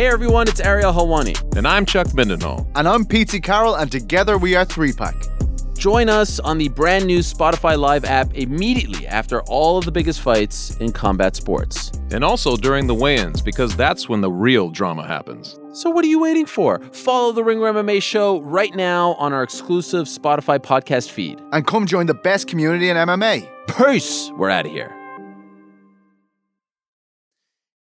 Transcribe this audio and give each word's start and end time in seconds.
Hey 0.00 0.06
everyone, 0.06 0.48
it's 0.48 0.60
Ariel 0.60 0.94
Helwani. 0.94 1.36
And 1.58 1.68
I'm 1.68 1.84
Chuck 1.84 2.06
Mindenhall. 2.14 2.66
And 2.74 2.88
I'm 2.88 3.04
Pete 3.04 3.38
Carroll, 3.42 3.74
and 3.74 3.92
together 3.92 4.38
we 4.38 4.56
are 4.56 4.64
Three 4.64 4.94
Pack. 4.94 5.14
Join 5.76 6.08
us 6.08 6.40
on 6.40 6.56
the 6.56 6.70
brand 6.70 7.06
new 7.06 7.18
Spotify 7.18 7.78
Live 7.78 8.06
app 8.06 8.32
immediately 8.32 9.06
after 9.06 9.42
all 9.42 9.76
of 9.76 9.84
the 9.84 9.92
biggest 9.92 10.22
fights 10.22 10.74
in 10.78 10.90
combat 10.90 11.36
sports. 11.36 11.92
And 12.12 12.24
also 12.24 12.56
during 12.56 12.86
the 12.86 12.94
weigh 12.94 13.16
ins, 13.16 13.42
because 13.42 13.76
that's 13.76 14.08
when 14.08 14.22
the 14.22 14.32
real 14.32 14.70
drama 14.70 15.06
happens. 15.06 15.60
So, 15.74 15.90
what 15.90 16.02
are 16.02 16.08
you 16.08 16.18
waiting 16.18 16.46
for? 16.46 16.80
Follow 16.92 17.32
the 17.32 17.44
Ringer 17.44 17.70
MMA 17.70 18.02
show 18.02 18.40
right 18.40 18.74
now 18.74 19.12
on 19.18 19.34
our 19.34 19.42
exclusive 19.42 20.06
Spotify 20.06 20.58
podcast 20.58 21.10
feed. 21.10 21.42
And 21.52 21.66
come 21.66 21.84
join 21.84 22.06
the 22.06 22.14
best 22.14 22.48
community 22.48 22.88
in 22.88 22.96
MMA. 22.96 23.46
Peace! 23.76 24.30
We're 24.38 24.48
out 24.48 24.64
of 24.64 24.72
here. 24.72 24.96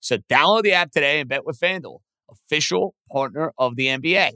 So 0.00 0.18
download 0.30 0.62
the 0.62 0.72
app 0.72 0.90
today 0.90 1.20
and 1.20 1.28
bet 1.28 1.44
with 1.44 1.58
FanDuel, 1.58 1.98
official 2.30 2.94
partner 3.10 3.52
of 3.58 3.76
the 3.76 3.86
NBA. 3.86 4.32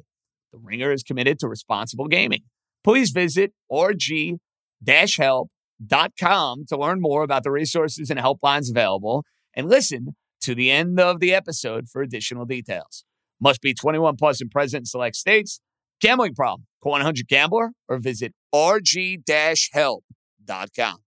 The 0.53 0.59
Ringer 0.59 0.93
is 0.93 1.03
committed 1.03 1.39
to 1.41 1.49
responsible 1.49 2.07
gaming 2.07 2.43
please 2.85 3.11
visit 3.11 3.53
rg-help.com 3.73 6.65
to 6.69 6.79
learn 6.79 7.01
more 7.01 7.25
about 7.25 7.43
the 7.43 7.51
resources 7.51 8.11
and 8.11 8.21
helplines 8.21 8.71
available 8.71 9.25
and 9.55 9.69
listen 9.69 10.15
to 10.43 10.55
the 10.55 10.71
end 10.71 11.01
of 11.01 11.19
the 11.19 11.35
episode 11.35 11.89
for 11.89 12.03
additional 12.03 12.45
details. 12.45 13.05
Must 13.41 13.61
be 13.61 13.75
21 13.75 14.15
plus 14.17 14.41
and 14.41 14.49
present 14.51 14.83
in 14.83 14.87
select 14.87 15.17
states. 15.17 15.61
Gambling 16.01 16.35
problem? 16.35 16.67
Call 16.83 16.93
100 16.93 17.27
Gambler 17.27 17.73
or 17.89 17.99
visit 17.99 18.33
rg-help.com. 18.55 21.04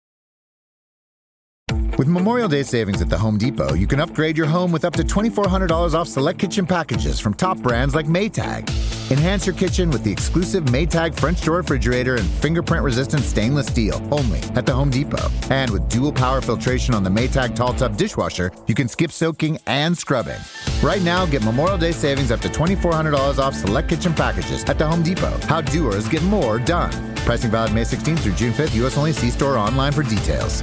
With 1.98 2.08
Memorial 2.08 2.48
Day 2.48 2.62
savings 2.62 3.02
at 3.02 3.10
the 3.10 3.18
Home 3.18 3.40
Depot, 3.40 3.74
you 3.74 3.88
can 3.88 4.00
upgrade 4.00 4.38
your 4.38 4.46
home 4.46 4.72
with 4.72 4.86
up 4.86 4.94
to 4.98 5.04
$2,400 5.04 5.96
off 5.96 6.08
select 6.08 6.38
kitchen 6.38 6.68
packages 6.68 7.20
from 7.20 7.34
top 7.34 7.58
brands 7.58 7.96
like 7.96 8.06
Maytag. 8.06 8.70
Enhance 9.10 9.48
your 9.48 9.56
kitchen 9.56 9.90
with 9.90 10.04
the 10.04 10.12
exclusive 10.12 10.66
Maytag 10.66 11.20
French 11.20 11.42
door 11.44 11.58
refrigerator 11.58 12.14
and 12.14 12.30
fingerprint 12.30 12.84
resistant 12.84 13.24
stainless 13.24 13.66
steel 13.66 13.96
only 14.12 14.38
at 14.54 14.68
the 14.68 14.74
Home 14.74 14.92
Depot. 14.92 15.28
And 15.50 15.72
with 15.72 15.90
dual 15.90 16.14
power 16.14 16.40
filtration 16.40 16.94
on 16.94 17.04
the 17.04 17.10
Maytag 17.10 17.56
Tall 17.56 17.74
Tub 17.74 17.98
dishwasher, 17.98 18.52
you 18.68 18.76
can 18.76 18.88
skip 18.88 19.12
soaking 19.12 19.58
and 19.66 19.98
scrubbing. 19.98 20.42
Right 20.84 21.02
now, 21.02 21.26
get 21.26 21.44
Memorial 21.44 21.80
Day 21.80 21.94
savings 21.94 22.30
up 22.30 22.42
to 22.42 22.50
$2,400 22.50 23.40
off 23.40 23.56
select 23.56 23.90
kitchen 23.90 24.14
packages 24.14 24.64
at 24.66 24.78
the 24.78 24.86
Home 24.86 25.02
Depot. 25.02 25.36
How 25.48 25.62
doers 25.62 26.08
get 26.08 26.22
more 26.22 26.60
done. 26.60 26.92
Pricing 27.26 27.50
valid 27.50 27.74
May 27.74 27.86
16th 27.86 28.20
through 28.20 28.34
June 28.34 28.54
5th, 28.54 28.76
U.S. 28.76 28.98
only. 28.98 29.14
See 29.14 29.32
store 29.32 29.58
online 29.58 29.94
for 29.94 30.04
details. 30.04 30.62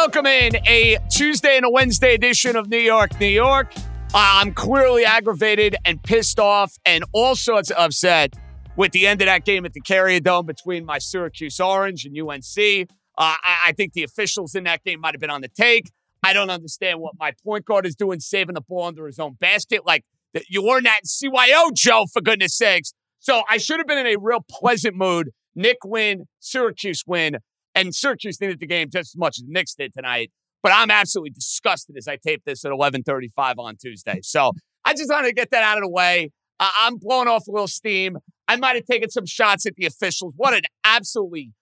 Welcome 0.00 0.26
in 0.26 0.54
a 0.68 0.96
Tuesday 1.10 1.56
and 1.56 1.66
a 1.66 1.70
Wednesday 1.70 2.14
edition 2.14 2.54
of 2.54 2.68
New 2.68 2.78
York, 2.78 3.18
New 3.18 3.26
York. 3.26 3.74
I'm 4.14 4.54
clearly 4.54 5.04
aggravated 5.04 5.74
and 5.84 6.00
pissed 6.00 6.38
off 6.38 6.72
and 6.86 7.02
all 7.12 7.34
sorts 7.34 7.72
of 7.72 7.78
upset 7.78 8.36
with 8.76 8.92
the 8.92 9.08
end 9.08 9.22
of 9.22 9.26
that 9.26 9.44
game 9.44 9.66
at 9.66 9.72
the 9.72 9.80
Carrier 9.80 10.20
Dome 10.20 10.46
between 10.46 10.84
my 10.84 10.98
Syracuse 10.98 11.58
Orange 11.58 12.04
and 12.04 12.16
UNC. 12.16 12.56
Uh, 12.56 12.84
I, 13.18 13.38
I 13.66 13.72
think 13.72 13.92
the 13.92 14.04
officials 14.04 14.54
in 14.54 14.62
that 14.64 14.84
game 14.84 15.00
might 15.00 15.14
have 15.14 15.20
been 15.20 15.30
on 15.30 15.40
the 15.40 15.48
take. 15.48 15.90
I 16.22 16.32
don't 16.32 16.48
understand 16.48 17.00
what 17.00 17.14
my 17.18 17.32
point 17.44 17.64
guard 17.64 17.84
is 17.84 17.96
doing, 17.96 18.20
saving 18.20 18.54
the 18.54 18.60
ball 18.60 18.84
under 18.84 19.04
his 19.04 19.18
own 19.18 19.34
basket. 19.40 19.84
Like 19.84 20.04
you 20.48 20.62
learned 20.62 20.86
that 20.86 21.00
in 21.02 21.30
CYO, 21.32 21.74
Joe, 21.74 22.06
for 22.06 22.22
goodness 22.22 22.56
sakes. 22.56 22.94
So 23.18 23.42
I 23.50 23.58
should 23.58 23.78
have 23.78 23.88
been 23.88 23.98
in 23.98 24.06
a 24.06 24.16
real 24.16 24.44
pleasant 24.48 24.94
mood. 24.94 25.30
Knick 25.56 25.78
win, 25.84 26.28
Syracuse 26.38 27.02
win, 27.04 27.38
and 27.78 27.94
Syracuse 27.94 28.40
needed 28.40 28.60
the 28.60 28.66
game 28.66 28.88
just 28.90 29.14
as 29.14 29.16
much 29.16 29.38
as 29.38 29.44
Knicks 29.46 29.74
did 29.74 29.92
tonight. 29.92 30.30
But 30.62 30.72
I'm 30.74 30.90
absolutely 30.90 31.30
disgusted 31.30 31.96
as 31.96 32.08
I 32.08 32.16
tape 32.16 32.42
this 32.44 32.64
at 32.64 32.72
11:35 32.72 33.58
on 33.58 33.76
Tuesday. 33.76 34.20
So 34.22 34.52
I 34.84 34.92
just 34.92 35.08
wanted 35.10 35.28
to 35.28 35.34
get 35.34 35.50
that 35.52 35.62
out 35.62 35.78
of 35.78 35.84
the 35.84 35.90
way. 35.90 36.30
Uh, 36.58 36.70
I'm 36.80 36.96
blowing 36.96 37.28
off 37.28 37.46
a 37.46 37.52
little 37.52 37.68
steam. 37.68 38.18
I 38.48 38.56
might 38.56 38.74
have 38.74 38.84
taken 38.84 39.10
some 39.10 39.26
shots 39.26 39.66
at 39.66 39.76
the 39.76 39.86
officials. 39.86 40.34
What 40.36 40.54
an 40.54 40.62
absolutely 40.84 41.52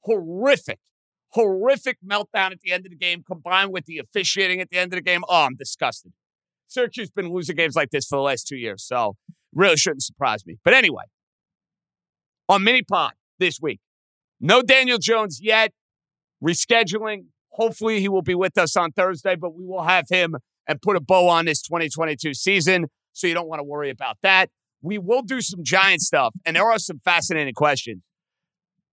horrific, 0.00 0.80
horrific 1.30 1.96
meltdown 2.06 2.52
at 2.52 2.60
the 2.60 2.72
end 2.72 2.84
of 2.84 2.90
the 2.90 2.96
game, 2.96 3.22
combined 3.26 3.72
with 3.72 3.86
the 3.86 3.98
officiating 3.98 4.60
at 4.60 4.68
the 4.68 4.76
end 4.76 4.92
of 4.92 4.98
the 4.98 5.02
game. 5.02 5.22
Oh, 5.28 5.44
I'm 5.44 5.56
disgusted. 5.56 6.12
Syracuse 6.68 7.04
has 7.04 7.10
been 7.10 7.32
losing 7.32 7.56
games 7.56 7.76
like 7.76 7.90
this 7.90 8.06
for 8.06 8.16
the 8.16 8.22
last 8.22 8.46
two 8.46 8.56
years, 8.56 8.84
so 8.84 9.16
really 9.54 9.76
shouldn't 9.76 10.02
surprise 10.02 10.44
me. 10.44 10.56
But 10.64 10.74
anyway, 10.74 11.04
on 12.48 12.64
mini 12.64 12.82
pod 12.82 13.12
this 13.38 13.58
week, 13.60 13.80
no 14.40 14.62
Daniel 14.62 14.98
Jones 14.98 15.40
yet. 15.42 15.72
Rescheduling. 16.42 17.26
Hopefully, 17.50 18.00
he 18.00 18.08
will 18.08 18.22
be 18.22 18.34
with 18.34 18.58
us 18.58 18.76
on 18.76 18.92
Thursday, 18.92 19.34
but 19.34 19.54
we 19.54 19.64
will 19.64 19.84
have 19.84 20.04
him 20.10 20.36
and 20.66 20.80
put 20.82 20.96
a 20.96 21.00
bow 21.00 21.28
on 21.28 21.46
this 21.46 21.62
2022 21.62 22.34
season. 22.34 22.86
So 23.12 23.26
you 23.26 23.34
don't 23.34 23.48
want 23.48 23.60
to 23.60 23.64
worry 23.64 23.88
about 23.88 24.18
that. 24.22 24.50
We 24.82 24.98
will 24.98 25.22
do 25.22 25.40
some 25.40 25.60
giant 25.64 26.02
stuff, 26.02 26.34
and 26.44 26.54
there 26.54 26.70
are 26.70 26.78
some 26.78 26.98
fascinating 26.98 27.54
questions. 27.54 28.02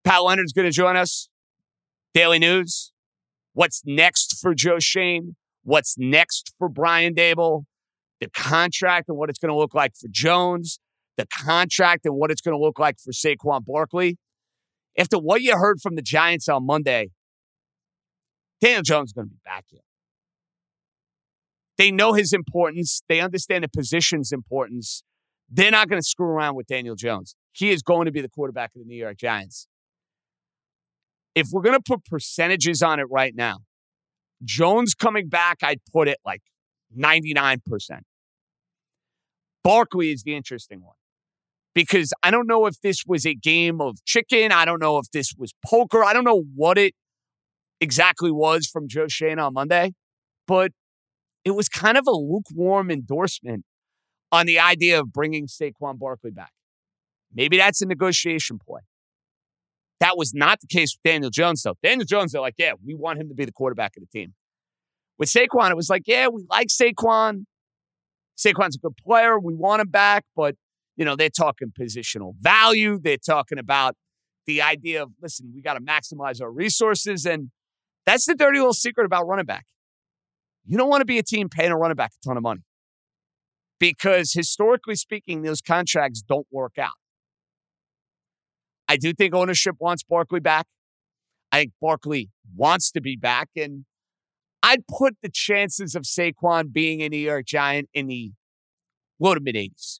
Pat 0.03 0.23
Leonard's 0.23 0.53
going 0.53 0.65
to 0.65 0.71
join 0.71 0.95
us. 0.95 1.29
Daily 2.13 2.39
News. 2.39 2.91
What's 3.53 3.81
next 3.85 4.39
for 4.39 4.53
Joe 4.53 4.79
Schoen? 4.79 5.35
What's 5.63 5.95
next 5.97 6.53
for 6.57 6.69
Brian 6.69 7.13
Daboll? 7.13 7.63
The 8.19 8.29
contract 8.29 9.09
and 9.09 9.17
what 9.17 9.29
it's 9.29 9.39
going 9.39 9.51
to 9.51 9.57
look 9.57 9.73
like 9.73 9.93
for 9.95 10.07
Jones. 10.09 10.79
The 11.17 11.27
contract 11.27 12.05
and 12.05 12.15
what 12.15 12.31
it's 12.31 12.41
going 12.41 12.57
to 12.57 12.61
look 12.61 12.79
like 12.79 12.97
for 12.99 13.11
Saquon 13.11 13.65
Barkley. 13.65 14.17
After 14.97 15.17
what 15.17 15.41
you 15.41 15.57
heard 15.57 15.81
from 15.81 15.95
the 15.95 16.01
Giants 16.01 16.47
on 16.47 16.65
Monday, 16.65 17.09
Daniel 18.61 18.83
Jones 18.83 19.09
is 19.09 19.13
going 19.13 19.27
to 19.27 19.31
be 19.31 19.39
back 19.43 19.65
here. 19.67 19.81
They 21.77 21.89
know 21.91 22.13
his 22.13 22.33
importance. 22.33 23.01
They 23.09 23.19
understand 23.19 23.63
the 23.63 23.69
position's 23.69 24.31
importance. 24.31 25.03
They're 25.49 25.71
not 25.71 25.89
going 25.89 26.01
to 26.01 26.07
screw 26.07 26.27
around 26.27 26.55
with 26.55 26.67
Daniel 26.67 26.95
Jones. 26.95 27.35
He 27.51 27.71
is 27.71 27.81
going 27.81 28.05
to 28.05 28.11
be 28.11 28.21
the 28.21 28.29
quarterback 28.29 28.71
of 28.75 28.81
the 28.81 28.87
New 28.87 28.95
York 28.95 29.17
Giants. 29.17 29.67
If 31.35 31.47
we're 31.51 31.63
going 31.63 31.77
to 31.77 31.83
put 31.85 32.05
percentages 32.05 32.83
on 32.83 32.99
it 32.99 33.07
right 33.09 33.33
now, 33.35 33.59
Jones 34.43 34.93
coming 34.93 35.29
back, 35.29 35.57
I'd 35.63 35.79
put 35.91 36.07
it 36.07 36.19
like 36.23 36.41
99%. 36.97 37.59
Barkley 39.63 40.11
is 40.11 40.23
the 40.23 40.35
interesting 40.35 40.83
one 40.83 40.95
because 41.73 42.13
I 42.21 42.31
don't 42.31 42.47
know 42.47 42.65
if 42.65 42.79
this 42.81 43.03
was 43.05 43.25
a 43.25 43.33
game 43.33 43.81
of 43.81 44.03
chicken. 44.05 44.51
I 44.51 44.65
don't 44.65 44.79
know 44.79 44.97
if 44.97 45.09
this 45.11 45.33
was 45.37 45.53
poker. 45.65 46.03
I 46.03 46.13
don't 46.13 46.23
know 46.23 46.43
what 46.55 46.77
it 46.77 46.93
exactly 47.81 48.31
was 48.31 48.67
from 48.67 48.87
Joe 48.87 49.07
Schoen 49.07 49.39
on 49.39 49.53
Monday, 49.53 49.93
but 50.47 50.71
it 51.43 51.51
was 51.51 51.67
kind 51.67 51.97
of 51.97 52.07
a 52.07 52.11
lukewarm 52.11 52.89
endorsement 52.89 53.65
on 54.31 54.45
the 54.45 54.59
idea 54.59 54.99
of 54.99 55.11
bringing 55.11 55.47
Saquon 55.47 55.99
Barkley 55.99 56.31
back. 56.31 56.51
Maybe 57.33 57.57
that's 57.57 57.81
a 57.81 57.85
negotiation 57.85 58.59
play. 58.59 58.81
That 59.99 60.17
was 60.17 60.33
not 60.33 60.59
the 60.59 60.67
case 60.67 60.95
with 60.95 61.09
Daniel 61.09 61.29
Jones, 61.29 61.61
though. 61.63 61.75
Daniel 61.81 62.05
Jones, 62.05 62.31
they're 62.31 62.41
like, 62.41 62.55
yeah, 62.57 62.73
we 62.85 62.93
want 62.93 63.19
him 63.19 63.29
to 63.29 63.35
be 63.35 63.45
the 63.45 63.51
quarterback 63.51 63.95
of 63.97 64.03
the 64.03 64.19
team. 64.19 64.33
With 65.17 65.29
Saquon, 65.29 65.69
it 65.69 65.75
was 65.75 65.89
like, 65.89 66.03
yeah, 66.05 66.27
we 66.27 66.45
like 66.49 66.67
Saquon. 66.67 67.45
Saquon's 68.35 68.75
a 68.75 68.79
good 68.79 68.97
player. 68.97 69.39
We 69.39 69.53
want 69.53 69.81
him 69.81 69.89
back, 69.89 70.25
but 70.35 70.55
you 70.95 71.05
know, 71.05 71.15
they're 71.15 71.29
talking 71.29 71.71
positional 71.77 72.33
value. 72.39 72.99
They're 73.01 73.17
talking 73.17 73.57
about 73.57 73.95
the 74.45 74.61
idea 74.61 75.03
of, 75.03 75.11
listen, 75.21 75.51
we 75.53 75.61
got 75.61 75.73
to 75.73 75.81
maximize 75.81 76.41
our 76.41 76.51
resources. 76.51 77.25
And 77.25 77.49
that's 78.05 78.25
the 78.25 78.35
dirty 78.35 78.59
little 78.59 78.73
secret 78.73 79.05
about 79.05 79.27
running 79.27 79.45
back. 79.45 79.65
You 80.65 80.77
don't 80.77 80.89
want 80.89 81.01
to 81.01 81.05
be 81.05 81.17
a 81.17 81.23
team 81.23 81.49
paying 81.49 81.71
a 81.71 81.77
running 81.77 81.95
back 81.95 82.11
a 82.11 82.27
ton 82.27 82.37
of 82.37 82.43
money 82.43 82.61
because 83.79 84.31
historically 84.33 84.95
speaking, 84.95 85.41
those 85.41 85.61
contracts 85.61 86.21
don't 86.21 86.47
work 86.51 86.77
out. 86.77 86.91
I 88.87 88.97
do 88.97 89.13
think 89.13 89.33
ownership 89.33 89.75
wants 89.79 90.03
Barkley 90.03 90.39
back. 90.39 90.65
I 91.51 91.59
think 91.59 91.73
Barkley 91.81 92.29
wants 92.55 92.91
to 92.91 93.01
be 93.01 93.15
back. 93.15 93.49
And 93.55 93.85
I'd 94.61 94.87
put 94.87 95.15
the 95.21 95.29
chances 95.29 95.95
of 95.95 96.03
Saquon 96.03 96.71
being 96.71 97.01
a 97.01 97.09
New 97.09 97.17
York 97.17 97.45
Giant 97.45 97.89
in 97.93 98.07
the 98.07 98.31
low 99.19 99.35
to 99.35 99.41
mid 99.41 99.55
80s. 99.55 99.99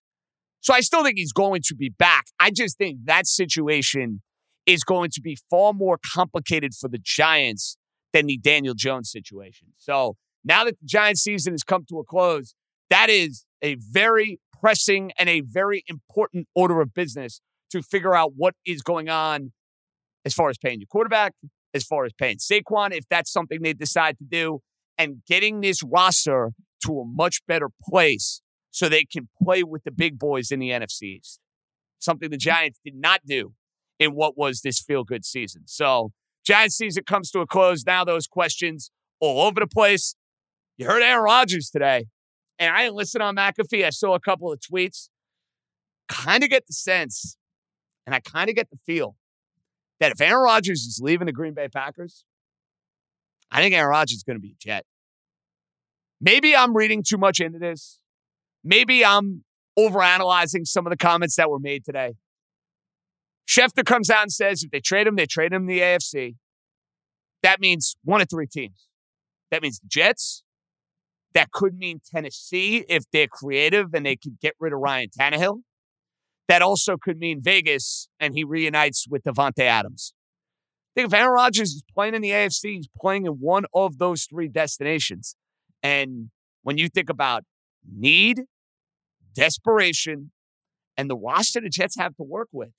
So 0.63 0.73
I 0.73 0.79
still 0.79 1.03
think 1.03 1.17
he's 1.17 1.33
going 1.33 1.61
to 1.65 1.75
be 1.75 1.89
back. 1.89 2.27
I 2.39 2.49
just 2.49 2.77
think 2.77 2.99
that 3.03 3.27
situation 3.27 4.21
is 4.65 4.85
going 4.85 5.09
to 5.11 5.21
be 5.21 5.37
far 5.49 5.73
more 5.73 5.99
complicated 6.15 6.73
for 6.73 6.87
the 6.87 6.99
Giants 7.03 7.77
than 8.13 8.27
the 8.27 8.37
Daniel 8.37 8.73
Jones 8.73 9.11
situation. 9.11 9.67
So 9.77 10.15
now 10.45 10.63
that 10.63 10.79
the 10.79 10.87
Giants 10.87 11.21
season 11.21 11.53
has 11.53 11.63
come 11.63 11.83
to 11.89 11.99
a 11.99 12.05
close, 12.05 12.55
that 12.89 13.09
is 13.09 13.45
a 13.61 13.75
very 13.77 14.39
pressing 14.61 15.11
and 15.19 15.27
a 15.27 15.41
very 15.41 15.83
important 15.87 16.47
order 16.55 16.79
of 16.79 16.93
business 16.93 17.41
to 17.71 17.81
figure 17.81 18.15
out 18.15 18.31
what 18.37 18.55
is 18.65 18.81
going 18.81 19.09
on 19.09 19.51
as 20.23 20.33
far 20.33 20.49
as 20.49 20.57
paying 20.57 20.79
your 20.79 20.87
quarterback, 20.87 21.33
as 21.73 21.83
far 21.83 22.05
as 22.05 22.13
paying 22.13 22.37
Saquon, 22.37 22.93
if 22.93 23.03
that's 23.09 23.31
something 23.31 23.61
they 23.61 23.73
decide 23.73 24.17
to 24.19 24.23
do, 24.23 24.61
and 24.97 25.23
getting 25.27 25.59
this 25.59 25.83
roster 25.83 26.51
to 26.85 26.99
a 26.99 27.03
much 27.05 27.41
better 27.47 27.67
place 27.89 28.42
so 28.73 28.89
they 28.89 29.05
can 29.05 29.29
play 29.41 29.61
with 29.61 29.83
the 29.83 29.91
big 29.91 30.17
boys 30.17 30.51
in 30.51 30.59
the 30.59 30.71
NFC 30.71 31.03
East. 31.03 31.39
Something 31.99 32.31
the 32.31 32.37
Giants 32.37 32.79
did 32.83 32.95
not 32.95 33.21
do 33.25 33.53
in 33.99 34.15
what 34.15 34.35
was 34.35 34.61
this 34.61 34.81
feel 34.81 35.03
good 35.03 35.23
season. 35.23 35.61
So, 35.67 36.11
Giants 36.43 36.75
season 36.75 37.03
comes 37.05 37.29
to 37.31 37.39
a 37.39 37.47
close. 37.47 37.85
Now, 37.85 38.03
those 38.03 38.27
questions 38.27 38.91
all 39.21 39.45
over 39.45 39.59
the 39.59 39.67
place. 39.67 40.15
You 40.77 40.87
heard 40.87 41.03
Aaron 41.03 41.23
Rodgers 41.23 41.69
today, 41.69 42.07
and 42.57 42.75
I 42.75 42.81
didn't 42.81 42.95
listen 42.95 43.21
on 43.21 43.35
McAfee. 43.35 43.85
I 43.85 43.91
saw 43.91 44.15
a 44.15 44.19
couple 44.19 44.51
of 44.51 44.59
tweets. 44.59 45.07
Kind 46.09 46.43
of 46.43 46.49
get 46.49 46.65
the 46.67 46.73
sense, 46.73 47.37
and 48.05 48.15
I 48.15 48.19
kind 48.19 48.49
of 48.49 48.55
get 48.55 48.69
the 48.71 48.77
feel 48.85 49.15
that 49.99 50.11
if 50.11 50.19
Aaron 50.19 50.43
Rodgers 50.43 50.81
is 50.81 50.99
leaving 51.01 51.27
the 51.27 51.31
Green 51.31 51.53
Bay 51.53 51.67
Packers, 51.69 52.25
I 53.51 53.61
think 53.61 53.75
Aaron 53.75 53.91
Rodgers 53.91 54.17
is 54.17 54.23
going 54.23 54.35
to 54.35 54.41
be 54.41 54.51
a 54.51 54.55
Jet. 54.59 54.85
Maybe 56.19 56.55
I'm 56.55 56.75
reading 56.75 57.03
too 57.07 57.17
much 57.17 57.39
into 57.39 57.59
this. 57.59 57.99
Maybe 58.63 59.03
I'm 59.03 59.43
overanalyzing 59.77 60.65
some 60.65 60.85
of 60.85 60.91
the 60.91 60.97
comments 60.97 61.35
that 61.35 61.49
were 61.49 61.59
made 61.59 61.83
today. 61.83 62.13
Schefter 63.47 63.85
comes 63.85 64.09
out 64.09 64.23
and 64.23 64.31
says 64.31 64.63
if 64.63 64.71
they 64.71 64.79
trade 64.79 65.07
him, 65.07 65.15
they 65.15 65.25
trade 65.25 65.51
him 65.51 65.63
in 65.63 65.67
the 65.67 65.81
AFC. 65.81 66.35
That 67.41 67.59
means 67.59 67.95
one 68.03 68.21
of 68.21 68.29
three 68.29 68.47
teams. 68.47 68.87
That 69.51 69.61
means 69.61 69.79
the 69.79 69.87
Jets. 69.87 70.43
That 71.33 71.51
could 71.51 71.77
mean 71.77 71.99
Tennessee 72.13 72.85
if 72.87 73.03
they're 73.11 73.27
creative 73.27 73.93
and 73.93 74.05
they 74.05 74.15
could 74.15 74.39
get 74.39 74.53
rid 74.59 74.71
of 74.71 74.79
Ryan 74.79 75.09
Tannehill. 75.19 75.61
That 76.47 76.61
also 76.61 76.95
could 76.97 77.17
mean 77.17 77.41
Vegas 77.41 78.07
and 78.19 78.33
he 78.33 78.43
reunites 78.43 79.07
with 79.09 79.23
Davante 79.23 79.63
Adams. 79.63 80.13
I 80.95 81.01
think 81.01 81.11
if 81.11 81.19
Aaron 81.19 81.33
Rodgers 81.33 81.69
is 81.69 81.83
playing 81.93 82.13
in 82.13 82.21
the 82.21 82.29
AFC, 82.29 82.75
he's 82.75 82.89
playing 82.99 83.25
in 83.25 83.33
one 83.33 83.65
of 83.73 83.97
those 83.97 84.25
three 84.25 84.47
destinations. 84.47 85.35
And 85.81 86.29
when 86.61 86.77
you 86.77 86.87
think 86.87 87.09
about 87.09 87.43
need, 87.91 88.43
desperation, 89.33 90.31
and 90.97 91.09
the 91.09 91.15
roster 91.15 91.61
the 91.61 91.69
Jets 91.69 91.97
have 91.97 92.15
to 92.17 92.23
work 92.23 92.49
with, 92.51 92.69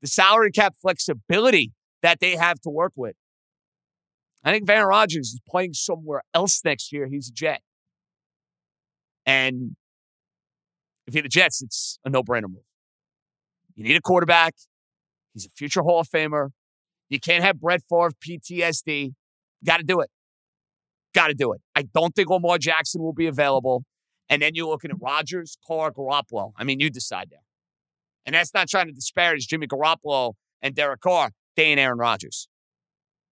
the 0.00 0.06
salary 0.06 0.50
cap 0.50 0.74
flexibility 0.80 1.72
that 2.02 2.20
they 2.20 2.36
have 2.36 2.60
to 2.60 2.70
work 2.70 2.92
with. 2.96 3.16
I 4.44 4.52
think 4.52 4.66
Van 4.66 4.84
Rodgers 4.84 5.28
is 5.28 5.40
playing 5.48 5.74
somewhere 5.74 6.22
else 6.32 6.60
next 6.64 6.92
year. 6.92 7.08
He's 7.10 7.28
a 7.28 7.32
Jet. 7.32 7.60
And 9.26 9.76
if 11.06 11.14
you're 11.14 11.22
the 11.22 11.28
Jets, 11.28 11.60
it's 11.60 11.98
a 12.04 12.10
no 12.10 12.22
brainer 12.22 12.48
move. 12.48 12.62
You 13.74 13.84
need 13.84 13.96
a 13.96 14.00
quarterback. 14.00 14.54
He's 15.34 15.46
a 15.46 15.50
future 15.50 15.82
Hall 15.82 16.00
of 16.00 16.08
Famer. 16.08 16.48
You 17.08 17.20
can't 17.20 17.44
have 17.44 17.60
Brett 17.60 17.80
Favre 17.88 18.10
PTSD. 18.10 19.12
Got 19.64 19.78
to 19.78 19.84
do 19.84 20.00
it. 20.00 20.10
Got 21.14 21.28
to 21.28 21.34
do 21.34 21.52
it. 21.52 21.60
I 21.74 21.82
don't 21.82 22.14
think 22.14 22.28
Lamar 22.28 22.58
Jackson 22.58 23.02
will 23.02 23.12
be 23.12 23.26
available. 23.26 23.84
And 24.30 24.42
then 24.42 24.54
you're 24.54 24.68
looking 24.68 24.90
at 24.90 25.00
Rodgers, 25.00 25.58
Carr, 25.66 25.90
Garoppolo. 25.90 26.52
I 26.56 26.64
mean, 26.64 26.80
you 26.80 26.90
decide 26.90 27.30
there. 27.30 27.40
And 28.26 28.34
that's 28.34 28.52
not 28.52 28.68
trying 28.68 28.86
to 28.86 28.92
disparage 28.92 29.46
Jimmy 29.48 29.66
Garoppolo 29.66 30.34
and 30.60 30.74
Derek 30.74 31.00
Carr. 31.00 31.30
They 31.56 31.64
ain't 31.64 31.80
Aaron 31.80 31.98
Rodgers. 31.98 32.48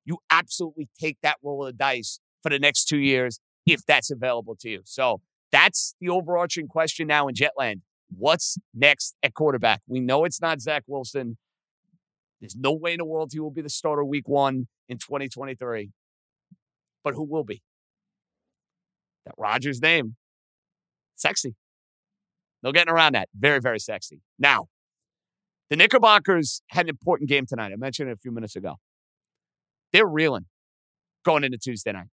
You 0.04 0.18
absolutely 0.30 0.88
take 0.98 1.18
that 1.22 1.36
roll 1.42 1.66
of 1.66 1.72
the 1.72 1.76
dice 1.76 2.20
for 2.42 2.48
the 2.48 2.58
next 2.58 2.86
two 2.86 2.98
years 2.98 3.40
if 3.66 3.84
that's 3.84 4.10
available 4.10 4.56
to 4.60 4.70
you. 4.70 4.80
So 4.84 5.20
that's 5.52 5.94
the 6.00 6.08
overarching 6.08 6.68
question 6.68 7.08
now 7.08 7.28
in 7.28 7.34
Jetland. 7.34 7.80
What's 8.16 8.56
next 8.72 9.16
at 9.22 9.34
quarterback? 9.34 9.82
We 9.86 10.00
know 10.00 10.24
it's 10.24 10.40
not 10.40 10.60
Zach 10.60 10.84
Wilson. 10.86 11.36
There's 12.40 12.56
no 12.56 12.72
way 12.72 12.92
in 12.92 12.98
the 12.98 13.04
world 13.04 13.30
he 13.32 13.40
will 13.40 13.50
be 13.50 13.62
the 13.62 13.68
starter 13.68 14.04
week 14.04 14.28
one 14.28 14.68
in 14.88 14.98
2023. 14.98 15.90
But 17.02 17.14
who 17.14 17.24
will 17.24 17.44
be? 17.44 17.62
That 19.24 19.34
Rodgers 19.36 19.80
name. 19.80 20.16
Sexy. 21.16 21.56
No 22.62 22.72
getting 22.72 22.92
around 22.92 23.14
that. 23.14 23.28
Very, 23.38 23.60
very 23.60 23.78
sexy. 23.78 24.20
Now, 24.38 24.66
the 25.70 25.76
Knickerbockers 25.76 26.62
had 26.68 26.86
an 26.86 26.90
important 26.90 27.28
game 27.28 27.46
tonight. 27.46 27.72
I 27.72 27.76
mentioned 27.76 28.08
it 28.08 28.12
a 28.12 28.16
few 28.16 28.30
minutes 28.30 28.56
ago. 28.56 28.76
They're 29.92 30.06
reeling 30.06 30.46
going 31.24 31.44
into 31.44 31.58
Tuesday 31.58 31.92
night. 31.92 32.08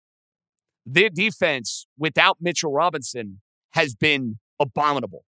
Their 0.86 1.10
defense 1.10 1.86
without 1.98 2.38
Mitchell 2.40 2.72
Robinson 2.72 3.40
has 3.72 3.94
been 3.94 4.38
abominable. 4.58 5.24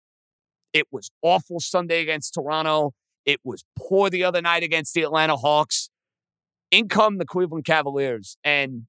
It 0.71 0.87
was 0.91 1.11
awful 1.21 1.59
Sunday 1.59 2.01
against 2.01 2.33
Toronto. 2.33 2.93
It 3.25 3.39
was 3.43 3.63
poor 3.77 4.09
the 4.09 4.23
other 4.23 4.41
night 4.41 4.63
against 4.63 4.93
the 4.93 5.03
Atlanta 5.03 5.35
Hawks. 5.35 5.89
In 6.71 6.87
come 6.87 7.19
the 7.19 7.25
Cleveland 7.25 7.65
Cavaliers. 7.65 8.35
And 8.43 8.87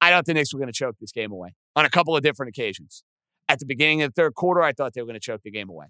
I 0.00 0.10
thought 0.10 0.26
the 0.26 0.34
Knicks 0.34 0.52
were 0.52 0.58
going 0.58 0.72
to 0.72 0.72
choke 0.72 0.96
this 1.00 1.12
game 1.12 1.30
away 1.30 1.54
on 1.76 1.84
a 1.84 1.90
couple 1.90 2.16
of 2.16 2.22
different 2.22 2.50
occasions. 2.50 3.02
At 3.48 3.58
the 3.58 3.66
beginning 3.66 4.02
of 4.02 4.14
the 4.14 4.22
third 4.22 4.34
quarter, 4.34 4.62
I 4.62 4.72
thought 4.72 4.94
they 4.94 5.00
were 5.00 5.06
going 5.06 5.14
to 5.14 5.20
choke 5.20 5.42
the 5.42 5.50
game 5.50 5.70
away. 5.70 5.86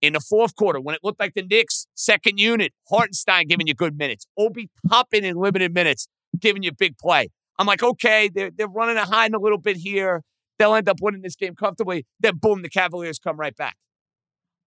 In 0.00 0.12
the 0.12 0.20
fourth 0.20 0.54
quarter, 0.56 0.80
when 0.80 0.94
it 0.94 1.00
looked 1.02 1.20
like 1.20 1.34
the 1.34 1.42
Knicks' 1.42 1.86
second 1.94 2.38
unit, 2.38 2.72
Hartenstein 2.88 3.48
giving 3.48 3.66
you 3.66 3.74
good 3.74 3.96
minutes, 3.96 4.26
Obi 4.36 4.68
Toppin 4.88 5.24
in 5.24 5.36
limited 5.36 5.72
minutes, 5.72 6.08
giving 6.38 6.62
you 6.62 6.72
big 6.72 6.98
play. 6.98 7.28
I'm 7.58 7.66
like, 7.66 7.82
okay, 7.82 8.28
they're, 8.32 8.50
they're 8.50 8.68
running 8.68 8.96
a 8.96 9.04
hiding 9.04 9.34
a 9.34 9.38
little 9.38 9.58
bit 9.58 9.76
here. 9.76 10.22
They'll 10.58 10.74
end 10.74 10.88
up 10.88 10.98
winning 11.00 11.22
this 11.22 11.36
game 11.36 11.54
comfortably. 11.54 12.06
Then, 12.20 12.36
boom, 12.36 12.62
the 12.62 12.68
Cavaliers 12.68 13.18
come 13.18 13.36
right 13.36 13.56
back. 13.56 13.76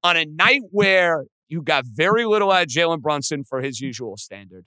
On 0.03 0.15
a 0.15 0.25
night 0.25 0.61
where 0.71 1.25
you 1.49 1.61
got 1.61 1.85
very 1.85 2.25
little 2.25 2.51
out 2.51 2.63
of 2.63 2.67
Jalen 2.69 3.01
Brunson 3.01 3.43
for 3.43 3.61
his 3.61 3.79
usual 3.79 4.17
standard, 4.17 4.65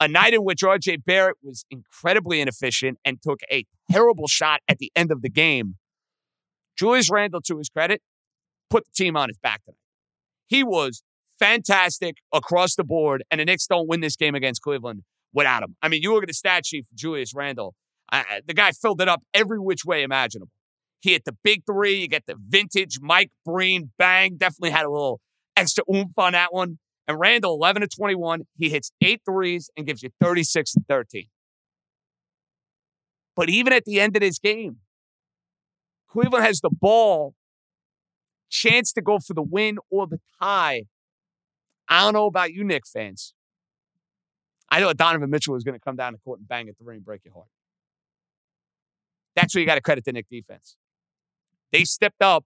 a 0.00 0.08
night 0.08 0.34
in 0.34 0.44
which 0.44 0.60
RJ 0.62 1.04
Barrett 1.04 1.36
was 1.42 1.64
incredibly 1.70 2.40
inefficient 2.40 2.98
and 3.04 3.20
took 3.22 3.40
a 3.50 3.64
terrible 3.90 4.26
shot 4.26 4.60
at 4.68 4.78
the 4.78 4.92
end 4.94 5.10
of 5.10 5.22
the 5.22 5.30
game. 5.30 5.76
Julius 6.76 7.10
Randle, 7.10 7.40
to 7.42 7.58
his 7.58 7.68
credit, 7.68 8.02
put 8.68 8.84
the 8.84 8.90
team 8.94 9.16
on 9.16 9.28
his 9.28 9.38
back 9.38 9.64
tonight. 9.64 9.78
He 10.48 10.62
was 10.62 11.02
fantastic 11.38 12.18
across 12.32 12.76
the 12.76 12.84
board, 12.84 13.24
and 13.30 13.40
the 13.40 13.44
Knicks 13.44 13.66
don't 13.66 13.88
win 13.88 14.00
this 14.00 14.16
game 14.16 14.34
against 14.34 14.62
Cleveland 14.62 15.02
without 15.32 15.62
him. 15.62 15.76
I 15.82 15.88
mean, 15.88 16.02
you 16.02 16.12
look 16.12 16.22
at 16.22 16.28
the 16.28 16.34
stat 16.34 16.66
sheet 16.66 16.86
for 16.86 16.94
Julius 16.94 17.34
Randle. 17.34 17.74
Uh, 18.12 18.22
the 18.46 18.54
guy 18.54 18.72
filled 18.72 19.00
it 19.00 19.08
up 19.08 19.22
every 19.34 19.58
which 19.58 19.84
way 19.84 20.02
imaginable. 20.02 20.52
He 21.00 21.12
hit 21.12 21.24
the 21.24 21.36
big 21.42 21.62
three. 21.66 22.00
You 22.00 22.08
get 22.08 22.24
the 22.26 22.36
vintage 22.38 22.98
Mike 23.00 23.30
Breen 23.44 23.92
bang. 23.98 24.36
Definitely 24.36 24.70
had 24.70 24.86
a 24.86 24.90
little 24.90 25.20
extra 25.56 25.84
oomph 25.92 26.16
on 26.16 26.32
that 26.32 26.52
one. 26.52 26.78
And 27.08 27.18
Randle, 27.20 27.54
11 27.54 27.82
to 27.82 27.88
21, 27.88 28.42
he 28.56 28.68
hits 28.68 28.90
eight 29.00 29.20
threes 29.24 29.70
and 29.76 29.86
gives 29.86 30.02
you 30.02 30.10
36 30.20 30.74
and 30.74 30.86
13. 30.88 31.26
But 33.36 33.48
even 33.48 33.72
at 33.72 33.84
the 33.84 34.00
end 34.00 34.16
of 34.16 34.20
this 34.20 34.38
game, 34.38 34.78
Cleveland 36.08 36.44
has 36.44 36.60
the 36.60 36.70
ball, 36.70 37.34
chance 38.50 38.92
to 38.94 39.02
go 39.02 39.18
for 39.18 39.34
the 39.34 39.42
win 39.42 39.78
or 39.90 40.06
the 40.06 40.18
tie. 40.40 40.84
I 41.88 42.02
don't 42.02 42.14
know 42.14 42.26
about 42.26 42.52
you, 42.52 42.64
Knick 42.64 42.84
fans. 42.86 43.34
I 44.68 44.80
thought 44.80 44.96
Donovan 44.96 45.30
Mitchell 45.30 45.54
was 45.54 45.62
going 45.62 45.74
to 45.74 45.80
come 45.80 45.96
down 45.96 46.12
the 46.12 46.18
court 46.18 46.40
and 46.40 46.48
bang 46.48 46.68
a 46.68 46.72
three 46.72 46.96
and 46.96 47.04
break 47.04 47.20
your 47.24 47.34
heart. 47.34 47.46
That's 49.36 49.54
where 49.54 49.60
you 49.60 49.66
got 49.66 49.76
to 49.76 49.82
credit 49.82 50.04
the 50.04 50.12
Knick 50.12 50.26
defense. 50.30 50.76
They 51.72 51.84
stepped 51.84 52.22
up, 52.22 52.44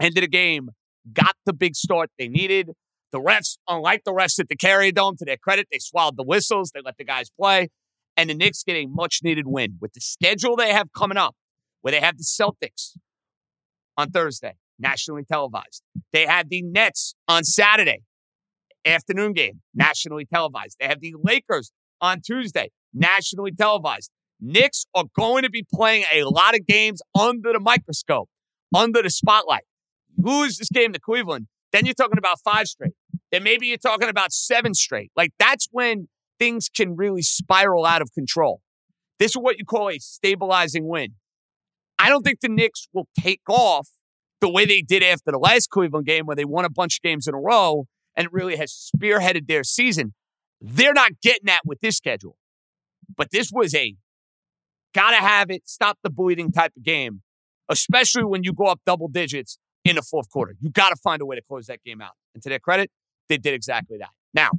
ended 0.00 0.24
the 0.24 0.28
game, 0.28 0.70
got 1.12 1.36
the 1.46 1.52
big 1.52 1.76
start 1.76 2.10
they 2.18 2.28
needed. 2.28 2.70
The 3.12 3.20
refs, 3.20 3.58
unlike 3.68 4.02
the 4.04 4.12
refs 4.12 4.38
at 4.38 4.48
the 4.48 4.56
Carrier 4.56 4.92
Dome, 4.92 5.16
to 5.16 5.24
their 5.24 5.36
credit, 5.36 5.68
they 5.70 5.78
swallowed 5.78 6.16
the 6.16 6.24
whistles. 6.24 6.70
They 6.72 6.80
let 6.84 6.96
the 6.96 7.04
guys 7.04 7.30
play. 7.30 7.68
And 8.16 8.30
the 8.30 8.34
Knicks 8.34 8.62
get 8.62 8.76
a 8.76 8.86
much 8.86 9.20
needed 9.22 9.46
win 9.46 9.76
with 9.80 9.92
the 9.92 10.00
schedule 10.00 10.56
they 10.56 10.72
have 10.72 10.92
coming 10.92 11.18
up, 11.18 11.34
where 11.80 11.92
they 11.92 12.00
have 12.00 12.18
the 12.18 12.24
Celtics 12.24 12.96
on 13.96 14.10
Thursday, 14.10 14.54
nationally 14.78 15.24
televised. 15.24 15.82
They 16.12 16.26
have 16.26 16.48
the 16.48 16.62
Nets 16.62 17.14
on 17.28 17.44
Saturday, 17.44 18.02
afternoon 18.84 19.32
game, 19.32 19.60
nationally 19.74 20.26
televised. 20.26 20.76
They 20.80 20.86
have 20.86 21.00
the 21.00 21.14
Lakers 21.22 21.72
on 22.00 22.20
Tuesday, 22.20 22.70
nationally 22.92 23.52
televised. 23.52 24.10
Knicks 24.40 24.86
are 24.94 25.04
going 25.16 25.42
to 25.42 25.50
be 25.50 25.64
playing 25.72 26.04
a 26.12 26.24
lot 26.24 26.54
of 26.54 26.66
games 26.66 27.00
under 27.18 27.52
the 27.52 27.60
microscope, 27.60 28.28
under 28.74 29.02
the 29.02 29.10
spotlight. 29.10 29.64
Lose 30.16 30.58
this 30.58 30.68
game 30.70 30.92
to 30.92 31.00
Cleveland, 31.00 31.46
then 31.72 31.86
you're 31.86 31.94
talking 31.94 32.18
about 32.18 32.40
five 32.40 32.66
straight. 32.66 32.92
Then 33.32 33.42
maybe 33.42 33.66
you're 33.66 33.78
talking 33.78 34.08
about 34.08 34.32
seven 34.32 34.74
straight. 34.74 35.10
Like 35.16 35.32
that's 35.38 35.68
when 35.70 36.08
things 36.38 36.68
can 36.68 36.96
really 36.96 37.22
spiral 37.22 37.86
out 37.86 38.02
of 38.02 38.12
control. 38.12 38.60
This 39.18 39.32
is 39.32 39.36
what 39.36 39.58
you 39.58 39.64
call 39.64 39.90
a 39.90 39.98
stabilizing 39.98 40.88
win. 40.88 41.14
I 41.98 42.08
don't 42.08 42.22
think 42.22 42.40
the 42.40 42.48
Knicks 42.48 42.88
will 42.92 43.08
take 43.18 43.42
off 43.48 43.88
the 44.40 44.48
way 44.48 44.64
they 44.64 44.80
did 44.80 45.02
after 45.02 45.30
the 45.30 45.38
last 45.38 45.68
Cleveland 45.68 46.06
game 46.06 46.24
where 46.24 46.36
they 46.36 46.46
won 46.46 46.64
a 46.64 46.70
bunch 46.70 46.98
of 46.98 47.02
games 47.02 47.28
in 47.28 47.34
a 47.34 47.38
row 47.38 47.86
and 48.16 48.26
it 48.26 48.32
really 48.32 48.56
has 48.56 48.90
spearheaded 48.96 49.46
their 49.46 49.62
season. 49.62 50.14
They're 50.60 50.94
not 50.94 51.12
getting 51.22 51.46
that 51.46 51.60
with 51.64 51.80
this 51.80 51.96
schedule. 51.96 52.36
But 53.16 53.30
this 53.30 53.50
was 53.52 53.74
a 53.74 53.94
gotta 54.94 55.16
have 55.16 55.50
it, 55.50 55.68
stop 55.68 55.98
the 56.02 56.10
bleeding 56.10 56.52
type 56.52 56.72
of 56.76 56.82
game, 56.82 57.22
especially 57.68 58.24
when 58.24 58.44
you 58.44 58.52
go 58.52 58.64
up 58.64 58.80
double 58.86 59.08
digits 59.08 59.58
in 59.84 59.96
the 59.96 60.02
fourth 60.02 60.30
quarter. 60.30 60.54
You 60.60 60.70
got 60.70 60.90
to 60.90 60.96
find 60.96 61.22
a 61.22 61.26
way 61.26 61.36
to 61.36 61.42
close 61.42 61.66
that 61.66 61.82
game 61.84 62.00
out. 62.00 62.12
And 62.34 62.42
to 62.42 62.48
their 62.48 62.58
credit, 62.58 62.90
they 63.30 63.38
did 63.38 63.54
exactly 63.54 63.96
that. 63.98 64.10
Now, 64.34 64.50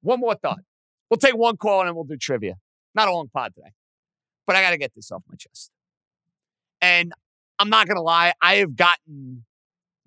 one 0.00 0.18
more 0.18 0.34
thought. 0.34 0.60
We'll 1.08 1.18
take 1.18 1.36
one 1.36 1.56
call 1.56 1.80
and 1.80 1.88
then 1.88 1.94
we'll 1.94 2.04
do 2.04 2.16
trivia. 2.16 2.54
Not 2.94 3.06
a 3.06 3.12
long 3.12 3.28
pod 3.32 3.54
today, 3.54 3.72
but 4.46 4.56
I 4.56 4.62
got 4.62 4.70
to 4.70 4.78
get 4.78 4.94
this 4.96 5.12
off 5.12 5.22
my 5.28 5.36
chest. 5.36 5.70
And 6.80 7.12
I'm 7.58 7.70
not 7.70 7.86
going 7.86 7.96
to 7.96 8.02
lie, 8.02 8.32
I 8.42 8.56
have 8.56 8.74
gotten 8.74 9.44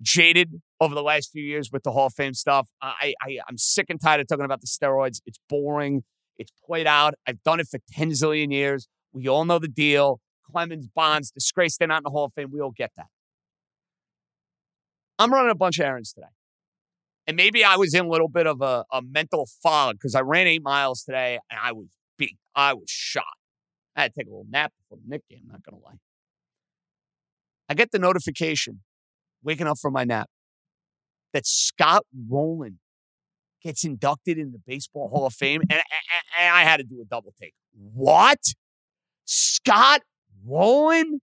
jaded 0.02 0.60
over 0.80 0.94
the 0.94 1.02
last 1.02 1.30
few 1.30 1.42
years 1.42 1.70
with 1.72 1.82
the 1.84 1.92
Hall 1.92 2.06
of 2.06 2.14
Fame 2.14 2.34
stuff. 2.34 2.68
I, 2.82 3.14
I, 3.22 3.38
I'm 3.48 3.56
sick 3.56 3.86
and 3.88 4.00
tired 4.00 4.20
of 4.20 4.26
talking 4.26 4.44
about 4.44 4.60
the 4.60 4.66
steroids. 4.66 5.20
It's 5.26 5.38
boring. 5.48 6.02
It's 6.38 6.52
played 6.66 6.86
out. 6.86 7.14
I've 7.26 7.42
done 7.42 7.60
it 7.60 7.68
for 7.68 7.78
10 7.92 8.10
zillion 8.10 8.52
years. 8.52 8.88
We 9.12 9.28
all 9.28 9.44
know 9.44 9.58
the 9.58 9.68
deal. 9.68 10.20
Clemens, 10.50 10.88
Bonds, 10.88 11.30
disgrace, 11.30 11.76
they're 11.76 11.88
not 11.88 11.98
in 11.98 12.04
the 12.04 12.10
Hall 12.10 12.24
of 12.24 12.32
Fame. 12.34 12.50
We 12.52 12.60
all 12.60 12.72
get 12.72 12.90
that. 12.96 13.06
I'm 15.18 15.32
running 15.32 15.50
a 15.50 15.54
bunch 15.54 15.78
of 15.78 15.84
errands 15.84 16.12
today. 16.12 16.26
And 17.26 17.36
maybe 17.36 17.64
I 17.64 17.76
was 17.76 17.94
in 17.94 18.04
a 18.04 18.08
little 18.08 18.28
bit 18.28 18.46
of 18.46 18.60
a, 18.62 18.84
a 18.92 19.00
mental 19.02 19.48
fog 19.62 19.96
because 19.96 20.14
I 20.14 20.20
ran 20.20 20.46
eight 20.46 20.62
miles 20.62 21.04
today 21.04 21.38
and 21.50 21.60
I 21.62 21.72
was 21.72 21.86
beat. 22.18 22.36
I 22.54 22.74
was 22.74 22.88
shot. 22.88 23.24
I 23.94 24.02
had 24.02 24.14
to 24.14 24.20
take 24.20 24.26
a 24.26 24.30
little 24.30 24.46
nap 24.50 24.72
before 24.78 24.98
the 25.02 25.08
Knick 25.08 25.22
game, 25.28 25.42
I'm 25.44 25.52
not 25.52 25.62
going 25.62 25.80
to 25.80 25.84
lie. 25.84 25.98
I 27.68 27.74
get 27.74 27.92
the 27.92 27.98
notification, 27.98 28.80
waking 29.42 29.66
up 29.66 29.78
from 29.78 29.92
my 29.92 30.04
nap, 30.04 30.28
that 31.32 31.46
Scott 31.46 32.04
Rolen 32.28 32.78
gets 33.62 33.84
inducted 33.84 34.38
in 34.38 34.52
the 34.52 34.58
Baseball 34.66 35.08
Hall 35.08 35.26
of 35.26 35.34
Fame. 35.34 35.60
And, 35.62 35.72
and, 35.72 35.82
and 36.38 36.54
I 36.54 36.62
had 36.62 36.78
to 36.78 36.84
do 36.84 37.00
a 37.00 37.04
double 37.04 37.32
take. 37.40 37.54
What? 37.72 38.40
Scott 39.24 40.02
Rolen? 40.44 41.20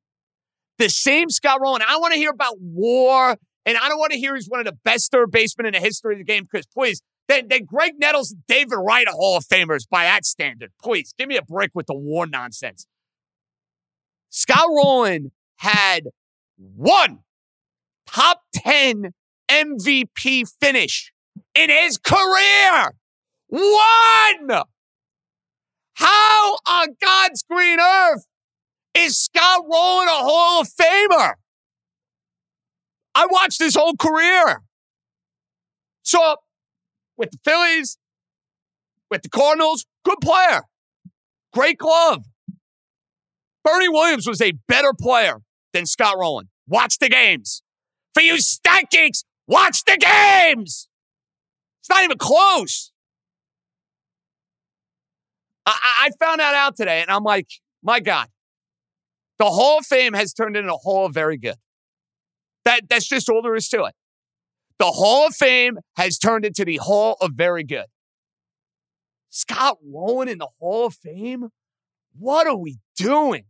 The 0.77 0.89
same 0.89 1.29
Scott 1.29 1.59
Rolen. 1.61 1.81
I 1.87 1.97
want 1.97 2.13
to 2.13 2.19
hear 2.19 2.31
about 2.31 2.55
war, 2.59 3.35
and 3.69 3.77
I 3.77 3.87
don't 3.87 3.99
want 3.99 4.11
to 4.13 4.17
hear 4.17 4.33
he's 4.33 4.49
one 4.49 4.59
of 4.59 4.65
the 4.65 4.77
best 4.83 5.11
third 5.11 5.29
basemen 5.29 5.67
in 5.67 5.73
the 5.73 5.79
history 5.79 6.15
of 6.15 6.17
the 6.17 6.23
game, 6.23 6.47
because 6.51 6.65
please, 6.65 7.03
then, 7.27 7.47
then 7.49 7.67
Graig 7.67 7.91
Nettles 7.99 8.31
and 8.31 8.41
David 8.47 8.77
Wright 8.77 9.07
are 9.07 9.13
Hall 9.13 9.37
of 9.37 9.45
Famers 9.45 9.87
by 9.87 10.05
that 10.05 10.25
standard. 10.25 10.71
Please, 10.81 11.13
give 11.19 11.27
me 11.27 11.37
a 11.37 11.43
break 11.43 11.69
with 11.75 11.85
the 11.85 11.93
war 11.93 12.25
nonsense. 12.25 12.87
Scott 14.31 14.65
Rolen 14.67 15.31
had 15.57 16.07
one 16.57 17.19
top 18.07 18.41
10 18.55 19.13
MVP 19.47 20.47
finish 20.59 21.13
in 21.53 21.69
his 21.69 21.99
career. 21.99 22.93
One! 23.47 24.63
How 25.93 26.57
on 26.67 26.87
God's 26.99 27.43
green 27.43 27.79
earth 27.79 28.25
is 28.95 29.19
Scott 29.19 29.61
Rolen 29.71 30.07
a 30.07 30.11
Hall 30.11 30.61
of 30.61 30.67
Famer? 30.69 31.33
I 33.19 33.25
watched 33.29 33.61
his 33.61 33.75
whole 33.75 33.95
career. 33.97 34.61
So, 36.03 36.37
with 37.17 37.31
the 37.31 37.37
Phillies, 37.43 37.97
with 39.11 39.23
the 39.23 39.29
Cardinals, 39.29 39.85
good 40.05 40.19
player, 40.21 40.61
great 41.51 41.77
glove. 41.77 42.23
Bernie 43.65 43.89
Williams 43.89 44.25
was 44.25 44.41
a 44.41 44.53
better 44.69 44.93
player 44.97 45.41
than 45.73 45.85
Scott 45.85 46.17
Rolen. 46.17 46.47
Watch 46.65 46.99
the 46.99 47.09
games. 47.09 47.61
For 48.13 48.21
you 48.21 48.39
stat 48.39 48.85
geeks, 48.89 49.25
watch 49.47 49.83
the 49.83 49.97
games. 49.97 50.87
It's 51.81 51.89
not 51.89 52.05
even 52.05 52.17
close. 52.17 52.93
I, 55.65 55.75
I 56.03 56.09
found 56.25 56.39
that 56.39 56.55
out 56.55 56.77
today, 56.77 57.01
and 57.01 57.11
I'm 57.11 57.23
like, 57.23 57.47
my 57.83 57.99
God, 57.99 58.29
the 59.39 59.45
Hall 59.45 59.79
of 59.79 59.85
Fame 59.85 60.13
has 60.13 60.33
turned 60.33 60.55
into 60.55 60.73
a 60.73 60.77
Hall 60.77 61.05
of 61.05 61.13
Very 61.13 61.37
Good. 61.37 61.57
That, 62.65 62.89
that's 62.89 63.07
just 63.07 63.29
all 63.29 63.41
there 63.41 63.55
is 63.55 63.69
to 63.69 63.85
it. 63.85 63.95
The 64.79 64.85
Hall 64.85 65.27
of 65.27 65.35
Fame 65.35 65.79
has 65.97 66.17
turned 66.17 66.45
into 66.45 66.63
the 66.63 66.77
Hall 66.77 67.17
of 67.21 67.31
Very 67.33 67.63
Good. 67.63 67.85
Scott 69.29 69.77
Rolen 69.85 70.27
in 70.27 70.37
the 70.37 70.47
Hall 70.59 70.87
of 70.87 70.95
Fame? 70.95 71.49
What 72.17 72.47
are 72.47 72.55
we 72.55 72.79
doing? 72.97 73.43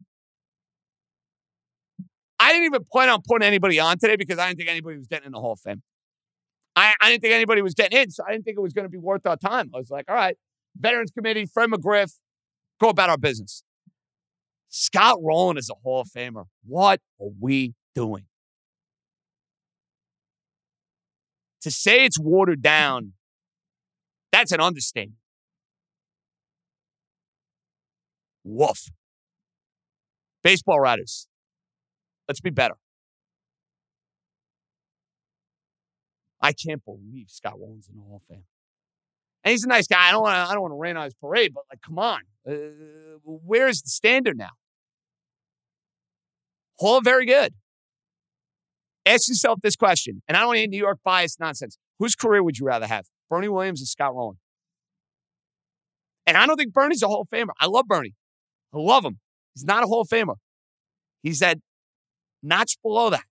I 2.39 2.51
didn't 2.51 2.65
even 2.65 2.85
plan 2.91 3.09
on 3.09 3.21
putting 3.27 3.47
anybody 3.47 3.79
on 3.79 3.97
today 3.97 4.15
because 4.15 4.39
I 4.39 4.47
didn't 4.47 4.57
think 4.57 4.69
anybody 4.69 4.97
was 4.97 5.07
getting 5.07 5.27
in 5.27 5.31
the 5.31 5.39
Hall 5.39 5.53
of 5.53 5.59
Fame. 5.59 5.81
I, 6.75 6.93
I 7.01 7.09
didn't 7.09 7.21
think 7.21 7.33
anybody 7.33 7.61
was 7.61 7.73
getting 7.73 7.99
in, 7.99 8.11
so 8.11 8.23
I 8.25 8.31
didn't 8.31 8.45
think 8.45 8.57
it 8.57 8.61
was 8.61 8.73
going 8.73 8.85
to 8.85 8.89
be 8.89 8.97
worth 8.97 9.25
our 9.25 9.35
time. 9.35 9.69
I 9.73 9.77
was 9.77 9.89
like, 9.89 10.05
all 10.07 10.15
right, 10.15 10.37
Veterans 10.79 11.11
Committee, 11.11 11.45
Fred 11.45 11.69
McGriff, 11.69 12.13
go 12.79 12.89
about 12.89 13.09
our 13.09 13.17
business. 13.17 13.63
Scott 14.69 15.17
Rolen 15.21 15.57
is 15.57 15.69
a 15.69 15.73
Hall 15.83 16.01
of 16.01 16.07
Famer. 16.07 16.45
What 16.65 17.01
are 17.21 17.29
we 17.39 17.73
doing? 17.95 18.25
To 21.61 21.71
say 21.71 22.05
it's 22.05 22.19
watered 22.19 22.61
down, 22.61 23.13
that's 24.31 24.51
an 24.51 24.61
understatement. 24.61 25.17
Woof. 28.43 28.89
Baseball 30.41 30.79
writers, 30.79 31.27
let's 32.27 32.39
be 32.39 32.49
better. 32.49 32.75
I 36.41 36.53
can't 36.53 36.83
believe 36.85 37.25
Scott 37.29 37.59
Rolen's 37.59 37.89
in 37.89 37.97
the 37.97 38.01
Hall 38.01 38.21
of 38.23 38.33
Fame. 38.33 38.45
And 39.43 39.51
he's 39.51 39.65
a 39.65 39.67
nice 39.67 39.87
guy. 39.87 40.07
I 40.07 40.11
don't 40.11 40.21
want 40.21 40.35
to. 40.35 40.51
I 40.51 40.53
don't 40.53 40.61
want 40.61 40.71
to 40.71 40.77
rain 40.77 40.95
on 40.95 41.03
his 41.05 41.13
parade, 41.13 41.53
but 41.53 41.63
like, 41.69 41.81
come 41.81 41.99
on, 41.99 42.21
uh, 42.49 42.53
where's 43.23 43.81
the 43.81 43.89
standard 43.89 44.37
now? 44.37 44.51
Hall 46.77 47.01
very 47.01 47.25
good. 47.25 47.53
Ask 49.05 49.29
yourself 49.29 49.59
this 49.61 49.75
question, 49.75 50.21
and 50.27 50.37
I 50.37 50.41
don't 50.41 50.55
any 50.55 50.67
New 50.67 50.77
York 50.77 50.99
bias 51.03 51.39
nonsense. 51.39 51.77
Whose 51.99 52.15
career 52.15 52.43
would 52.43 52.57
you 52.57 52.65
rather 52.65 52.87
have, 52.87 53.05
Bernie 53.29 53.49
Williams 53.49 53.81
or 53.81 53.85
Scott 53.85 54.15
Rolen? 54.15 54.37
And 56.27 56.37
I 56.37 56.45
don't 56.45 56.57
think 56.57 56.73
Bernie's 56.73 57.01
a 57.01 57.07
Hall 57.07 57.21
of 57.21 57.27
Famer. 57.29 57.53
I 57.59 57.65
love 57.65 57.87
Bernie. 57.87 58.13
I 58.73 58.77
love 58.77 59.03
him. 59.03 59.19
He's 59.55 59.65
not 59.65 59.83
a 59.83 59.87
Hall 59.87 60.01
of 60.01 60.09
Famer. 60.09 60.35
He's 61.23 61.39
that 61.39 61.57
notch 62.43 62.77
below 62.83 63.09
that. 63.09 63.23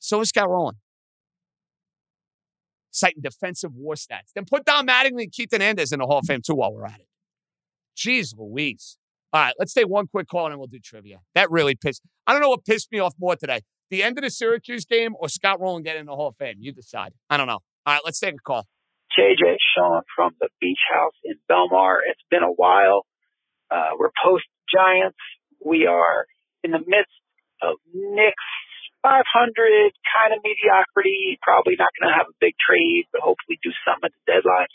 So 0.00 0.20
is 0.20 0.30
Scott 0.30 0.50
Rolen 0.50 0.74
citing 2.94 3.22
defensive 3.22 3.74
war 3.74 3.94
stats. 3.94 4.32
Then 4.34 4.44
put 4.44 4.64
Don 4.64 4.86
Mattingly 4.86 5.24
and 5.24 5.32
Keith 5.32 5.48
Hernandez 5.52 5.92
in 5.92 5.98
the 5.98 6.06
Hall 6.06 6.18
of 6.18 6.26
Fame 6.26 6.40
too 6.44 6.54
while 6.54 6.72
we're 6.72 6.86
at 6.86 7.00
it. 7.00 7.08
Jeez 7.96 8.34
Louise. 8.36 8.96
All 9.32 9.40
right, 9.40 9.54
let's 9.58 9.74
take 9.74 9.88
one 9.88 10.06
quick 10.06 10.28
call 10.28 10.46
and 10.46 10.52
then 10.52 10.58
we'll 10.58 10.68
do 10.68 10.78
trivia. 10.78 11.18
That 11.34 11.50
really 11.50 11.74
pissed. 11.74 12.02
I 12.26 12.32
don't 12.32 12.40
know 12.40 12.50
what 12.50 12.64
pissed 12.64 12.90
me 12.92 13.00
off 13.00 13.14
more 13.18 13.34
today. 13.34 13.60
The 13.90 14.02
end 14.02 14.18
of 14.18 14.24
the 14.24 14.30
Syracuse 14.30 14.84
game 14.84 15.14
or 15.18 15.28
Scott 15.28 15.60
Rolen 15.60 15.82
getting 15.82 16.00
in 16.00 16.06
the 16.06 16.16
Hall 16.16 16.28
of 16.28 16.36
Fame. 16.36 16.56
You 16.58 16.72
decide. 16.72 17.12
I 17.30 17.36
don't 17.36 17.46
know. 17.46 17.60
All 17.86 17.94
right, 17.94 18.00
let's 18.04 18.18
take 18.18 18.34
a 18.34 18.38
call. 18.38 18.66
JJ 19.18 19.56
Sean 19.76 20.02
from 20.16 20.32
the 20.40 20.48
Beach 20.60 20.80
House 20.92 21.14
in 21.24 21.34
Belmar. 21.50 21.98
It's 22.08 22.22
been 22.30 22.42
a 22.42 22.52
while. 22.52 23.06
Uh, 23.70 23.94
we're 23.98 24.10
post 24.24 24.44
Giants. 24.72 25.18
We 25.64 25.86
are 25.86 26.26
in 26.62 26.72
the 26.72 26.80
midst 26.80 27.14
of 27.62 27.76
Knicks 27.92 28.48
500 29.02 29.20
kind 30.08 30.32
of 30.32 30.40
mediocrity. 30.42 31.38
Probably 31.42 31.76
not 31.78 31.92
going 31.94 32.10
to 32.10 32.16
have 32.16 32.26
a 32.26 32.36
big 32.40 32.56
trade, 32.56 33.04
but 33.12 33.20
hopefully 33.20 33.60
do 33.62 33.70
something 33.84 34.08
at 34.08 34.16
the 34.16 34.24
deadline. 34.24 34.70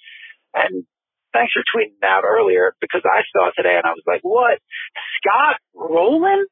And 0.54 0.86
thanks 1.34 1.54
for 1.54 1.66
tweeting 1.66 1.98
that 2.02 2.22
earlier 2.24 2.78
because 2.80 3.02
I 3.06 3.26
saw 3.34 3.50
it 3.50 3.58
today 3.58 3.76
and 3.76 3.86
I 3.86 3.98
was 3.98 4.06
like, 4.06 4.22
what? 4.22 4.62
Scott 5.18 5.58
Rolen? 5.74 6.46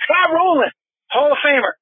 Scott 0.00 0.32
Rolen, 0.32 0.72
Hall 1.12 1.32
of 1.32 1.38
Famer. 1.44 1.76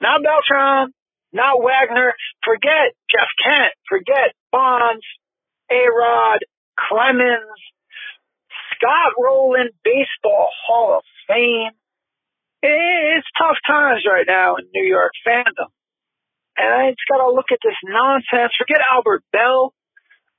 Not 0.00 0.22
Beltran, 0.22 0.92
not 1.32 1.62
Wagner. 1.62 2.14
Forget 2.44 2.94
Jeff 3.10 3.28
Kent. 3.42 3.72
Forget 3.88 4.34
Bonds, 4.52 5.04
A-Rod, 5.70 6.40
Clemens. 6.78 7.60
Scott 8.76 9.12
Rolen, 9.18 9.70
Baseball 9.82 10.50
Hall 10.66 10.98
of 10.98 11.04
Fame 11.26 11.72
it's 12.62 13.26
tough 13.38 13.56
times 13.66 14.02
right 14.06 14.26
now 14.26 14.56
in 14.56 14.66
New 14.74 14.86
York 14.86 15.12
fandom. 15.26 15.70
And 16.56 16.66
I 16.66 16.90
just 16.90 17.06
got 17.08 17.22
to 17.22 17.30
look 17.30 17.52
at 17.52 17.62
this 17.62 17.78
nonsense. 17.84 18.52
Forget 18.58 18.82
Albert 18.90 19.22
Belle, 19.30 19.72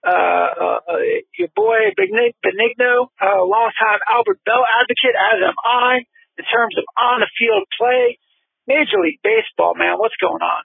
uh, 0.05 0.11
uh, 0.11 0.79
uh 0.83 0.99
your 1.37 1.47
boy 1.55 1.95
Benigno, 1.95 3.07
uh, 3.21 3.43
longtime 3.43 4.03
Albert 4.11 4.39
Belle 4.45 4.65
advocate, 4.67 5.15
as 5.15 5.39
am 5.47 5.55
I, 5.63 6.03
in 6.37 6.43
terms 6.43 6.75
of 6.77 6.83
on 6.99 7.21
the 7.21 7.29
field 7.39 7.63
play. 7.79 8.19
Major 8.69 9.01
League 9.01 9.19
Baseball, 9.25 9.73
man, 9.73 9.97
what's 9.97 10.15
going 10.21 10.45
on? 10.45 10.63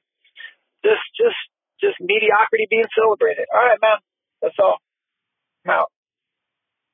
Just, 0.84 1.02
just, 1.16 1.40
just 1.80 1.96
mediocrity 1.98 2.68
being 2.68 2.88
celebrated. 2.92 3.48
All 3.48 3.64
right, 3.64 3.80
man. 3.80 3.98
That's 4.44 4.60
all. 4.60 4.76
I'm 5.64 5.72
out. 5.72 5.90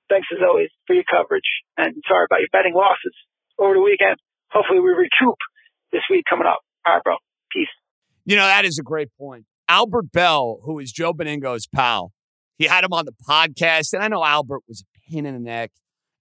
Thanks 0.09 0.31
as 0.31 0.43
always 0.43 0.71
for 0.87 0.95
your 0.95 1.07
coverage, 1.07 1.47
and 1.77 1.95
sorry 2.07 2.27
about 2.31 2.41
your 2.41 2.51
betting 2.55 2.75
losses 2.75 3.15
over 3.59 3.75
the 3.75 3.83
weekend 3.83 4.19
hopefully 4.51 4.81
we 4.81 4.91
recoup 4.91 5.39
this 5.93 6.03
week 6.11 6.25
coming 6.29 6.47
up. 6.47 6.61
All 6.87 6.95
right, 6.95 7.03
bro. 7.03 7.17
Peace. 7.53 7.69
You 8.25 8.37
know, 8.37 8.47
that 8.47 8.65
is 8.65 8.79
a 8.79 8.83
great 8.83 9.09
point. 9.19 9.47
Albert 9.69 10.13
Belle, 10.13 10.61
who 10.65 10.79
is 10.79 10.93
Joe 10.93 11.13
Benigno's 11.13 11.67
pal, 11.67 12.13
he 12.59 12.67
had 12.67 12.85
him 12.85 12.93
on 12.93 13.07
the 13.07 13.15
podcast. 13.29 13.95
And 13.95 14.03
I 14.03 14.09
know 14.09 14.25
Albert 14.25 14.63
was 14.69 14.83
a 14.83 15.11
pain 15.11 15.27
in 15.27 15.35
the 15.35 15.41
neck 15.41 15.71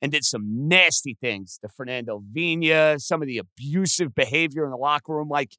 and 0.02 0.12
did 0.12 0.24
some 0.24 0.68
nasty 0.68 1.18
things 1.20 1.60
to 1.62 1.70
Fernando 1.70 2.24
Vina, 2.32 3.00
some 3.00 3.22
of 3.22 3.28
the 3.28 3.38
abusive 3.38 4.16
behavior 4.16 4.64
in 4.64 4.72
the 4.72 4.78
locker 4.78 5.14
room. 5.14 5.30
Like, 5.30 5.58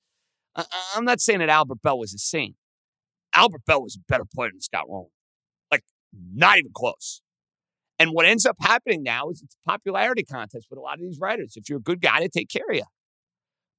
I'm 0.57 1.05
not 1.05 1.21
saying 1.21 1.41
that 1.41 1.49
Albert 1.49 1.83
Belle 1.83 1.99
was 1.99 2.15
a 2.15 2.19
saint. 2.19 2.57
Albert 3.35 3.63
Belle 3.67 3.83
was 3.83 3.97
a 3.97 4.01
better 4.09 4.25
player 4.25 4.51
than 4.51 4.61
Scott 4.61 4.85
Rolen. 4.89 5.11
Like, 5.71 5.85
not 6.35 6.59
even 6.59 6.73
close. 6.75 7.23
And 7.99 8.13
what 8.13 8.25
ends 8.25 8.47
up 8.47 8.57
happening 8.61 9.03
now 9.03 9.29
is 9.29 9.43
it's 9.43 9.57
a 9.67 9.71
popularity 9.71 10.25
contest 10.25 10.69
with 10.71 10.79
a 10.79 10.83
lot 10.83 10.95
of 10.95 11.01
these 11.01 11.19
writers. 11.21 11.53
If 11.57 11.69
you're 11.69 11.79
a 11.79 11.83
good 11.83 12.01
guy, 12.01 12.21
they 12.21 12.29
take 12.29 12.49
care 12.49 12.65
of 12.69 12.77
you. 12.77 12.85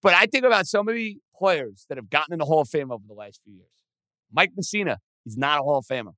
But 0.03 0.13
I 0.13 0.27
think 0.27 0.45
about 0.45 0.67
so 0.67 0.83
many 0.83 1.17
players 1.35 1.85
that 1.89 1.97
have 1.97 2.09
gotten 2.09 2.33
in 2.33 2.39
the 2.39 2.45
Hall 2.45 2.61
of 2.61 2.69
Fame 2.69 2.91
over 2.91 3.03
the 3.07 3.15
last 3.15 3.41
few 3.43 3.53
years. 3.53 3.71
Mike 4.31 4.51
Mussina 4.57 4.97
is 5.25 5.37
not 5.37 5.59
a 5.59 5.63
Hall 5.63 5.79
of 5.79 5.85
Famer. 5.85 6.13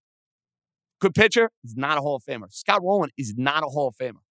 Good 0.99 1.15
pitcher 1.15 1.49
he's 1.61 1.75
not 1.75 1.97
a 1.97 2.01
Hall 2.01 2.15
of 2.15 2.23
Famer. 2.23 2.51
Scott 2.51 2.81
Rolen 2.83 3.09
is 3.17 3.35
not 3.37 3.63
a 3.63 3.67
Hall 3.67 3.87
of 3.87 3.95
Famer. 3.95 4.21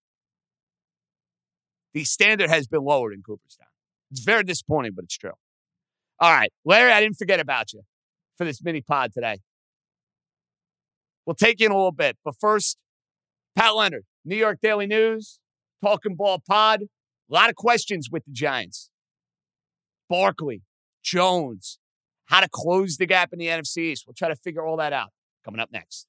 The 1.95 2.05
standard 2.05 2.51
has 2.51 2.67
been 2.67 2.85
lowered 2.85 3.13
in 3.13 3.23
Cooperstown. 3.23 3.69
It's 4.11 4.25
very 4.25 4.45
disappointing, 4.45 4.93
but 4.95 5.05
it's 5.05 5.17
true. 5.17 5.33
All 6.21 6.33
right, 6.33 6.53
Larry, 6.65 6.93
I 6.93 7.01
didn't 7.01 7.17
forget 7.17 7.41
about 7.41 7.73
you 7.73 7.83
for 8.37 8.45
this 8.45 8.63
mini 8.63 8.81
pod 8.81 9.13
today. 9.13 9.39
We'll 11.27 11.35
take 11.35 11.61
you 11.61 11.67
in 11.67 11.73
a 11.73 11.77
little 11.77 11.93
bit, 11.93 12.17
but 12.25 12.35
first, 12.41 12.77
Pat 13.57 13.75
Leonard, 13.75 14.05
New 14.25 14.37
York 14.37 14.59
Daily 14.63 14.87
News, 14.87 15.39
Talking 15.83 16.17
Ball 16.17 16.43
Pod. 16.47 16.83
A 16.83 17.35
lot 17.35 17.51
of 17.51 17.57
questions 17.57 18.09
with 18.11 18.25
the 18.25 18.33
Giants. 18.33 18.91
Barkley, 20.09 20.63
Jones, 21.03 21.79
how 22.27 22.41
to 22.41 22.49
close 22.51 22.97
the 22.97 23.07
gap 23.07 23.33
in 23.33 23.39
the 23.39 23.47
NFC 23.47 23.79
East. 23.79 24.05
We'll 24.07 24.15
try 24.15 24.29
to 24.29 24.37
figure 24.37 24.65
all 24.65 24.77
that 24.77 24.93
out 24.93 25.11
coming 25.45 25.61
up 25.61 25.71
next. 25.73 26.07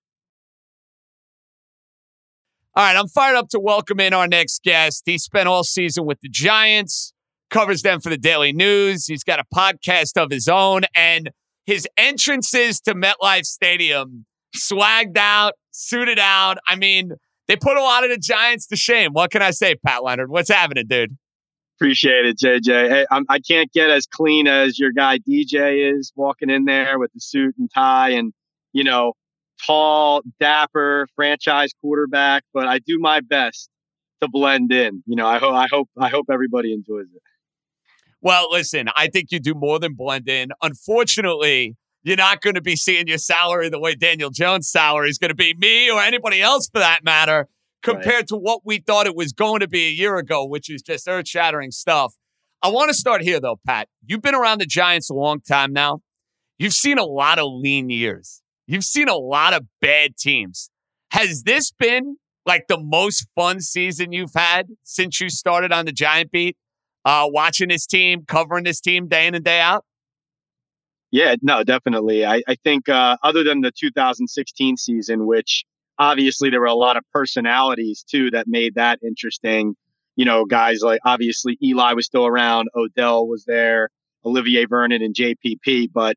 All 2.75 2.83
right, 2.83 2.97
I'm 2.97 3.07
fired 3.07 3.35
up 3.35 3.49
to 3.49 3.59
welcome 3.59 3.99
in 3.99 4.13
our 4.13 4.27
next 4.27 4.63
guest. 4.63 5.03
He 5.05 5.19
spent 5.19 5.47
all 5.47 5.63
season 5.63 6.07
with 6.07 6.19
the 6.21 6.29
Giants, 6.29 7.13
covers 7.51 7.83
them 7.83 7.99
for 7.99 8.09
the 8.09 8.17
Daily 8.17 8.51
News. 8.51 9.05
He's 9.05 9.23
got 9.23 9.39
a 9.39 9.43
podcast 9.53 10.19
of 10.19 10.31
his 10.31 10.47
own, 10.47 10.81
and 10.95 11.29
his 11.67 11.87
entrances 11.97 12.81
to 12.81 12.95
MetLife 12.95 13.45
Stadium, 13.45 14.25
swagged 14.57 15.17
out, 15.17 15.53
suited 15.69 16.17
out. 16.17 16.57
I 16.67 16.75
mean, 16.75 17.11
they 17.47 17.55
put 17.57 17.77
a 17.77 17.81
lot 17.83 18.05
of 18.05 18.09
the 18.09 18.17
Giants 18.17 18.65
to 18.69 18.75
shame. 18.75 19.11
What 19.13 19.29
can 19.29 19.43
I 19.43 19.51
say, 19.51 19.75
Pat 19.75 20.03
Leonard? 20.03 20.31
What's 20.31 20.49
happening, 20.49 20.87
dude? 20.87 21.15
Appreciate 21.77 22.25
it, 22.25 22.39
JJ. 22.39 22.89
Hey, 22.89 23.05
I'm, 23.11 23.25
I 23.29 23.37
can 23.37 23.59
not 23.59 23.71
get 23.71 23.91
as 23.91 24.07
clean 24.07 24.47
as 24.47 24.79
your 24.79 24.91
guy 24.91 25.19
DJ 25.19 25.95
is 25.95 26.11
walking 26.15 26.49
in 26.49 26.65
there 26.65 26.97
with 26.97 27.13
the 27.13 27.19
suit 27.19 27.53
and 27.59 27.69
tie 27.71 28.09
and, 28.09 28.33
you 28.71 28.83
know, 28.83 29.13
tall, 29.65 30.21
dapper 30.39 31.07
franchise 31.15 31.71
quarterback, 31.81 32.43
but 32.53 32.67
I 32.67 32.79
do 32.79 32.99
my 32.99 33.21
best 33.21 33.69
to 34.21 34.27
blend 34.27 34.71
in. 34.71 35.03
You 35.05 35.15
know, 35.15 35.27
I 35.27 35.37
hope 35.37 35.53
I 35.53 35.67
hope 35.69 35.89
I 35.99 36.09
hope 36.09 36.27
everybody 36.31 36.73
enjoys 36.73 37.07
it. 37.13 37.21
Well, 38.21 38.47
listen, 38.51 38.87
I 38.95 39.07
think 39.07 39.31
you 39.31 39.39
do 39.39 39.53
more 39.53 39.79
than 39.79 39.95
blend 39.95 40.29
in. 40.29 40.49
Unfortunately, 40.61 41.75
you're 42.03 42.17
not 42.17 42.41
going 42.41 42.55
to 42.55 42.61
be 42.61 42.75
seeing 42.75 43.07
your 43.07 43.17
salary 43.17 43.69
the 43.69 43.79
way 43.79 43.95
Daniel 43.95 44.29
Jones' 44.29 44.69
salary 44.69 45.09
is 45.09 45.17
going 45.17 45.29
to 45.29 45.35
be 45.35 45.53
me 45.55 45.91
or 45.91 46.01
anybody 46.01 46.41
else 46.41 46.69
for 46.71 46.79
that 46.79 47.03
matter, 47.03 47.47
compared 47.81 48.15
right. 48.15 48.27
to 48.27 48.37
what 48.37 48.61
we 48.63 48.79
thought 48.79 49.07
it 49.07 49.15
was 49.15 49.33
going 49.33 49.59
to 49.59 49.67
be 49.67 49.87
a 49.87 49.91
year 49.91 50.17
ago, 50.17 50.45
which 50.45 50.69
is 50.69 50.81
just 50.81 51.07
earth 51.07 51.27
shattering 51.27 51.71
stuff. 51.71 52.13
I 52.61 52.69
want 52.69 52.89
to 52.89 52.93
start 52.93 53.21
here, 53.21 53.41
though, 53.41 53.59
Pat. 53.65 53.89
You've 54.05 54.21
been 54.21 54.35
around 54.35 54.61
the 54.61 54.65
Giants 54.65 55.09
a 55.09 55.13
long 55.13 55.41
time 55.41 55.73
now. 55.73 55.99
You've 56.57 56.73
seen 56.73 56.97
a 56.97 57.03
lot 57.03 57.39
of 57.39 57.47
lean 57.49 57.89
years. 57.89 58.41
You've 58.67 58.83
seen 58.83 59.09
a 59.09 59.15
lot 59.15 59.53
of 59.53 59.65
bad 59.81 60.17
teams. 60.17 60.69
Has 61.11 61.43
this 61.43 61.71
been 61.71 62.17
like 62.45 62.65
the 62.67 62.79
most 62.79 63.27
fun 63.35 63.61
season 63.61 64.11
you've 64.11 64.33
had 64.35 64.67
since 64.83 65.19
you 65.19 65.29
started 65.29 65.71
on 65.71 65.85
the 65.85 65.91
Giant 65.91 66.31
beat? 66.31 66.57
Uh, 67.05 67.27
watching 67.29 67.67
this 67.67 67.85
team, 67.85 68.23
covering 68.25 68.63
this 68.63 68.79
team 68.79 69.07
day 69.07 69.27
in 69.27 69.35
and 69.35 69.43
day 69.43 69.59
out? 69.59 69.83
Yeah, 71.11 71.35
no, 71.41 71.63
definitely. 71.63 72.25
I, 72.25 72.41
I 72.47 72.55
think 72.63 72.89
uh, 72.89 73.17
other 73.21 73.43
than 73.43 73.61
the 73.61 73.71
2016 73.71 74.77
season, 74.77 75.27
which 75.27 75.65
obviously 75.99 76.49
there 76.49 76.61
were 76.61 76.65
a 76.65 76.73
lot 76.73 76.97
of 76.97 77.03
personalities 77.13 78.03
too 78.09 78.31
that 78.31 78.47
made 78.47 78.75
that 78.75 78.99
interesting. 79.05 79.75
You 80.15 80.25
know, 80.25 80.45
guys 80.45 80.81
like 80.81 81.01
obviously 81.05 81.57
Eli 81.61 81.93
was 81.93 82.05
still 82.05 82.25
around, 82.25 82.69
Odell 82.75 83.27
was 83.27 83.45
there, 83.45 83.89
Olivier 84.25 84.65
Vernon 84.65 85.01
and 85.01 85.13
JPP. 85.13 85.89
But 85.93 86.15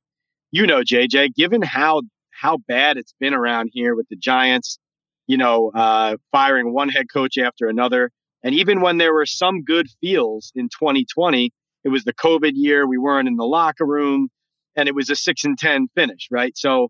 you 0.50 0.66
know, 0.66 0.80
JJ, 0.80 1.34
given 1.34 1.60
how 1.62 2.02
how 2.40 2.58
bad 2.68 2.96
it's 2.96 3.14
been 3.20 3.34
around 3.34 3.70
here 3.72 3.94
with 3.94 4.06
the 4.08 4.16
Giants, 4.16 4.78
you 5.26 5.36
know, 5.36 5.70
uh, 5.74 6.16
firing 6.32 6.72
one 6.72 6.88
head 6.88 7.06
coach 7.12 7.38
after 7.38 7.68
another. 7.68 8.10
And 8.42 8.54
even 8.54 8.80
when 8.80 8.98
there 8.98 9.12
were 9.12 9.26
some 9.26 9.64
good 9.64 9.88
feels 10.00 10.52
in 10.54 10.68
2020, 10.68 11.50
it 11.84 11.88
was 11.88 12.04
the 12.04 12.14
COVID 12.14 12.52
year. 12.54 12.86
We 12.86 12.98
weren't 12.98 13.28
in 13.28 13.36
the 13.36 13.44
locker 13.44 13.86
room 13.86 14.28
and 14.76 14.88
it 14.88 14.94
was 14.94 15.10
a 15.10 15.16
six 15.16 15.44
and 15.44 15.58
10 15.58 15.88
finish, 15.94 16.28
right? 16.30 16.56
So 16.56 16.88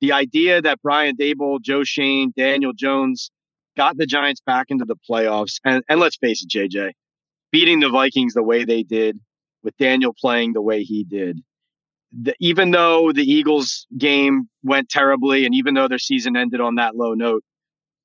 the 0.00 0.12
idea 0.12 0.62
that 0.62 0.80
Brian 0.82 1.16
Daboll, 1.16 1.60
Joe 1.60 1.84
Schoen, 1.84 2.32
Daniel 2.36 2.72
Jones 2.72 3.30
got 3.76 3.96
the 3.96 4.06
Giants 4.06 4.40
back 4.44 4.66
into 4.70 4.84
the 4.84 4.96
playoffs. 5.08 5.60
And, 5.64 5.82
and 5.88 6.00
let's 6.00 6.16
face 6.16 6.42
it, 6.42 6.50
JJ, 6.50 6.92
beating 7.52 7.80
the 7.80 7.90
Vikings 7.90 8.34
the 8.34 8.42
way 8.42 8.64
they 8.64 8.82
did 8.82 9.18
with 9.62 9.76
Daniel 9.76 10.14
playing 10.18 10.52
the 10.52 10.62
way 10.62 10.82
he 10.82 11.04
did 11.04 11.40
the, 12.22 12.34
even 12.40 12.70
though 12.70 13.12
the 13.12 13.24
Eagles 13.24 13.86
game 13.98 14.48
went 14.62 14.88
terribly 14.88 15.44
and 15.44 15.54
even 15.54 15.74
though 15.74 15.88
their 15.88 15.98
season 15.98 16.36
ended 16.36 16.60
on 16.60 16.76
that 16.76 16.96
low 16.96 17.14
note, 17.14 17.42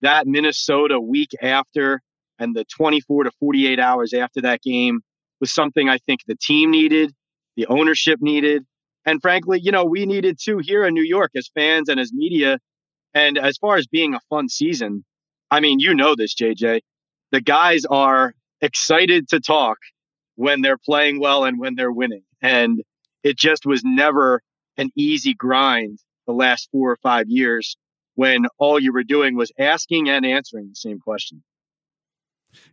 that 0.02 0.28
Minnesota 0.28 1.00
week 1.00 1.32
after 1.41 2.02
and 2.39 2.56
the 2.56 2.65
24 2.65 3.26
to 3.26 3.32
48 3.39 3.80
hours 3.80 4.13
after 4.13 4.41
that 4.41 4.62
game 4.62 5.02
was 5.39 5.54
something 5.54 5.89
I 5.89 5.97
think 6.00 6.21
the 6.28 6.36
team 6.36 6.71
needed, 6.71 7.13
the 7.56 7.67
ownership 7.67 8.19
needed, 8.21 8.65
and 9.06 9.21
frankly, 9.21 9.60
you 9.60 9.71
know, 9.71 9.84
we 9.84 10.06
needed 10.06 10.38
to 10.43 10.60
here 10.60 10.86
in 10.86 10.93
New 10.93 11.04
York 11.04 11.32
as 11.36 11.50
fans 11.54 11.89
and 11.89 12.00
as 12.00 12.13
media. 12.13 12.60
And 13.13 13.38
as 13.38 13.58
far 13.58 13.78
as 13.78 13.88
being 13.88 14.13
a 14.13 14.19
fun 14.30 14.47
season, 14.47 15.04
I 15.50 15.60
mean, 15.60 15.80
you 15.80 15.93
know 15.93 16.15
this, 16.15 16.36
JJ. 16.36 16.82
The 17.32 17.41
guys 17.41 17.84
are 17.86 18.34
excited 18.62 19.28
to 19.30 19.39
talk 19.39 19.78
when 20.36 20.62
they're 20.62 20.78
playing 20.78 21.19
well 21.19 21.43
and 21.43 21.60
when 21.60 21.76
they're 21.76 21.91
winning. 21.91 22.24
And 22.41 22.82
it 23.24 23.38
just 23.38 23.66
was 23.66 23.84
never 23.84 24.42
an 24.78 24.90
easy 24.96 25.34
grind 25.34 26.00
the 26.28 26.34
last 26.34 26.70
four 26.72 26.92
or 26.92 26.98
five 27.04 27.26
years 27.28 27.78
when 28.16 28.46
all 28.58 28.80
you 28.80 28.94
were 28.94 29.04
doing 29.04 29.36
was 29.36 29.52
asking 29.60 30.10
and 30.10 30.26
answering 30.26 30.70
the 30.70 30.76
same 30.76 31.00
question. 31.00 31.44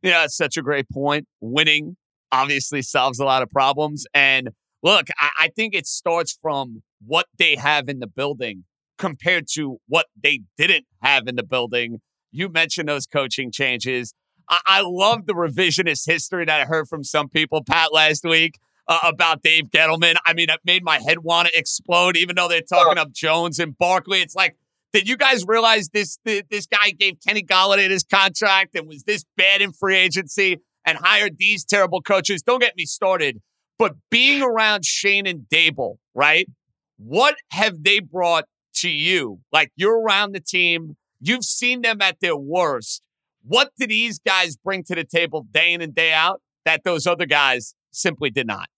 Yeah, 0.02 0.24
it's 0.24 0.36
such 0.36 0.56
a 0.56 0.62
great 0.62 0.88
point. 0.90 1.26
Winning 1.40 1.96
obviously 2.32 2.82
solves 2.82 3.18
a 3.18 3.24
lot 3.24 3.42
of 3.42 3.50
problems. 3.50 4.04
And 4.12 4.50
look, 4.82 5.06
I, 5.18 5.30
I 5.38 5.48
think 5.48 5.74
it 5.74 5.86
starts 5.86 6.36
from 6.40 6.82
what 7.06 7.26
they 7.38 7.56
have 7.56 7.88
in 7.88 8.00
the 8.00 8.06
building 8.06 8.64
compared 8.98 9.46
to 9.54 9.78
what 9.86 10.06
they 10.20 10.40
didn't 10.56 10.86
have 11.02 11.28
in 11.28 11.36
the 11.36 11.44
building. 11.44 12.00
You 12.32 12.48
mentioned 12.48 12.88
those 12.88 13.06
coaching 13.06 13.52
changes. 13.52 14.12
I, 14.48 14.60
I 14.66 14.82
love 14.84 15.26
the 15.26 15.34
revisionist 15.34 16.02
history 16.06 16.44
that 16.44 16.60
I 16.60 16.64
heard 16.64 16.88
from 16.88 17.04
some 17.04 17.28
people, 17.28 17.62
Pat, 17.64 17.92
last 17.92 18.24
week 18.24 18.58
uh, 18.88 18.98
about 19.04 19.42
Dave 19.42 19.64
Gettleman. 19.66 20.16
I 20.26 20.32
mean, 20.32 20.48
it 20.50 20.60
made 20.64 20.82
my 20.82 20.98
head 20.98 21.18
want 21.18 21.48
to 21.48 21.58
explode, 21.58 22.16
even 22.16 22.36
though 22.36 22.48
they're 22.48 22.62
talking 22.62 22.98
up 22.98 23.12
Jones 23.12 23.58
and 23.58 23.76
Barkley. 23.76 24.22
It's 24.22 24.34
like, 24.34 24.56
did 24.92 25.06
you 25.06 25.16
guys 25.16 25.44
realize 25.46 25.90
this 25.90 26.18
this 26.24 26.66
guy 26.66 26.90
gave 26.98 27.18
Kenny 27.26 27.42
Golladay 27.42 27.90
his 27.90 28.04
contract 28.04 28.74
and 28.74 28.88
was 28.88 29.02
this 29.02 29.24
bad 29.36 29.60
in 29.60 29.72
free 29.72 29.96
agency 29.96 30.58
and 30.86 30.96
hired 30.98 31.36
these 31.36 31.64
terrible 31.64 32.00
coaches? 32.00 32.42
Don't 32.42 32.60
get 32.60 32.76
me 32.76 32.86
started. 32.86 33.40
But 33.78 33.94
being 34.10 34.42
around 34.42 34.84
Schoen 34.84 35.26
and 35.26 35.42
Daboll, 35.52 35.98
right? 36.14 36.48
What 36.96 37.36
have 37.52 37.84
they 37.84 38.00
brought 38.00 38.46
to 38.76 38.88
you? 38.88 39.40
Like 39.52 39.70
you're 39.76 40.00
around 40.00 40.32
the 40.32 40.40
team, 40.40 40.96
you've 41.20 41.44
seen 41.44 41.82
them 41.82 42.00
at 42.00 42.20
their 42.20 42.36
worst. 42.36 43.02
What 43.44 43.70
do 43.78 43.86
these 43.86 44.18
guys 44.18 44.56
bring 44.56 44.82
to 44.84 44.94
the 44.94 45.04
table 45.04 45.46
day 45.50 45.72
in 45.72 45.80
and 45.80 45.94
day 45.94 46.12
out 46.12 46.40
that 46.64 46.82
those 46.84 47.06
other 47.06 47.26
guys 47.26 47.74
simply 47.92 48.30
did 48.30 48.46
not? 48.46 48.68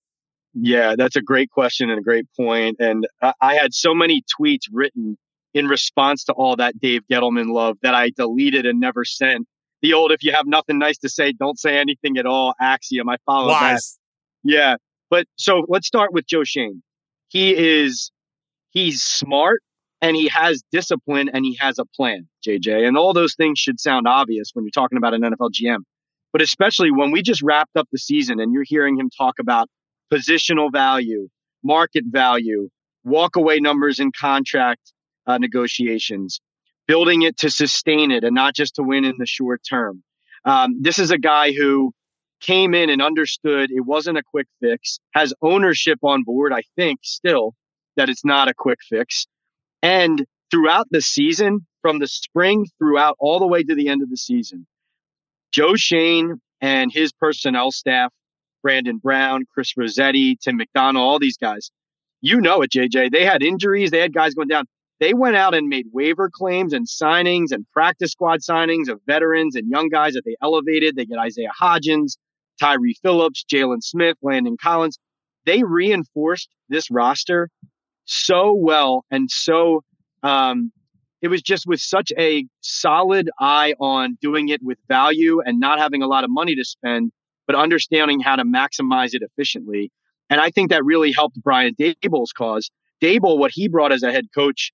Yeah, 0.55 0.95
that's 0.97 1.17
a 1.17 1.23
great 1.23 1.51
question 1.51 1.91
and 1.91 1.99
a 1.99 2.03
great 2.03 2.27
point. 2.37 2.77
And 2.81 3.07
I 3.41 3.55
had 3.55 3.73
so 3.73 3.95
many 3.95 4.23
tweets 4.41 4.65
written 4.73 5.17
in 5.55 5.67
response 5.67 6.25
to 6.25 6.33
all 6.33 6.57
that 6.57 6.79
Dave 6.81 7.03
Gettleman 7.11 7.53
love 7.53 7.77
that 7.83 7.95
I 7.95 8.11
deleted 8.11 8.67
and 8.67 8.81
never 8.81 9.05
sent. 9.05 9.47
The 9.83 9.95
old 9.95 10.13
"if 10.13 10.23
you 10.23 10.33
have 10.33 10.47
nothing 10.47 10.79
nice 10.79 10.99
to 10.99 11.09
say, 11.09 11.33
don't 11.33 11.59
say 11.59 11.79
anything 11.79 12.19
at 12.19 12.27
all" 12.27 12.55
axiom. 12.61 13.09
I 13.09 13.17
follow 13.27 13.49
Wise. 13.49 13.99
that. 14.45 14.51
Yeah, 14.53 14.77
but 15.09 15.27
so 15.37 15.65
let's 15.69 15.87
start 15.87 16.13
with 16.13 16.27
Joe 16.27 16.45
Schoen. 16.45 16.83
He 17.29 17.55
is 17.55 18.11
he's 18.71 19.03
smart 19.03 19.63
and 20.03 20.17
he 20.17 20.29
has 20.29 20.63
discipline 20.73 21.31
and 21.33 21.45
he 21.45 21.57
has 21.61 21.79
a 21.79 21.85
plan, 21.85 22.29
JJ. 22.47 22.87
And 22.87 22.97
all 22.97 23.13
those 23.13 23.35
things 23.35 23.59
should 23.59 23.81
sound 23.81 24.07
obvious 24.09 24.51
when 24.53 24.65
you're 24.65 24.71
talking 24.71 24.99
about 24.99 25.15
an 25.15 25.23
NFL 25.23 25.51
GM. 25.51 25.79
But 26.33 26.43
especially 26.43 26.91
when 26.91 27.11
we 27.11 27.23
just 27.23 27.43
wrapped 27.43 27.77
up 27.77 27.89
the 27.93 27.99
season 27.99 28.41
and 28.41 28.53
you're 28.53 28.65
hearing 28.67 28.99
him 28.99 29.11
talk 29.17 29.39
about 29.39 29.69
positional 30.13 30.73
value, 30.73 31.29
market 31.63 32.05
value, 32.07 32.69
walk 33.05 33.37
away 33.37 33.61
numbers 33.61 34.01
in 34.01 34.13
contract 34.13 34.93
uh, 35.27 35.39
negotiations, 35.39 36.41
building 36.87 37.23
it 37.23 37.37
to 37.39 37.51
sustain 37.51 38.11
it 38.11 38.25
and 38.25 38.35
not 38.35 38.55
just 38.55 38.75
to 38.75 38.83
win 38.83 39.05
in 39.05 39.17
the 39.19 39.27
short 39.27 39.63
term. 39.69 40.03
Um, 40.45 40.77
this 40.81 40.99
is 40.99 41.11
a 41.11 41.19
guy 41.19 41.53
who 41.53 41.93
came 42.41 42.75
in 42.75 42.91
and 42.91 43.03
understood 43.03 43.71
it 43.71 43.83
wasn't 43.83 44.19
a 44.19 44.23
quick 44.23 44.47
fix, 44.61 44.99
has 45.13 45.35
ownership 45.43 45.99
on 46.03 46.23
board, 46.23 46.53
I 46.53 46.63
think, 46.77 47.01
still 47.03 47.55
that 47.97 48.09
it's 48.09 48.25
not 48.25 48.49
a 48.49 48.55
quick 48.55 48.79
fix. 48.89 49.27
And 49.83 50.25
throughout 50.51 50.87
the 50.91 51.01
season, 51.01 51.67
from 51.83 51.99
the 51.99 52.09
spring 52.09 52.67
throughout 52.79 53.17
all 53.19 53.39
the 53.39 53.47
way 53.47 53.63
to 53.63 53.75
the 53.75 53.89
end 53.89 54.03
of 54.03 54.11
the 54.11 54.17
season, 54.17 54.67
Joe 55.53 55.75
Schoen 55.77 56.41
and 56.61 56.93
his 56.93 57.13
personnel 57.13 57.71
staff, 57.71 58.13
Brandon 58.63 58.99
Brown, 58.99 59.45
Chris 59.53 59.77
Rossetti, 59.77 60.37
Tim 60.37 60.57
McDonald, 60.57 61.05
all 61.05 61.19
these 61.19 61.37
guys, 61.37 61.71
you 62.21 62.41
know 62.41 62.63
it, 62.63 62.71
JJ. 62.71 63.11
They 63.11 63.25
had 63.25 63.43
injuries, 63.43 63.91
they 63.91 64.01
had 64.01 64.13
guys 64.13 64.35
going 64.35 64.49
down. 64.49 64.67
They 64.99 65.15
went 65.15 65.37
out 65.37 65.55
and 65.55 65.69
made 65.69 65.87
waiver 65.93 66.29
claims 66.31 66.75
and 66.75 66.87
signings 66.87 67.53
and 67.53 67.65
practice 67.73 68.13
squad 68.13 68.41
signings 68.41 68.89
of 68.89 69.01
veterans 69.07 69.57
and 69.57 69.71
young 69.71 69.89
guys 69.89 70.13
that 70.13 70.27
they 70.27 70.37
elevated. 70.43 70.95
They 70.95 71.07
get 71.07 71.19
Isaiah 71.19 71.53
Hodgins, 71.59 72.19
Tyre 72.61 72.79
Phillips, 73.03 73.45
Jaylon 73.51 73.83
Smith, 73.83 74.19
Landon 74.21 74.59
Collins. 74.63 74.99
They 75.47 75.63
reinforced 75.63 76.51
this 76.69 76.91
roster 76.91 77.49
so 78.05 78.53
well 78.53 79.05
and 79.11 79.31
so 79.31 79.83
um, 80.23 80.71
it 81.23 81.29
was 81.29 81.43
just 81.43 81.67
with 81.67 81.81
such 81.81 82.13
a 82.19 82.47
solid 82.61 83.31
eye 83.39 83.75
on 83.81 84.17
doing 84.21 84.49
it 84.49 84.61
with 84.63 84.79
value 84.89 85.41
and 85.45 85.61
not 85.61 85.79
having 85.79 86.03
a 86.03 86.07
lot 86.07 86.25
of 86.25 86.31
money 86.31 86.55
to 86.55 86.65
spend, 86.65 87.13
but 87.51 87.59
understanding 87.59 88.21
how 88.21 88.37
to 88.37 88.45
maximize 88.45 89.13
it 89.13 89.23
efficiently. 89.23 89.91
And 90.29 90.41
I 90.41 90.51
think 90.51 90.71
that 90.71 90.85
really 90.85 91.11
helped 91.11 91.43
Brian 91.43 91.75
Daboll's 91.75 92.31
cause. 92.33 92.71
Daboll, 93.03 93.39
what 93.41 93.51
he 93.53 93.67
brought 93.67 93.91
as 93.91 94.05
a 94.05 94.13
head 94.13 94.27
coach, 94.33 94.71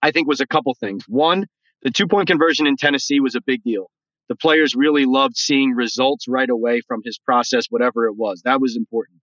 I 0.00 0.12
think 0.12 0.28
was 0.28 0.40
a 0.40 0.46
couple 0.46 0.76
things. 0.78 1.02
One, 1.08 1.46
the 1.82 1.90
two 1.90 2.06
point 2.06 2.28
conversion 2.28 2.68
in 2.68 2.76
Tennessee 2.76 3.18
was 3.18 3.34
a 3.34 3.40
big 3.44 3.64
deal. 3.64 3.90
The 4.28 4.36
players 4.36 4.76
really 4.76 5.06
loved 5.06 5.36
seeing 5.36 5.72
results 5.72 6.28
right 6.28 6.48
away 6.48 6.82
from 6.86 7.00
his 7.04 7.18
process, 7.18 7.64
whatever 7.68 8.06
it 8.06 8.14
was. 8.16 8.42
That 8.44 8.60
was 8.60 8.76
important. 8.76 9.18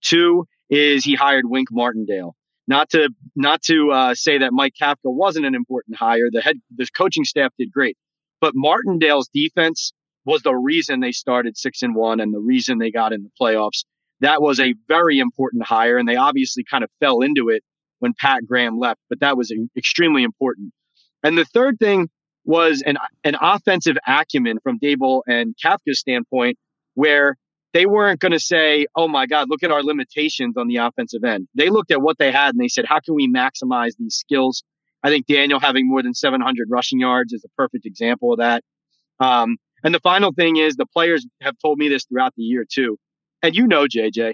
Two 0.00 0.46
is 0.70 1.04
he 1.04 1.14
hired 1.14 1.44
Wink 1.46 1.68
Martindale. 1.70 2.34
Not 2.66 2.88
to 2.92 3.10
not 3.36 3.60
to 3.64 3.90
uh, 3.92 4.14
say 4.14 4.38
that 4.38 4.54
Mike 4.54 4.72
Kafka 4.80 4.96
wasn't 5.04 5.44
an 5.44 5.54
important 5.54 5.98
hire. 5.98 6.30
The 6.32 6.40
head 6.40 6.56
the 6.74 6.88
coaching 6.96 7.24
staff 7.24 7.52
did 7.58 7.70
great, 7.70 7.98
but 8.40 8.54
Martindale's 8.54 9.28
defense 9.28 9.92
was 10.24 10.42
the 10.42 10.54
reason 10.54 11.00
they 11.00 11.12
started 11.12 11.56
six 11.56 11.82
and 11.82 11.94
one 11.94 12.20
and 12.20 12.32
the 12.32 12.40
reason 12.40 12.78
they 12.78 12.90
got 12.90 13.12
in 13.12 13.22
the 13.22 13.30
playoffs. 13.40 13.84
That 14.20 14.40
was 14.40 14.60
a 14.60 14.74
very 14.88 15.18
important 15.18 15.64
hire, 15.64 15.98
and 15.98 16.08
they 16.08 16.16
obviously 16.16 16.64
kind 16.68 16.84
of 16.84 16.90
fell 17.00 17.20
into 17.20 17.48
it 17.48 17.62
when 17.98 18.14
Pat 18.18 18.46
Graham 18.46 18.78
left, 18.78 19.00
but 19.08 19.20
that 19.20 19.36
was 19.36 19.52
extremely 19.76 20.22
important. 20.22 20.72
And 21.22 21.36
the 21.36 21.44
third 21.44 21.78
thing 21.78 22.08
was 22.44 22.82
an 22.86 22.98
an 23.24 23.36
offensive 23.40 23.96
acumen 24.06 24.58
from 24.62 24.78
Daboll 24.78 25.22
and 25.26 25.54
Kafka's 25.62 25.98
standpoint, 25.98 26.58
where 26.94 27.36
they 27.72 27.86
weren't 27.86 28.20
going 28.20 28.32
to 28.32 28.40
say, 28.40 28.86
oh 28.94 29.08
my 29.08 29.26
God, 29.26 29.50
look 29.50 29.62
at 29.62 29.72
our 29.72 29.82
limitations 29.82 30.56
on 30.56 30.68
the 30.68 30.76
offensive 30.76 31.24
end. 31.24 31.48
They 31.54 31.70
looked 31.70 31.90
at 31.90 32.00
what 32.00 32.18
they 32.18 32.30
had 32.30 32.54
and 32.54 32.60
they 32.60 32.68
said, 32.68 32.84
how 32.86 33.00
can 33.00 33.14
we 33.14 33.28
maximize 33.30 33.96
these 33.98 34.14
skills? 34.14 34.62
I 35.02 35.10
think 35.10 35.26
Daniel 35.26 35.58
having 35.58 35.88
more 35.88 36.02
than 36.02 36.14
700 36.14 36.68
rushing 36.70 37.00
yards 37.00 37.32
is 37.32 37.44
a 37.44 37.48
perfect 37.56 37.84
example 37.84 38.32
of 38.32 38.38
that. 38.38 38.62
Um, 39.18 39.56
and 39.84 39.94
the 39.94 40.00
final 40.00 40.32
thing 40.32 40.56
is 40.56 40.76
the 40.76 40.86
players 40.86 41.26
have 41.42 41.56
told 41.58 41.78
me 41.78 41.88
this 41.88 42.04
throughout 42.06 42.32
the 42.36 42.42
year 42.42 42.64
too. 42.68 42.96
And 43.42 43.54
you 43.54 43.66
know, 43.66 43.86
JJ, 43.86 44.32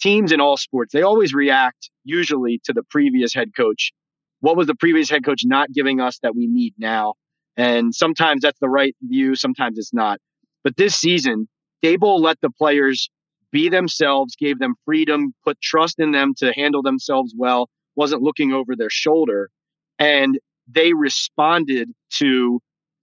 teams 0.00 0.30
in 0.30 0.40
all 0.40 0.58
sports, 0.58 0.92
they 0.92 1.02
always 1.02 1.32
react 1.32 1.90
usually 2.04 2.60
to 2.64 2.74
the 2.74 2.82
previous 2.90 3.32
head 3.34 3.50
coach. 3.56 3.92
What 4.40 4.56
was 4.56 4.66
the 4.66 4.74
previous 4.74 5.08
head 5.10 5.24
coach 5.24 5.40
not 5.44 5.72
giving 5.72 6.00
us 6.00 6.18
that 6.22 6.36
we 6.36 6.46
need 6.46 6.74
now? 6.78 7.14
And 7.56 7.94
sometimes 7.94 8.42
that's 8.42 8.60
the 8.60 8.68
right 8.68 8.94
view, 9.02 9.34
sometimes 9.34 9.78
it's 9.78 9.92
not. 9.92 10.18
But 10.62 10.76
this 10.76 10.94
season, 10.94 11.48
Daboll 11.82 12.20
let 12.20 12.40
the 12.42 12.50
players 12.50 13.10
be 13.50 13.68
themselves, 13.68 14.36
gave 14.36 14.58
them 14.58 14.74
freedom, 14.84 15.34
put 15.44 15.60
trust 15.60 15.98
in 15.98 16.12
them 16.12 16.34
to 16.38 16.52
handle 16.52 16.82
themselves 16.82 17.34
well, 17.36 17.68
wasn't 17.96 18.22
looking 18.22 18.52
over 18.52 18.76
their 18.76 18.90
shoulder. 18.90 19.50
And 19.98 20.38
they 20.68 20.92
responded 20.92 21.90
to 22.18 22.60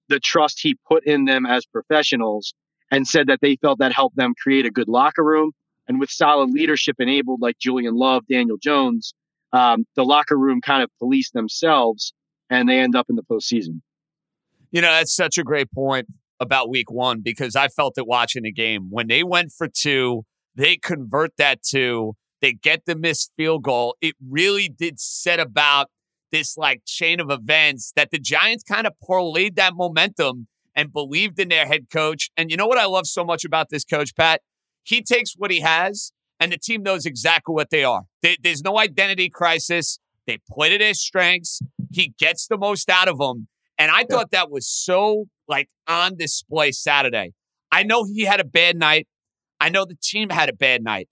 the 0.10 0.20
trust 0.20 0.60
he 0.62 0.76
put 0.88 1.06
in 1.06 1.26
them 1.26 1.46
as 1.46 1.66
professionals 1.66 2.54
and 2.92 3.08
said 3.08 3.28
that 3.28 3.40
they 3.42 3.58
felt 3.58 3.80
that 3.80 3.92
helped 3.92 4.16
them 4.16 4.34
create 4.42 4.66
a 4.66 4.72
good 4.72 4.88
locker 4.88 5.24
room. 5.24 5.52
And 5.88 6.00
with 6.00 6.10
solid 6.10 6.50
leadership 6.50 6.98
enabled, 7.00 7.42
like 7.42 7.58
Julian 7.60 7.96
Love, 7.96 8.24
Daniel 8.30 8.58
Jones, 8.58 9.14
um, 9.54 9.86
the 9.96 10.04
locker 10.04 10.38
room 10.38 10.62
kind 10.62 10.84
of 10.84 10.90
police 11.00 11.32
themselves 11.32 12.14
and 12.50 12.68
they 12.68 12.80
end 12.80 12.96
up 12.96 13.08
in 13.10 13.16
the 13.16 13.24
postseason. 13.24 13.82
You 14.72 14.82
know, 14.82 14.92
that's 14.92 15.16
such 15.16 15.38
a 15.38 15.44
great 15.44 15.72
point 15.72 16.08
about 16.40 16.70
week 16.70 16.92
one 16.92 17.22
because 17.22 17.56
I 17.56 17.68
felt 17.70 17.98
it 17.98 18.06
watching 18.06 18.44
the 18.44 18.52
game. 18.52 18.88
When 18.90 19.08
they 19.08 19.24
went 19.24 19.52
for 19.52 19.68
two, 19.68 20.24
they 20.56 20.78
convert 20.78 21.32
that 21.38 21.62
two, 21.64 22.14
they 22.42 22.54
get 22.54 22.86
the 22.86 22.96
missed 22.96 23.32
field 23.36 23.64
goal. 23.64 23.96
It 24.02 24.16
really 24.28 24.70
did 24.70 25.00
set 25.00 25.40
about 25.40 25.88
this 26.32 26.58
like 26.58 26.82
chain 26.86 27.20
of 27.20 27.30
events 27.30 27.94
that 27.96 28.12
the 28.12 28.20
Giants 28.20 28.64
kind 28.64 28.88
of 28.88 28.94
parlayed 29.08 29.56
that 29.56 29.74
momentum 29.76 30.48
and 30.76 30.94
believed 30.94 31.40
in 31.40 31.50
their 31.50 31.66
head 31.66 31.88
coach. 31.92 32.30
And 32.38 32.52
you 32.52 32.58
know 32.58 32.68
what 32.68 32.78
I 32.78 32.86
love 32.86 33.08
so 33.08 33.24
much 33.24 33.44
about 33.46 33.70
this 33.70 33.84
coach, 33.84 34.16
Pat? 34.16 34.42
He 34.84 35.02
takes 35.02 35.34
what 35.36 35.52
he 35.52 35.62
has 35.62 36.12
and 36.40 36.52
the 36.52 36.58
team 36.58 36.84
knows 36.84 37.06
exactly 37.06 37.54
what 37.54 37.70
they 37.70 37.84
are. 37.84 38.04
there's 38.22 38.62
no 38.62 38.78
identity 38.78 39.30
crisis. 39.30 40.00
They 40.28 40.40
play 40.50 40.70
to 40.70 40.78
their 40.78 40.94
strengths. 40.94 41.62
He 41.92 42.14
gets 42.20 42.48
the 42.48 42.58
most 42.58 42.90
out 42.90 43.08
of 43.08 43.18
them. 43.18 43.48
And 43.78 43.92
I 43.92 44.04
thought 44.04 44.32
that 44.32 44.52
was 44.52 44.68
so 44.68 45.26
like 45.48 45.70
on 45.88 46.18
display 46.18 46.72
Saturday. 46.72 47.34
I 47.72 47.84
know 47.84 48.06
he 48.06 48.24
had 48.24 48.40
a 48.40 48.46
bad 48.46 48.78
night. 48.78 49.08
I 49.60 49.70
know 49.70 49.86
the 49.86 49.98
team 50.02 50.30
had 50.30 50.50
a 50.50 50.54
bad 50.54 50.84
night. 50.84 51.10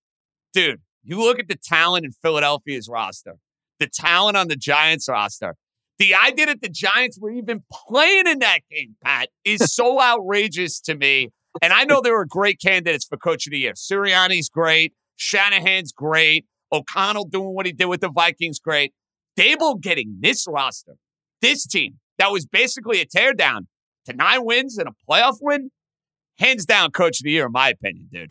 Dude, 0.54 0.82
you 1.04 1.19
look 1.19 1.39
at 1.39 1.47
the 1.47 1.56
talent 1.56 2.06
in 2.06 2.12
Philadelphia's 2.12 2.88
roster, 2.89 3.36
the 3.79 3.88
talent 3.88 4.38
on 4.38 4.47
the 4.47 4.55
Giants 4.55 5.07
roster. 5.09 5.55
The 5.97 6.13
idea 6.13 6.47
that 6.47 6.61
the 6.61 6.69
Giants 6.69 7.17
were 7.19 7.31
even 7.31 7.63
playing 7.71 8.27
in 8.27 8.39
that 8.39 8.59
game, 8.69 8.95
Pat, 9.03 9.29
is 9.43 9.73
so 9.73 10.01
outrageous 10.01 10.79
to 10.81 10.95
me. 10.95 11.29
And 11.61 11.71
I 11.71 11.85
know 11.85 12.01
there 12.01 12.13
were 12.13 12.25
great 12.25 12.59
candidates 12.59 13.05
for 13.05 13.17
coach 13.17 13.47
of 13.47 13.51
the 13.51 13.59
year. 13.59 13.73
Sirianni's 13.73 14.49
great. 14.49 14.93
Shanahan's 15.15 15.93
great. 15.93 16.45
O'Connell 16.71 17.25
doing 17.25 17.53
what 17.53 17.65
he 17.65 17.71
did 17.71 17.85
with 17.85 18.01
the 18.01 18.09
Vikings, 18.09 18.59
great. 18.59 18.93
Daboll 19.39 19.79
getting 19.79 20.17
this 20.19 20.45
roster, 20.47 20.95
this 21.41 21.65
team 21.65 21.99
that 22.17 22.31
was 22.31 22.45
basically 22.45 23.01
a 23.01 23.05
teardown 23.05 23.67
to 24.05 24.13
nine 24.13 24.45
wins 24.45 24.77
and 24.77 24.89
a 24.89 24.93
playoff 25.09 25.38
win, 25.41 25.71
hands 26.38 26.65
down, 26.65 26.91
coach 26.91 27.19
of 27.19 27.23
the 27.23 27.31
year, 27.31 27.45
in 27.45 27.51
my 27.51 27.69
opinion, 27.69 28.09
dude. 28.11 28.29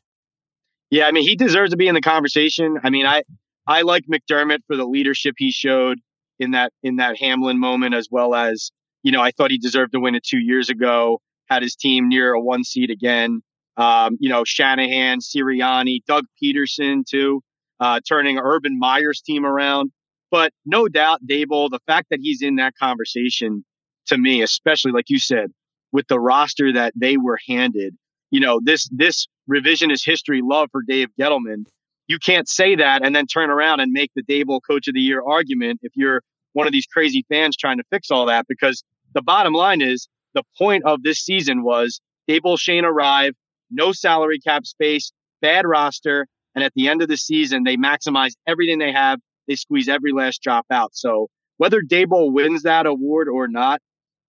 Yeah, 0.91 1.07
I 1.07 1.13
mean, 1.13 1.25
he 1.25 1.37
deserves 1.37 1.71
to 1.71 1.77
be 1.77 1.89
in 1.89 1.95
the 1.95 2.01
conversation. 2.01 2.79
I 2.83 2.91
mean, 2.91 3.07
I 3.07 3.23
I 3.67 3.83
like 3.83 4.05
McDermott 4.07 4.61
for 4.67 4.77
the 4.77 4.85
leadership 4.85 5.35
he 5.39 5.51
showed 5.51 5.99
in 6.39 6.53
that 6.53 6.73
in 6.83 6.97
that 6.97 7.19
Hamlin 7.19 7.59
moment, 7.59 7.95
as 7.95 8.09
well 8.11 8.35
as 8.35 8.71
you 9.03 9.13
know, 9.13 9.21
I 9.21 9.31
thought 9.31 9.51
he 9.51 9.59
deserved 9.59 9.93
to 9.93 10.01
win 10.01 10.15
it 10.15 10.25
two 10.25 10.39
years 10.39 10.71
ago. 10.71 11.21
Had 11.49 11.63
his 11.63 11.77
team 11.77 12.09
near 12.09 12.33
a 12.33 12.41
one 12.41 12.65
seed 12.65 12.91
again. 12.91 13.43
Um, 13.77 14.17
you 14.21 14.29
know, 14.29 14.45
Shanahan, 14.45 15.19
Sirianni, 15.19 16.05
Doug 16.07 16.25
Pederson 16.43 17.05
too, 17.05 17.43
uh, 17.81 18.01
turning 18.09 18.39
Urban 18.39 18.79
Meyer's 18.79 19.21
team 19.21 19.45
around. 19.45 19.91
But 20.31 20.53
no 20.65 20.89
doubt, 20.89 21.21
Daboll, 21.27 21.71
the 21.71 21.81
fact 21.87 22.09
that 22.11 22.21
he's 22.21 22.43
in 22.43 22.57
that 22.57 22.75
conversation 22.81 23.65
to 24.07 24.19
me, 24.19 24.43
especially 24.43 24.93
like 24.93 25.11
you 25.11 25.19
said, 25.19 25.53
with 25.93 26.09
the 26.09 26.21
roster 26.21 26.73
that 26.73 26.93
they 26.97 27.17
were 27.17 27.39
handed. 27.49 27.95
You 28.31 28.41
know, 28.41 28.61
this 28.63 28.89
this 28.91 29.27
revisionist 29.51 30.05
history 30.05 30.41
love 30.43 30.71
for 30.73 30.83
Dave 30.83 31.09
Gettleman. 31.19 31.65
You 32.07 32.19
can't 32.19 32.49
say 32.49 32.77
that 32.77 33.05
and 33.05 33.15
then 33.15 33.27
turn 33.27 33.51
around 33.51 33.81
and 33.81 33.93
make 33.93 34.11
the 34.15 34.23
Daboll 34.23 34.61
Coach 34.67 34.89
of 34.89 34.95
the 34.95 35.01
Year 35.01 35.23
argument 35.27 35.81
if 35.83 35.93
you're 35.95 36.23
one 36.53 36.67
of 36.67 36.73
these 36.73 36.87
crazy 36.87 37.25
fans 37.29 37.57
trying 37.57 37.79
to 37.79 37.85
fix 37.91 38.11
all 38.11 38.27
that. 38.27 38.47
Because 38.49 38.85
the 39.15 39.23
bottom 39.23 39.53
line 39.53 39.81
is 39.81 40.09
the 40.35 40.43
point 40.59 40.85
of 40.85 41.03
this 41.03 41.19
season 41.19 41.63
was 41.63 42.01
Daboll 42.29 42.59
Schoen 42.59 42.85
arrived, 42.85 43.37
no 43.71 43.93
salary 43.93 44.39
cap 44.39 44.67
space, 44.67 45.13
bad 45.41 45.67
roster, 45.67 46.27
and 46.55 46.63
at 46.63 46.73
the 46.75 46.89
end 46.89 47.03
of 47.03 47.09
the 47.09 47.17
season 47.17 47.65
they 47.65 47.77
maximize 47.77 48.33
everything 48.47 48.79
they 48.79 48.93
have. 48.93 49.19
They 49.47 49.57
squeeze 49.57 49.89
every 49.89 50.13
last 50.13 50.43
drop 50.43 50.67
out. 50.71 50.95
So 50.95 51.29
whether 51.59 51.81
Daboll 51.83 52.33
wins 52.33 52.63
that 52.63 52.87
award 52.87 53.29
or 53.29 53.49
not, 53.49 53.81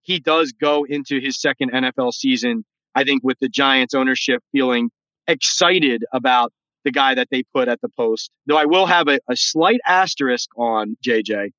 he 0.02 0.20
does 0.20 0.52
go 0.52 0.86
into 0.88 1.20
his 1.20 1.40
second 1.40 1.72
NFL 1.72 2.14
season, 2.14 2.64
I 2.94 3.04
think, 3.04 3.24
with 3.24 3.40
the 3.40 3.50
Giants 3.50 3.94
ownership 3.94 4.44
feeling 4.52 4.92
excited 5.28 6.04
about 6.14 6.54
the 6.86 6.92
guy 6.92 7.16
that 7.16 7.28
they 7.30 7.44
put 7.54 7.68
at 7.68 7.82
the 7.82 7.90
post. 7.90 8.32
Though 8.46 8.58
I 8.58 8.66
will 8.66 8.86
have 8.86 9.10
a, 9.10 9.20
a 9.30 9.36
slight 9.36 9.82
asterisk 9.86 10.50
on 10.58 10.96
JJ. 11.06 11.50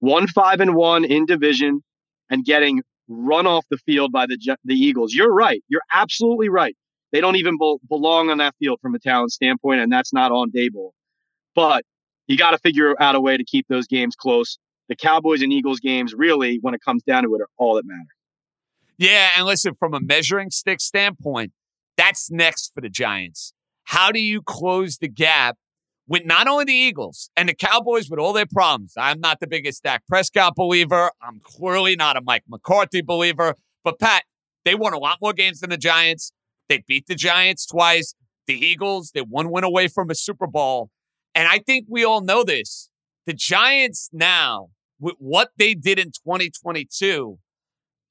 One 0.00 0.26
five 0.26 0.60
and 0.60 0.74
one 0.74 1.04
in 1.04 1.26
division 1.26 1.82
and 2.28 2.44
getting 2.44 2.82
run 3.06 3.46
off 3.46 3.64
the 3.70 3.78
field 3.78 4.10
by 4.10 4.26
the 4.26 4.56
the 4.64 4.74
Eagles. 4.74 5.14
You're 5.14 5.32
right. 5.32 5.62
You're 5.68 5.82
absolutely 5.92 6.48
right. 6.48 6.76
They 7.12 7.20
don't 7.20 7.36
even 7.36 7.56
be- 7.58 7.76
belong 7.88 8.30
on 8.30 8.38
that 8.38 8.54
field 8.58 8.80
from 8.82 8.94
a 8.96 8.98
talent 8.98 9.30
standpoint, 9.30 9.80
and 9.80 9.92
that's 9.92 10.12
not 10.12 10.32
on 10.32 10.50
Daboll. 10.50 10.90
But 11.54 11.84
you 12.26 12.36
got 12.36 12.50
to 12.50 12.58
figure 12.58 13.00
out 13.00 13.14
a 13.14 13.20
way 13.20 13.36
to 13.36 13.44
keep 13.44 13.66
those 13.68 13.86
games 13.86 14.16
close. 14.16 14.58
The 14.88 14.96
Cowboys 14.96 15.40
and 15.40 15.52
Eagles 15.52 15.80
games, 15.80 16.12
really, 16.12 16.58
when 16.60 16.74
it 16.74 16.80
comes 16.84 17.02
down 17.04 17.22
to 17.22 17.34
it, 17.34 17.40
are 17.40 17.48
all 17.56 17.76
that 17.76 17.86
matter. 17.86 18.00
Yeah, 18.98 19.30
and 19.36 19.46
listen, 19.46 19.74
from 19.74 19.94
a 19.94 20.00
measuring 20.00 20.50
stick 20.50 20.80
standpoint, 20.80 21.52
that's 21.96 22.30
next 22.30 22.72
for 22.74 22.80
the 22.80 22.88
Giants. 22.88 23.54
How 23.84 24.10
do 24.10 24.20
you 24.20 24.42
close 24.42 24.98
the 24.98 25.08
gap 25.08 25.56
with 26.06 26.24
not 26.24 26.48
only 26.48 26.64
the 26.64 26.74
Eagles 26.74 27.30
and 27.36 27.48
the 27.48 27.54
Cowboys 27.54 28.08
with 28.10 28.18
all 28.18 28.32
their 28.32 28.46
problems? 28.46 28.94
I'm 28.96 29.20
not 29.20 29.40
the 29.40 29.46
biggest 29.46 29.82
Dak 29.82 30.06
Prescott 30.06 30.54
believer. 30.56 31.10
I'm 31.22 31.40
clearly 31.42 31.96
not 31.96 32.16
a 32.16 32.20
Mike 32.20 32.44
McCarthy 32.48 33.02
believer. 33.02 33.54
But 33.84 33.98
Pat, 33.98 34.24
they 34.64 34.74
won 34.74 34.94
a 34.94 34.98
lot 34.98 35.18
more 35.20 35.32
games 35.32 35.60
than 35.60 35.70
the 35.70 35.76
Giants. 35.76 36.32
They 36.68 36.82
beat 36.86 37.06
the 37.06 37.14
Giants 37.14 37.66
twice. 37.66 38.14
The 38.46 38.54
Eagles, 38.54 39.12
they 39.14 39.20
one 39.20 39.50
win 39.50 39.64
away 39.64 39.88
from 39.88 40.10
a 40.10 40.14
Super 40.14 40.46
Bowl. 40.46 40.90
And 41.34 41.48
I 41.48 41.58
think 41.58 41.86
we 41.88 42.04
all 42.04 42.20
know 42.20 42.44
this. 42.44 42.88
The 43.26 43.32
Giants 43.32 44.10
now, 44.12 44.68
with 45.00 45.14
what 45.18 45.50
they 45.58 45.74
did 45.74 45.98
in 45.98 46.06
2022, 46.06 47.38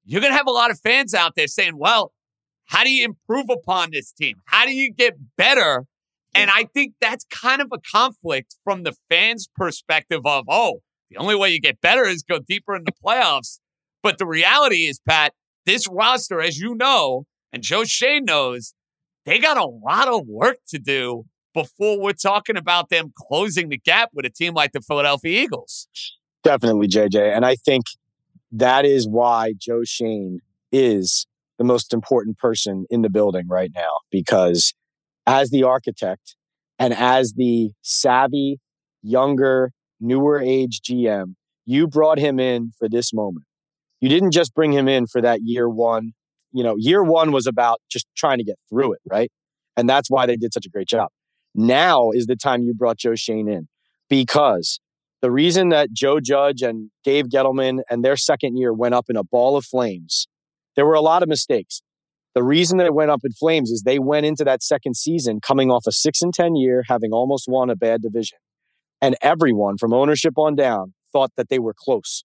you're 0.06 0.22
going 0.22 0.34
to 0.34 0.38
have 0.38 0.48
a 0.48 0.52
lot 0.52 0.72
of 0.72 0.80
fans 0.80 1.14
out 1.14 1.34
there 1.36 1.48
saying, 1.48 1.78
well, 1.78 2.14
how 2.66 2.84
do 2.84 2.92
you 2.92 3.06
improve 3.06 3.46
upon 3.50 3.90
this 3.92 4.12
team? 4.12 4.38
How 4.46 4.66
do 4.66 4.74
you 4.74 4.92
get 4.92 5.16
better? 5.38 5.86
And 6.36 6.50
I 6.50 6.66
think 6.74 6.94
that's 7.00 7.26
kind 7.26 7.62
of 7.62 7.68
a 7.72 7.78
conflict 7.92 8.56
from 8.64 8.84
the 8.84 8.94
fans' 9.10 9.48
perspective 9.56 10.22
of, 10.26 10.46
oh, 10.50 10.80
the 11.12 11.18
only 11.18 11.36
way 11.36 11.52
you 11.52 11.62
get 11.62 11.80
better 11.82 12.06
is 12.06 12.24
go 12.24 12.40
deeper 12.40 12.76
in 12.76 12.84
the 12.86 12.92
playoffs. 12.92 13.60
But 14.02 14.18
the 14.18 14.26
reality 14.26 14.86
is, 14.86 15.00
Pat, 15.08 15.34
this 15.66 15.88
roster, 15.90 16.42
as 16.42 16.58
you 16.58 16.76
know, 16.76 17.26
and 17.52 17.62
Joe 17.62 17.84
Schoen 17.84 18.26
knows, 18.26 18.74
they 19.26 19.40
got 19.40 19.58
a 19.58 19.66
lot 19.66 20.08
of 20.08 20.28
work 20.28 20.58
to 20.70 20.80
do 20.80 21.26
before 21.54 22.00
we're 22.00 22.14
talking 22.14 22.58
about 22.58 22.90
them 22.90 23.14
closing 23.16 23.70
the 23.70 23.78
gap 23.78 24.10
with 24.14 24.26
a 24.26 24.30
team 24.30 24.54
like 24.54 24.72
the 24.72 24.82
Philadelphia 24.82 25.44
Eagles. 25.44 25.88
Definitely, 26.44 26.88
JJ. 26.88 27.36
And 27.36 27.46
I 27.46 27.56
think 27.56 27.86
that 28.52 28.86
is 28.86 29.08
why 29.08 29.54
Joe 29.58 29.84
Schoen 29.84 30.40
is 30.72 31.28
the 31.58 31.64
most 31.64 31.94
important 31.94 32.38
person 32.38 32.86
in 32.90 33.02
the 33.02 33.10
building 33.10 33.48
right 33.48 33.72
now 33.76 34.00
because 34.12 34.74
as 35.26 35.50
the 35.50 35.64
architect 35.64 36.36
and 36.80 36.94
as 36.94 37.34
the 37.34 37.72
savvy, 37.82 38.60
younger, 39.02 39.72
newer 40.00 40.40
age 40.40 40.82
GM, 40.82 41.36
you 41.66 41.88
brought 41.88 42.20
him 42.20 42.40
in 42.40 42.72
for 42.78 42.90
this 42.90 43.14
moment. 43.14 43.46
You 44.02 44.10
didn't 44.10 44.32
just 44.32 44.54
bring 44.54 44.74
him 44.74 44.88
in 44.88 45.08
for 45.08 45.22
that 45.22 45.40
year 45.44 45.70
one. 45.70 46.12
You 46.52 46.64
know, 46.64 46.76
year 46.78 47.04
one 47.04 47.32
was 47.32 47.48
about 47.48 47.80
just 47.90 48.06
trying 48.18 48.38
to 48.40 48.44
get 48.44 48.58
through 48.70 48.94
it, 48.94 49.00
right? 49.10 49.32
And 49.78 49.90
that's 49.90 50.10
why 50.10 50.26
they 50.26 50.36
did 50.36 50.54
such 50.54 50.66
a 50.66 50.70
great 50.70 50.88
job. 50.88 51.10
Now 51.56 52.12
is 52.12 52.26
the 52.26 52.36
time 52.36 52.64
you 52.64 52.74
brought 52.74 52.98
Joe 52.98 53.16
Schoen 53.16 53.48
in 53.48 53.68
because 54.10 54.80
the 55.22 55.32
reason 55.32 55.70
that 55.70 55.94
Joe 55.94 56.20
Judge 56.20 56.62
and 56.62 56.92
Dave 57.04 57.26
Gettleman 57.26 57.80
and 57.90 58.04
their 58.04 58.18
second 58.18 58.58
year 58.58 58.74
went 58.74 58.94
up 58.94 59.06
in 59.10 59.16
a 59.16 59.24
ball 59.24 59.56
of 59.56 59.64
flames, 59.64 60.28
there 60.76 60.86
were 60.86 60.94
a 60.94 61.02
lot 61.02 61.24
of 61.24 61.30
mistakes. 61.30 61.82
The 62.36 62.44
reason 62.44 62.78
that 62.80 62.86
it 62.88 62.94
went 62.94 63.12
up 63.12 63.22
in 63.24 63.32
flames 63.32 63.70
is 63.70 63.84
they 63.84 64.00
went 64.00 64.26
into 64.26 64.44
that 64.44 64.64
second 64.64 64.96
season 64.96 65.40
coming 65.40 65.70
off 65.70 65.86
a 65.88 65.92
six 65.92 66.22
and 66.22 66.34
10 66.34 66.56
year, 66.56 66.84
having 66.88 67.12
almost 67.12 67.46
won 67.48 67.70
a 67.70 67.76
bad 67.76 68.02
division. 68.02 68.40
And 69.02 69.16
everyone 69.22 69.78
from 69.78 69.94
ownership 69.94 70.34
on 70.38 70.56
down 70.56 70.94
thought 71.12 71.32
that 71.38 71.50
they 71.50 71.60
were 71.60 71.76
close. 71.78 72.24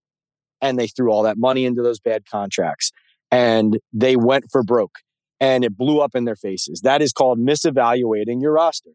And 0.62 0.78
they 0.78 0.86
threw 0.86 1.12
all 1.12 1.22
that 1.24 1.36
money 1.36 1.66
into 1.66 1.82
those 1.82 2.00
bad 2.00 2.24
contracts 2.28 2.90
and 3.30 3.78
they 3.92 4.16
went 4.16 4.46
for 4.50 4.62
broke 4.62 4.96
and 5.40 5.64
it 5.64 5.76
blew 5.76 6.00
up 6.00 6.14
in 6.14 6.24
their 6.24 6.36
faces. 6.36 6.80
That 6.82 7.02
is 7.02 7.12
called 7.12 7.38
misevaluating 7.38 8.40
your 8.40 8.52
roster. 8.52 8.90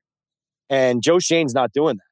And 0.70 1.02
Joe 1.02 1.20
Schoen's 1.20 1.54
not 1.54 1.72
doing 1.72 1.98
that. 1.98 2.04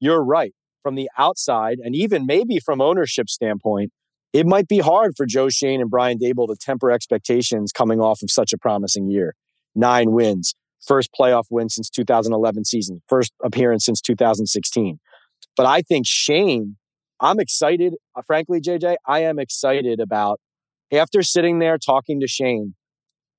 You're 0.00 0.22
right 0.22 0.52
from 0.82 0.94
the 0.94 1.08
outside 1.16 1.78
and 1.82 1.94
even 1.94 2.26
maybe 2.26 2.58
from 2.58 2.80
ownership 2.80 3.28
standpoint, 3.28 3.92
it 4.32 4.46
might 4.46 4.68
be 4.68 4.78
hard 4.78 5.14
for 5.16 5.26
Joe 5.26 5.48
Schoen 5.48 5.80
and 5.80 5.90
Brian 5.90 6.18
Daboll 6.18 6.48
to 6.48 6.56
temper 6.56 6.90
expectations 6.90 7.72
coming 7.72 8.00
off 8.00 8.22
of 8.22 8.30
such 8.30 8.52
a 8.52 8.58
promising 8.58 9.10
year. 9.10 9.34
Nine 9.74 10.12
wins, 10.12 10.54
first 10.86 11.10
playoff 11.18 11.44
win 11.50 11.68
since 11.68 11.88
2011 11.90 12.64
season, 12.64 13.02
first 13.08 13.32
appearance 13.42 13.84
since 13.84 14.00
2016. 14.00 14.98
But 15.56 15.66
I 15.66 15.82
think 15.82 16.06
Schoen, 16.06 16.76
I'm 17.20 17.40
excited. 17.40 17.94
Uh, 18.14 18.22
frankly, 18.26 18.60
JJ, 18.60 18.96
I 19.06 19.20
am 19.20 19.38
excited 19.38 20.00
about 20.00 20.40
after 20.92 21.22
sitting 21.22 21.58
there 21.58 21.78
talking 21.78 22.20
to 22.20 22.28
Schoen 22.28 22.74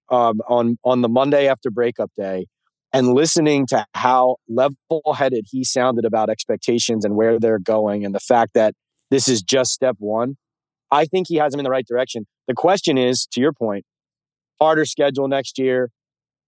um, 0.10 0.41
on 0.47 0.78
on 0.84 1.02
the 1.02 1.10
Monday 1.10 1.47
after 1.47 1.69
breakup 1.69 2.12
day 2.17 2.47
and 2.91 3.13
listening 3.13 3.67
to 3.67 3.86
how 3.93 4.38
level 4.47 5.13
headed 5.15 5.45
he 5.49 5.63
sounded 5.63 6.06
about 6.06 6.30
expectations 6.30 7.06
and 7.06 7.15
where 7.15 7.39
they're 7.39 7.60
going 7.60 8.04
and 8.04 8.15
the 8.15 8.19
fact 8.19 8.54
that 8.56 8.73
this 9.12 9.28
is 9.28 9.41
just 9.41 9.71
step 9.71 9.95
one, 9.99 10.38
I 10.91 11.06
think 11.06 11.28
he 11.28 11.36
has 11.36 11.54
him 11.54 11.60
in 11.60 11.63
the 11.63 11.69
right 11.69 11.86
direction. 11.88 12.25
The 12.47 12.54
question 12.54 12.97
is, 12.97 13.28
to 13.32 13.41
your 13.41 13.54
point, 13.54 13.86
harder 14.60 14.86
schedule 14.86 15.28
next 15.28 15.58
year. 15.58 15.91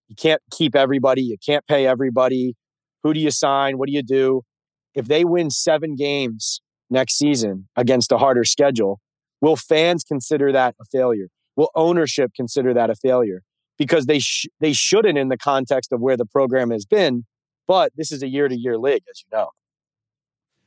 You 0.07 0.15
can't 0.15 0.41
keep 0.51 0.75
everybody, 0.75 1.21
you 1.21 1.37
can't 1.45 1.65
pay 1.67 1.87
everybody. 1.87 2.55
Who 3.03 3.13
do 3.13 3.19
you 3.19 3.31
sign? 3.31 3.77
What 3.77 3.87
do 3.87 3.93
you 3.93 4.03
do? 4.03 4.41
If 4.93 5.07
they 5.07 5.23
win 5.23 5.49
seven 5.49 5.95
games 5.95 6.61
next 6.89 7.17
season 7.17 7.69
against 7.75 8.11
a 8.11 8.17
harder 8.17 8.43
schedule, 8.43 8.99
will 9.39 9.55
fans 9.55 10.03
consider 10.03 10.51
that 10.51 10.75
a 10.81 10.85
failure? 10.91 11.27
Will 11.55 11.71
ownership 11.75 12.31
consider 12.35 12.73
that 12.73 12.89
a 12.89 12.95
failure? 12.95 13.43
because 13.81 14.05
they 14.05 14.19
sh- 14.19 14.45
they 14.59 14.73
shouldn't 14.73 15.17
in 15.17 15.29
the 15.29 15.37
context 15.37 15.91
of 15.91 15.99
where 15.99 16.15
the 16.15 16.25
program 16.25 16.69
has 16.69 16.85
been. 16.85 17.25
But 17.67 17.91
this 17.97 18.11
is 18.11 18.21
a 18.21 18.27
year 18.27 18.47
to 18.47 18.55
year 18.55 18.77
league, 18.77 19.01
as 19.09 19.23
you 19.23 19.35
know. 19.35 19.49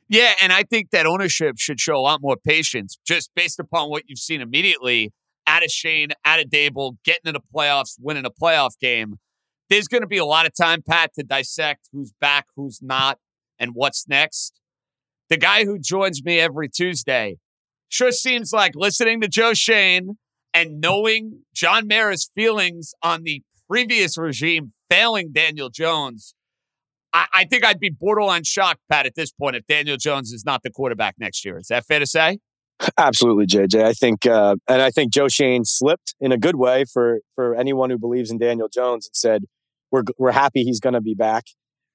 Yeah, 0.07 0.33
and 0.41 0.53
I 0.53 0.63
think 0.63 0.91
that 0.91 1.07
ownership 1.07 1.55
should 1.57 1.79
show 1.79 1.95
a 1.95 1.99
lot 2.01 2.21
more 2.21 2.37
patience, 2.37 2.97
just 3.05 3.31
based 3.35 3.59
upon 3.59 3.89
what 3.89 4.03
you've 4.07 4.19
seen 4.19 4.41
immediately 4.41 5.11
out 5.47 5.63
of 5.63 5.71
Schoen, 5.71 6.09
out 6.23 6.39
of 6.39 6.45
Daboll, 6.49 6.97
getting 7.03 7.25
in 7.25 7.33
the 7.33 7.41
playoffs, 7.53 7.95
winning 7.99 8.25
a 8.25 8.29
playoff 8.29 8.77
game. 8.79 9.15
There's 9.69 9.87
going 9.87 10.01
to 10.01 10.07
be 10.07 10.17
a 10.17 10.25
lot 10.25 10.45
of 10.45 10.53
time, 10.55 10.83
Pat, 10.87 11.11
to 11.15 11.23
dissect 11.23 11.89
who's 11.91 12.13
back, 12.21 12.45
who's 12.55 12.79
not, 12.81 13.17
and 13.57 13.71
what's 13.73 14.07
next. 14.07 14.59
The 15.29 15.37
guy 15.37 15.65
who 15.65 15.79
joins 15.79 16.23
me 16.23 16.39
every 16.39 16.69
Tuesday 16.69 17.37
sure 17.89 18.11
seems 18.11 18.53
like 18.53 18.73
listening 18.75 19.21
to 19.21 19.27
Joe 19.27 19.53
Schoen 19.53 20.17
and 20.53 20.79
knowing 20.79 21.41
John 21.53 21.87
Mara's 21.87 22.29
feelings 22.35 22.93
on 23.01 23.23
the 23.23 23.41
previous 23.67 24.17
regime 24.17 24.73
failing 24.89 25.31
Daniel 25.31 25.69
Jones, 25.69 26.35
I, 27.15 27.27
I, 27.33 27.45
think 27.45 27.63
I'd 27.63 27.79
be 27.79 27.89
borderline 27.89 28.43
shocked, 28.43 28.81
Pat, 28.91 29.05
at 29.05 29.15
this 29.15 29.31
point, 29.31 29.55
if 29.55 29.65
Daniel 29.67 29.95
Jones 29.95 30.33
is 30.33 30.43
not 30.45 30.63
the 30.63 30.69
quarterback 30.69 31.15
next 31.17 31.45
year. 31.45 31.57
Is 31.57 31.67
that 31.67 31.85
fair 31.85 31.99
to 31.99 32.05
say? 32.05 32.39
Absolutely, 32.97 33.45
JJ. 33.45 33.85
I 33.85 33.93
think, 33.93 34.25
uh, 34.25 34.57
and 34.67 34.81
I 34.81 34.91
think 34.91 35.13
Joe 35.13 35.29
Schoen 35.29 35.63
slipped 35.63 36.13
in 36.19 36.33
a 36.33 36.37
good 36.37 36.57
way 36.57 36.83
for 36.83 37.19
for 37.33 37.55
anyone 37.55 37.89
who 37.89 37.97
believes 37.97 38.31
in 38.31 38.37
Daniel 38.37 38.67
Jones 38.67 39.07
and 39.07 39.15
said 39.15 39.45
we're 39.91 40.03
we're 40.17 40.33
happy 40.33 40.63
he's 40.63 40.81
going 40.81 40.93
to 40.93 40.99
be 40.99 41.15
back. 41.15 41.45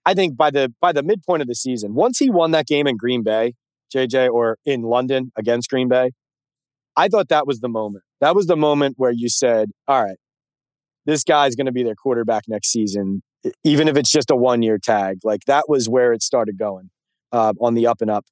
I 0.07 0.15
think 0.15 0.39
by 0.39 0.51
the 0.51 0.73
by 0.81 0.93
the 0.93 1.03
midpoint 1.03 1.43
of 1.43 1.49
the 1.49 1.55
season, 1.55 1.95
once 1.95 2.19
he 2.19 2.31
won 2.31 2.53
that 2.53 2.67
game 2.67 2.87
in 2.87 2.97
Green 2.97 3.23
Bay, 3.23 3.53
JJ, 3.95 4.31
or 4.31 4.57
in 4.65 4.81
London 4.81 5.33
against 5.37 5.69
Green 5.69 5.89
Bay, 5.91 6.13
I 6.97 7.09
thought 7.09 7.29
that 7.29 7.47
was 7.47 7.61
the 7.61 7.69
moment. 7.69 8.05
That 8.23 8.35
was 8.35 8.47
the 8.47 8.57
moment 8.57 8.95
where 8.97 9.13
you 9.13 9.29
said, 9.29 9.69
all 9.87 10.03
right, 10.03 10.17
this 11.05 11.25
guy's 11.25 11.57
going 11.57 11.67
to 11.67 11.73
be 11.73 11.83
their 11.83 11.95
quarterback 11.95 12.45
next 12.49 12.73
season, 12.73 13.23
even 13.65 13.89
if 13.89 13.97
it's 13.97 14.11
just 14.11 14.31
a 14.31 14.37
one 14.37 14.63
year 14.63 14.79
tag. 14.79 15.19
Like 15.25 15.45
that 15.47 15.69
was 15.69 15.89
where 15.89 16.13
it 16.13 16.23
started 16.23 16.59
going 16.59 16.91
uh, 17.33 17.53
on 17.61 17.75
the 17.75 17.87
up 17.87 18.01
and 18.01 18.11
up. 18.11 18.27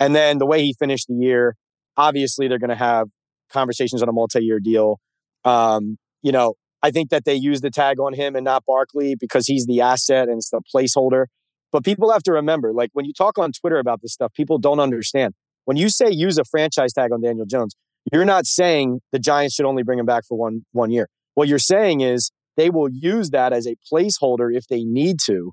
And 0.00 0.14
then 0.14 0.38
the 0.38 0.46
way 0.46 0.62
he 0.62 0.74
finished 0.74 1.08
the 1.08 1.14
year, 1.14 1.56
obviously 1.96 2.48
they're 2.48 2.58
going 2.58 2.70
to 2.70 2.76
have 2.76 3.08
conversations 3.50 4.02
on 4.02 4.08
a 4.08 4.12
multi 4.12 4.40
year 4.40 4.60
deal. 4.60 4.98
Um, 5.44 5.98
you 6.22 6.32
know, 6.32 6.54
I 6.82 6.90
think 6.90 7.10
that 7.10 7.24
they 7.24 7.34
use 7.34 7.60
the 7.60 7.70
tag 7.70 8.00
on 8.00 8.12
him 8.12 8.34
and 8.34 8.44
not 8.44 8.64
Barkley 8.64 9.14
because 9.14 9.46
he's 9.46 9.66
the 9.66 9.80
asset 9.80 10.28
and 10.28 10.38
it's 10.38 10.50
the 10.50 10.60
placeholder. 10.74 11.26
But 11.70 11.84
people 11.84 12.12
have 12.12 12.22
to 12.24 12.32
remember, 12.32 12.72
like 12.72 12.90
when 12.92 13.06
you 13.06 13.12
talk 13.12 13.38
on 13.38 13.52
Twitter 13.52 13.78
about 13.78 14.02
this 14.02 14.12
stuff, 14.12 14.32
people 14.34 14.58
don't 14.58 14.80
understand. 14.80 15.34
When 15.64 15.76
you 15.76 15.88
say 15.88 16.10
use 16.10 16.38
a 16.38 16.44
franchise 16.44 16.92
tag 16.92 17.12
on 17.12 17.22
Daniel 17.22 17.46
Jones, 17.46 17.74
you're 18.12 18.24
not 18.24 18.46
saying 18.46 19.00
the 19.12 19.18
Giants 19.18 19.54
should 19.54 19.64
only 19.64 19.82
bring 19.82 19.98
him 19.98 20.06
back 20.06 20.24
for 20.26 20.36
one 20.36 20.64
one 20.72 20.90
year. 20.90 21.08
What 21.34 21.48
you're 21.48 21.58
saying 21.58 22.00
is 22.00 22.30
they 22.56 22.70
will 22.70 22.88
use 22.90 23.30
that 23.30 23.52
as 23.52 23.66
a 23.66 23.76
placeholder 23.90 24.54
if 24.54 24.66
they 24.68 24.84
need 24.84 25.18
to 25.26 25.52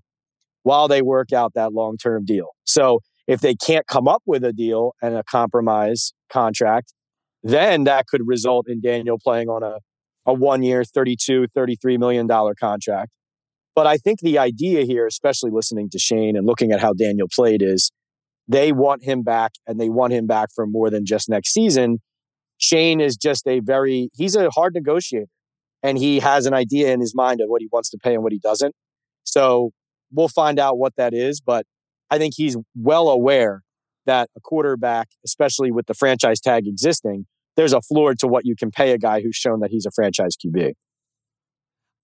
while 0.63 0.87
they 0.87 1.01
work 1.01 1.31
out 1.31 1.53
that 1.55 1.73
long-term 1.73 2.25
deal. 2.25 2.49
So 2.65 2.99
if 3.27 3.41
they 3.41 3.55
can't 3.55 3.87
come 3.87 4.07
up 4.07 4.21
with 4.25 4.43
a 4.43 4.53
deal 4.53 4.93
and 5.01 5.15
a 5.15 5.23
compromise 5.23 6.13
contract, 6.31 6.93
then 7.43 7.85
that 7.85 8.07
could 8.07 8.21
result 8.25 8.67
in 8.67 8.81
Daniel 8.81 9.17
playing 9.17 9.47
on 9.47 9.63
a, 9.63 9.77
a 10.25 10.33
one 10.33 10.61
year, 10.63 10.83
$32, 10.83 11.47
$33 11.55 11.97
million 11.97 12.27
contract. 12.27 13.11
But 13.75 13.87
I 13.87 13.97
think 13.97 14.19
the 14.19 14.37
idea 14.37 14.83
here, 14.83 15.05
especially 15.07 15.51
listening 15.51 15.89
to 15.91 15.99
Schoen 15.99 16.35
and 16.35 16.45
looking 16.45 16.71
at 16.71 16.81
how 16.81 16.91
Daniel 16.91 17.27
played, 17.33 17.61
is 17.61 17.91
they 18.47 18.73
want 18.73 19.03
him 19.03 19.23
back 19.23 19.53
and 19.65 19.79
they 19.79 19.89
want 19.89 20.11
him 20.11 20.27
back 20.27 20.49
for 20.53 20.67
more 20.67 20.89
than 20.89 21.05
just 21.05 21.29
next 21.29 21.53
season 21.53 21.99
Schoen 22.59 22.99
is 22.99 23.15
just 23.15 23.47
a 23.47 23.61
very, 23.61 24.09
he's 24.13 24.35
a 24.35 24.49
hard 24.51 24.73
negotiator 24.75 25.27
and 25.83 25.97
he 25.97 26.19
has 26.19 26.45
an 26.45 26.53
idea 26.53 26.91
in 26.91 26.99
his 26.99 27.15
mind 27.15 27.41
of 27.41 27.49
what 27.49 27.61
he 27.61 27.69
wants 27.71 27.89
to 27.91 27.97
pay 27.97 28.13
and 28.13 28.23
what 28.23 28.31
he 28.31 28.39
doesn't. 28.39 28.75
So 29.23 29.71
we'll 30.11 30.27
find 30.27 30.59
out 30.59 30.77
what 30.77 30.95
that 30.97 31.13
is. 31.13 31.41
But 31.41 31.65
I 32.09 32.17
think 32.17 32.33
he's 32.35 32.57
well 32.75 33.09
aware 33.09 33.63
that 34.05 34.29
a 34.35 34.39
quarterback, 34.39 35.09
especially 35.25 35.71
with 35.71 35.85
the 35.85 35.93
franchise 35.93 36.39
tag 36.39 36.67
existing, 36.67 37.25
there's 37.55 37.73
a 37.73 37.81
floor 37.81 38.15
to 38.15 38.27
what 38.27 38.45
you 38.45 38.55
can 38.55 38.71
pay 38.71 38.91
a 38.91 38.97
guy 38.97 39.21
who's 39.21 39.35
shown 39.35 39.59
that 39.59 39.69
he's 39.71 39.85
a 39.85 39.91
franchise 39.91 40.35
QB. 40.35 40.73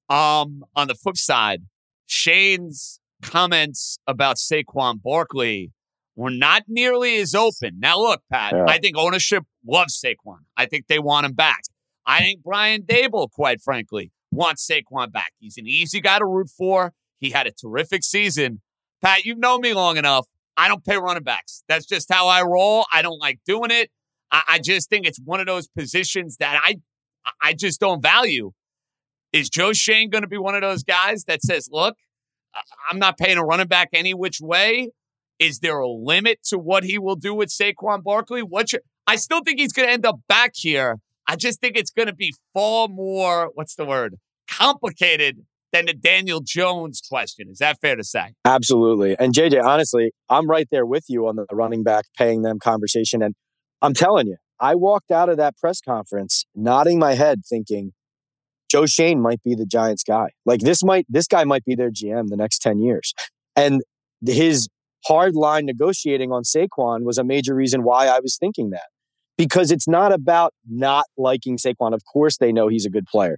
Um, 0.07 0.63
on 0.75 0.87
the 0.87 0.95
flip 0.95 1.17
side, 1.17 1.63
Schoen's 2.05 2.99
comments 3.21 3.97
about 4.05 4.35
Saquon 4.37 5.01
Barkley 5.01 5.71
were 6.15 6.31
not 6.31 6.63
nearly 6.67 7.17
as 7.17 7.33
open. 7.33 7.79
Now, 7.79 7.99
look, 7.99 8.21
Pat, 8.31 8.53
yeah. 8.55 8.65
I 8.67 8.77
think 8.77 8.97
ownership 8.97 9.43
loves 9.65 9.99
Saquon. 9.99 10.39
I 10.55 10.65
think 10.65 10.87
they 10.87 10.99
want 10.99 11.25
him 11.25 11.33
back. 11.33 11.61
I 12.05 12.19
think 12.19 12.43
Brian 12.43 12.83
Daboll, 12.83 13.31
quite 13.31 13.61
frankly, 13.61 14.11
wants 14.31 14.67
Saquon 14.67 15.11
back. 15.11 15.33
He's 15.39 15.57
an 15.57 15.67
easy 15.67 16.01
guy 16.01 16.19
to 16.19 16.25
root 16.25 16.49
for. 16.49 16.93
He 17.19 17.31
had 17.31 17.47
a 17.47 17.51
terrific 17.51 18.03
season. 18.03 18.61
Pat, 19.01 19.25
you've 19.25 19.39
known 19.39 19.61
me 19.61 19.73
long 19.73 19.97
enough. 19.97 20.27
I 20.57 20.67
don't 20.67 20.83
pay 20.83 20.97
running 20.97 21.23
backs. 21.23 21.63
That's 21.67 21.85
just 21.85 22.11
how 22.11 22.27
I 22.27 22.43
roll. 22.43 22.85
I 22.93 23.01
don't 23.01 23.19
like 23.19 23.39
doing 23.45 23.71
it. 23.71 23.89
I, 24.31 24.43
I 24.47 24.59
just 24.59 24.89
think 24.89 25.05
it's 25.05 25.19
one 25.23 25.39
of 25.39 25.47
those 25.47 25.67
positions 25.67 26.37
that 26.37 26.59
I 26.63 26.75
I 27.41 27.53
just 27.53 27.79
don't 27.79 28.01
value. 28.01 28.51
Is 29.33 29.49
Joe 29.49 29.73
Schoen 29.73 30.09
going 30.09 30.21
to 30.21 30.27
be 30.27 30.37
one 30.37 30.55
of 30.55 30.61
those 30.61 30.83
guys 30.83 31.25
that 31.25 31.41
says, 31.41 31.67
look, 31.71 31.95
I'm 32.89 32.99
not 32.99 33.17
paying 33.17 33.37
a 33.37 33.43
running 33.43 33.67
back 33.67 33.89
any 33.93 34.13
which 34.13 34.39
way? 34.39 34.91
Is 35.39 35.59
there 35.59 35.79
a 35.79 35.89
limit 35.89 36.39
to 36.45 36.57
what 36.57 36.83
he 36.85 36.97
will 36.97 37.15
do 37.15 37.33
with 37.33 37.49
Saquon 37.49 38.03
Barkley? 38.03 38.43
Your, 38.49 38.81
I 39.07 39.17
still 39.17 39.41
think 39.43 39.59
he's 39.59 39.73
going 39.73 39.87
to 39.87 39.93
end 39.93 40.05
up 40.05 40.19
back 40.29 40.51
here. 40.55 40.99
I 41.27 41.35
just 41.35 41.59
think 41.59 41.77
it's 41.77 41.91
going 41.91 42.07
to 42.07 42.15
be 42.15 42.33
far 42.53 42.87
more, 42.87 43.51
what's 43.53 43.75
the 43.75 43.85
word, 43.85 44.15
complicated 44.49 45.39
than 45.71 45.85
the 45.87 45.93
Daniel 45.93 46.39
Jones 46.39 47.01
question. 47.07 47.49
Is 47.49 47.57
that 47.57 47.79
fair 47.81 47.95
to 47.95 48.03
say? 48.03 48.33
Absolutely. 48.45 49.15
And 49.19 49.33
JJ, 49.33 49.63
honestly, 49.63 50.11
I'm 50.29 50.49
right 50.49 50.67
there 50.71 50.85
with 50.85 51.05
you 51.09 51.27
on 51.27 51.35
the 51.35 51.45
running 51.51 51.83
back 51.83 52.05
paying 52.17 52.43
them 52.43 52.59
conversation. 52.59 53.21
And 53.21 53.35
I'm 53.81 53.93
telling 53.93 54.27
you, 54.27 54.37
I 54.59 54.75
walked 54.75 55.11
out 55.11 55.27
of 55.27 55.37
that 55.37 55.57
press 55.57 55.81
conference 55.81 56.45
nodding 56.55 56.97
my 56.99 57.13
head 57.13 57.41
thinking, 57.47 57.91
Joe 58.69 58.85
Schoen 58.85 59.21
might 59.21 59.43
be 59.43 59.53
the 59.53 59.65
Giants 59.65 60.03
guy. 60.03 60.29
Like 60.45 60.61
this 60.61 60.83
might 60.83 61.05
this 61.09 61.27
guy 61.27 61.43
might 61.43 61.65
be 61.65 61.75
their 61.75 61.91
GM 61.91 62.29
the 62.29 62.37
next 62.37 62.59
10 62.59 62.79
years. 62.79 63.13
And 63.55 63.81
his 64.25 64.69
hard 65.05 65.35
line 65.35 65.65
negotiating 65.65 66.31
on 66.31 66.43
Saquon 66.43 67.03
was 67.03 67.17
a 67.17 67.23
major 67.23 67.53
reason 67.53 67.83
why 67.83 68.07
I 68.07 68.19
was 68.19 68.37
thinking 68.37 68.71
that. 68.71 68.87
Because 69.37 69.71
it's 69.71 69.87
not 69.87 70.13
about 70.13 70.53
not 70.69 71.05
liking 71.17 71.57
Saquon. 71.57 71.93
Of 71.93 72.01
course 72.11 72.37
they 72.37 72.51
know 72.51 72.67
he's 72.67 72.85
a 72.85 72.89
good 72.89 73.05
player. 73.05 73.37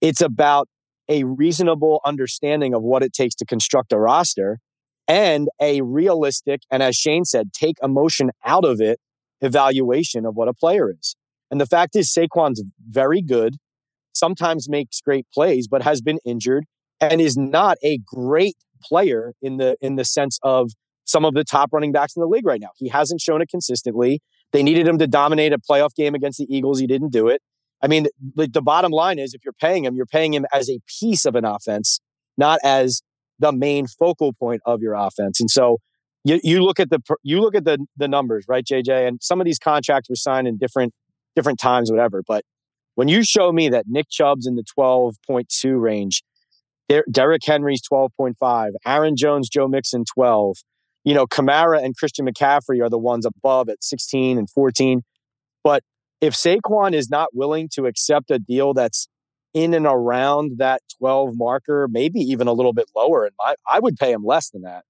It's 0.00 0.20
about 0.20 0.68
a 1.08 1.24
reasonable 1.24 2.00
understanding 2.04 2.74
of 2.74 2.82
what 2.82 3.02
it 3.02 3.12
takes 3.12 3.34
to 3.36 3.46
construct 3.46 3.92
a 3.92 3.98
roster 3.98 4.58
and 5.06 5.48
a 5.60 5.82
realistic 5.82 6.62
and 6.70 6.82
as 6.82 6.96
Schoen 6.96 7.24
said, 7.24 7.52
take 7.52 7.76
emotion 7.82 8.30
out 8.44 8.64
of 8.64 8.80
it 8.80 8.98
evaluation 9.40 10.24
of 10.26 10.34
what 10.34 10.48
a 10.48 10.54
player 10.54 10.90
is. 10.90 11.14
And 11.50 11.60
the 11.60 11.66
fact 11.66 11.94
is 11.94 12.12
Saquon's 12.12 12.62
very 12.90 13.22
good 13.22 13.56
sometimes 14.12 14.68
makes 14.68 15.00
great 15.00 15.26
plays, 15.32 15.68
but 15.68 15.82
has 15.82 16.00
been 16.00 16.18
injured 16.24 16.64
and 17.00 17.20
is 17.20 17.36
not 17.36 17.76
a 17.84 17.98
great 18.06 18.56
player 18.82 19.34
in 19.42 19.58
the 19.58 19.76
in 19.80 19.96
the 19.96 20.04
sense 20.04 20.38
of 20.42 20.70
some 21.04 21.24
of 21.24 21.34
the 21.34 21.44
top 21.44 21.70
running 21.72 21.92
backs 21.92 22.16
in 22.16 22.20
the 22.20 22.26
league 22.26 22.46
right 22.46 22.60
now. 22.60 22.70
He 22.76 22.88
hasn't 22.88 23.20
shown 23.20 23.40
it 23.40 23.48
consistently. 23.48 24.20
They 24.56 24.62
needed 24.62 24.88
him 24.88 24.96
to 25.00 25.06
dominate 25.06 25.52
a 25.52 25.58
playoff 25.58 25.94
game 25.94 26.14
against 26.14 26.38
the 26.38 26.46
Eagles. 26.48 26.80
He 26.80 26.86
didn't 26.86 27.10
do 27.10 27.28
it. 27.28 27.42
I 27.82 27.88
mean, 27.88 28.06
the, 28.34 28.46
the 28.46 28.62
bottom 28.62 28.90
line 28.90 29.18
is 29.18 29.34
if 29.34 29.44
you're 29.44 29.52
paying 29.52 29.84
him, 29.84 29.96
you're 29.96 30.06
paying 30.06 30.32
him 30.32 30.46
as 30.50 30.70
a 30.70 30.80
piece 30.98 31.26
of 31.26 31.34
an 31.34 31.44
offense, 31.44 32.00
not 32.38 32.58
as 32.64 33.02
the 33.38 33.52
main 33.52 33.86
focal 33.86 34.32
point 34.32 34.62
of 34.64 34.80
your 34.80 34.94
offense. 34.94 35.40
And 35.40 35.50
so 35.50 35.76
you, 36.24 36.40
you 36.42 36.62
look 36.62 36.80
at 36.80 36.88
the 36.88 37.00
you 37.22 37.42
look 37.42 37.54
at 37.54 37.66
the 37.66 37.86
the 37.98 38.08
numbers, 38.08 38.46
right, 38.48 38.64
JJ? 38.64 39.06
And 39.06 39.22
some 39.22 39.42
of 39.42 39.44
these 39.44 39.58
contracts 39.58 40.08
were 40.08 40.16
signed 40.16 40.48
in 40.48 40.56
different 40.56 40.94
different 41.34 41.58
times, 41.58 41.90
whatever. 41.90 42.22
But 42.26 42.42
when 42.94 43.08
you 43.08 43.24
show 43.24 43.52
me 43.52 43.68
that 43.68 43.84
Nick 43.86 44.08
Chubb's 44.08 44.46
in 44.46 44.54
the 44.54 44.64
12.2 44.78 45.78
range, 45.78 46.22
Derrick 47.10 47.42
Henry's 47.44 47.82
12.5, 47.92 48.70
Aaron 48.86 49.16
Jones, 49.16 49.50
Joe 49.50 49.68
Mixon 49.68 50.04
12, 50.14 50.56
you 51.06 51.14
know, 51.14 51.24
Kamara 51.24 51.82
and 51.82 51.96
Christian 51.96 52.26
McCaffrey 52.26 52.82
are 52.82 52.90
the 52.90 52.98
ones 52.98 53.24
above 53.24 53.68
at 53.68 53.82
16 53.82 54.38
and 54.38 54.50
14. 54.50 55.02
But 55.62 55.84
if 56.20 56.34
Saquon 56.34 56.94
is 56.94 57.08
not 57.08 57.28
willing 57.32 57.68
to 57.74 57.86
accept 57.86 58.30
a 58.32 58.40
deal 58.40 58.74
that's 58.74 59.06
in 59.54 59.72
and 59.72 59.86
around 59.86 60.58
that 60.58 60.82
12 60.98 61.30
marker, 61.34 61.86
maybe 61.88 62.18
even 62.18 62.48
a 62.48 62.52
little 62.52 62.72
bit 62.72 62.86
lower, 62.94 63.24
and 63.24 63.34
I, 63.40 63.54
I 63.72 63.78
would 63.78 63.96
pay 63.96 64.10
him 64.10 64.24
less 64.24 64.50
than 64.50 64.62
that. 64.62 64.82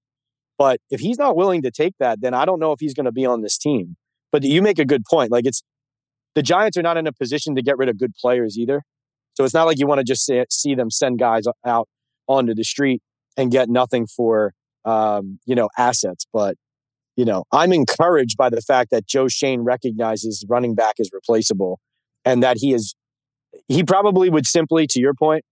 But 0.57 0.79
if 0.89 0.99
he's 0.99 1.19
not 1.19 1.37
willing 1.37 1.61
to 1.61 1.69
take 1.69 1.93
that, 1.99 2.19
then 2.19 2.33
I 2.33 2.45
don't 2.45 2.59
know 2.59 2.71
if 2.71 2.79
he's 2.79 2.95
going 2.95 3.05
to 3.05 3.11
be 3.11 3.25
on 3.25 3.43
this 3.43 3.59
team. 3.59 3.95
But 4.31 4.41
you 4.41 4.63
make 4.63 4.79
a 4.79 4.85
good 4.85 5.03
point. 5.07 5.31
Like 5.31 5.45
it's 5.45 5.61
the 6.33 6.41
Giants 6.41 6.77
are 6.77 6.81
not 6.81 6.97
in 6.97 7.05
a 7.05 7.13
position 7.13 7.55
to 7.55 7.61
get 7.61 7.77
rid 7.77 7.89
of 7.89 7.99
good 7.99 8.13
players 8.19 8.57
either. 8.57 8.81
So 9.35 9.43
it's 9.43 9.53
not 9.53 9.67
like 9.67 9.77
you 9.77 9.85
want 9.85 9.99
to 9.99 10.03
just 10.03 10.25
see, 10.25 10.43
see 10.49 10.73
them 10.73 10.89
send 10.89 11.19
guys 11.19 11.43
out 11.63 11.87
onto 12.27 12.55
the 12.55 12.63
street 12.63 13.03
and 13.37 13.51
get 13.51 13.69
nothing 13.69 14.07
for 14.07 14.53
um, 14.87 15.39
you 15.45 15.53
know 15.53 15.69
assets. 15.77 16.25
But 16.33 16.55
you 17.15 17.25
know, 17.25 17.43
I'm 17.51 17.73
encouraged 17.73 18.37
by 18.37 18.49
the 18.49 18.61
fact 18.61 18.91
that 18.91 19.07
Joe 19.07 19.27
Schoen 19.27 19.61
recognizes 19.63 20.45
running 20.47 20.75
back 20.75 20.95
is 20.97 21.11
replaceable, 21.13 21.79
and 22.25 22.41
that 22.41 22.57
he 22.59 22.73
is 22.73 22.95
he 23.67 23.83
probably 23.83 24.29
would 24.29 24.45
simply, 24.45 24.87
to 24.87 24.99
your 24.99 25.13
point, 25.13 25.43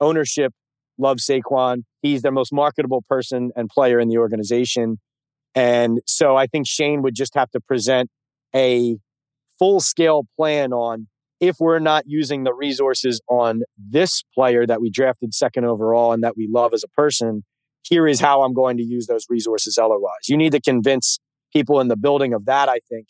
ownership 0.00 0.52
loves 0.98 1.26
Saquon. 1.26 1.82
He's 2.02 2.22
their 2.22 2.32
most 2.32 2.52
marketable 2.52 3.02
person 3.08 3.50
and 3.56 3.68
player 3.68 3.98
in 3.98 4.08
the 4.08 4.18
organization. 4.18 4.98
And 5.54 6.00
so 6.06 6.36
I 6.36 6.46
think 6.46 6.66
Schoen 6.66 7.02
would 7.02 7.14
just 7.14 7.34
have 7.34 7.50
to 7.52 7.60
present 7.60 8.10
a 8.54 8.96
full 9.58 9.80
scale 9.80 10.24
plan 10.36 10.72
on 10.72 11.08
if 11.40 11.56
we're 11.58 11.78
not 11.78 12.04
using 12.06 12.44
the 12.44 12.54
resources 12.54 13.20
on 13.28 13.62
this 13.76 14.22
player 14.34 14.66
that 14.66 14.80
we 14.80 14.90
drafted 14.90 15.34
second 15.34 15.64
overall 15.64 16.12
and 16.12 16.22
that 16.22 16.36
we 16.36 16.48
love 16.50 16.72
as 16.72 16.84
a 16.84 16.88
person, 16.88 17.44
here 17.84 18.06
is 18.06 18.20
how 18.20 18.42
I'm 18.42 18.54
going 18.54 18.76
to 18.78 18.82
use 18.82 19.06
those 19.06 19.26
resources 19.28 19.78
otherwise. 19.78 20.28
You 20.28 20.36
need 20.36 20.52
to 20.52 20.60
convince 20.60 21.18
people 21.52 21.80
in 21.80 21.88
the 21.88 21.96
building 21.96 22.32
of 22.32 22.46
that, 22.46 22.68
I 22.68 22.78
think, 22.88 23.06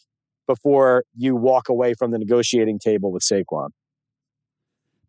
before 0.47 1.05
you 1.17 1.37
walk 1.37 1.69
away 1.69 1.95
from 1.95 2.11
the 2.11 2.19
negotiating 2.19 2.79
table 2.79 3.13
with 3.13 3.23
Saquon. 3.23 3.71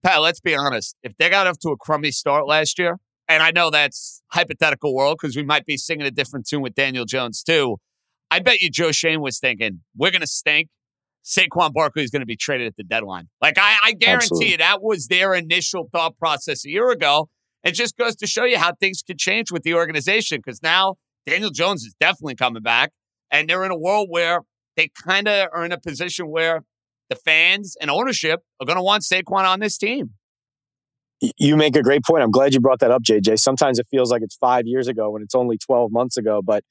Pat, 0.03 0.21
let's 0.21 0.39
be 0.39 0.55
honest. 0.55 0.95
If 1.03 1.17
they 1.17 1.29
got 1.29 1.47
off 1.47 1.57
to 1.59 1.69
a 1.69 1.77
crummy 1.77 2.11
start 2.11 2.47
last 2.47 2.77
year, 2.77 2.97
and 3.27 3.41
I 3.41 3.51
know 3.51 3.71
that's 3.71 4.21
hypothetical 4.27 4.93
world 4.93 5.17
because 5.19 5.35
we 5.35 5.43
might 5.43 5.65
be 5.65 5.77
singing 5.77 6.05
a 6.05 6.11
different 6.11 6.47
tune 6.47 6.61
with 6.61 6.75
Daniel 6.75 7.05
Jones 7.05 7.41
too. 7.41 7.77
I 8.29 8.39
bet 8.39 8.61
you 8.61 8.69
Joe 8.69 8.91
Schoen 8.91 9.21
was 9.21 9.39
thinking, 9.39 9.81
we're 9.97 10.11
going 10.11 10.21
to 10.21 10.27
stink. 10.27 10.69
Saquon 11.23 11.73
Barkley 11.73 12.03
is 12.03 12.11
going 12.11 12.21
to 12.21 12.27
be 12.27 12.35
traded 12.35 12.67
at 12.67 12.75
the 12.77 12.83
deadline. 12.83 13.29
Like 13.41 13.57
I, 13.57 13.77
I 13.83 13.91
guarantee 13.93 14.25
Absolutely. 14.25 14.51
you 14.51 14.57
that 14.57 14.83
was 14.83 15.07
their 15.07 15.33
initial 15.33 15.89
thought 15.91 16.17
process 16.19 16.65
a 16.65 16.69
year 16.69 16.91
ago. 16.91 17.29
It 17.65 17.73
just 17.73 17.97
goes 17.97 18.15
to 18.17 18.27
show 18.27 18.45
you 18.45 18.57
how 18.57 18.73
things 18.73 19.01
could 19.05 19.17
change 19.17 19.51
with 19.51 19.63
the 19.63 19.73
organization 19.73 20.39
because 20.43 20.61
now 20.63 20.95
Daniel 21.25 21.49
Jones 21.49 21.83
is 21.83 21.93
definitely 21.99 22.35
coming 22.35 22.63
back, 22.63 22.91
and 23.31 23.49
they're 23.49 23.65
in 23.65 23.71
a 23.71 23.77
world 23.77 24.07
where 24.09 24.41
they 24.77 24.89
kind 25.03 25.27
of 25.27 25.49
are 25.51 25.65
in 25.65 25.71
a 25.71 25.79
position 25.79 26.29
where 26.29 26.63
the 27.09 27.15
fans 27.15 27.75
and 27.81 27.89
ownership 27.89 28.41
are 28.61 28.65
going 28.65 28.77
to 28.77 28.83
want 28.83 29.03
Saquon 29.03 29.45
on 29.45 29.59
this 29.59 29.77
team. 29.77 30.11
You 31.37 31.57
make 31.57 31.75
a 31.75 31.81
great 31.81 32.03
point. 32.03 32.23
I'm 32.23 32.31
glad 32.31 32.53
you 32.53 32.59
brought 32.59 32.79
that 32.79 32.91
up, 32.91 33.01
JJ. 33.01 33.39
Sometimes 33.39 33.79
it 33.79 33.87
feels 33.89 34.11
like 34.11 34.21
it's 34.21 34.35
five 34.35 34.63
years 34.65 34.87
ago 34.87 35.09
when 35.11 35.21
it's 35.23 35.33
only 35.35 35.57
12 35.57 35.91
months 35.91 36.17
ago, 36.17 36.41
but 36.43 36.63